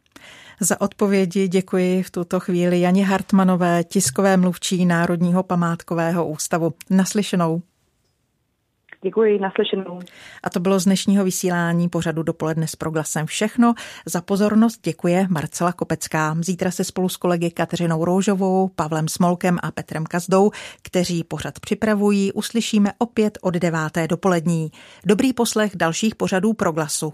Za 0.59 0.81
odpovědi 0.81 1.47
děkuji 1.47 2.03
v 2.03 2.11
tuto 2.11 2.39
chvíli 2.39 2.81
Janě 2.81 3.05
Hartmanové, 3.05 3.83
tiskové 3.83 4.37
mluvčí 4.37 4.85
Národního 4.85 5.43
památkového 5.43 6.27
ústavu. 6.27 6.73
Naslyšenou. 6.89 7.61
Děkuji, 9.01 9.39
naslyšenou. 9.39 9.99
A 10.43 10.49
to 10.49 10.59
bylo 10.59 10.79
z 10.79 10.85
dnešního 10.85 11.23
vysílání 11.23 11.89
pořadu 11.89 12.23
dopoledne 12.23 12.67
s 12.67 12.75
proglasem 12.75 13.25
všechno. 13.25 13.73
Za 14.05 14.21
pozornost 14.21 14.79
děkuje 14.83 15.27
Marcela 15.29 15.73
Kopecká. 15.73 16.35
Zítra 16.39 16.71
se 16.71 16.83
spolu 16.83 17.09
s 17.09 17.17
kolegy 17.17 17.51
Kateřinou 17.51 18.05
Roužovou, 18.05 18.67
Pavlem 18.67 19.07
Smolkem 19.07 19.57
a 19.63 19.71
Petrem 19.71 20.05
Kazdou, 20.05 20.51
kteří 20.81 21.23
pořad 21.23 21.59
připravují, 21.59 22.33
uslyšíme 22.33 22.91
opět 22.97 23.37
od 23.41 23.53
deváté 23.53 24.07
dopolední. 24.07 24.71
Dobrý 25.05 25.33
poslech 25.33 25.71
dalších 25.75 26.15
pořadů 26.15 26.53
proglasu. 26.53 27.13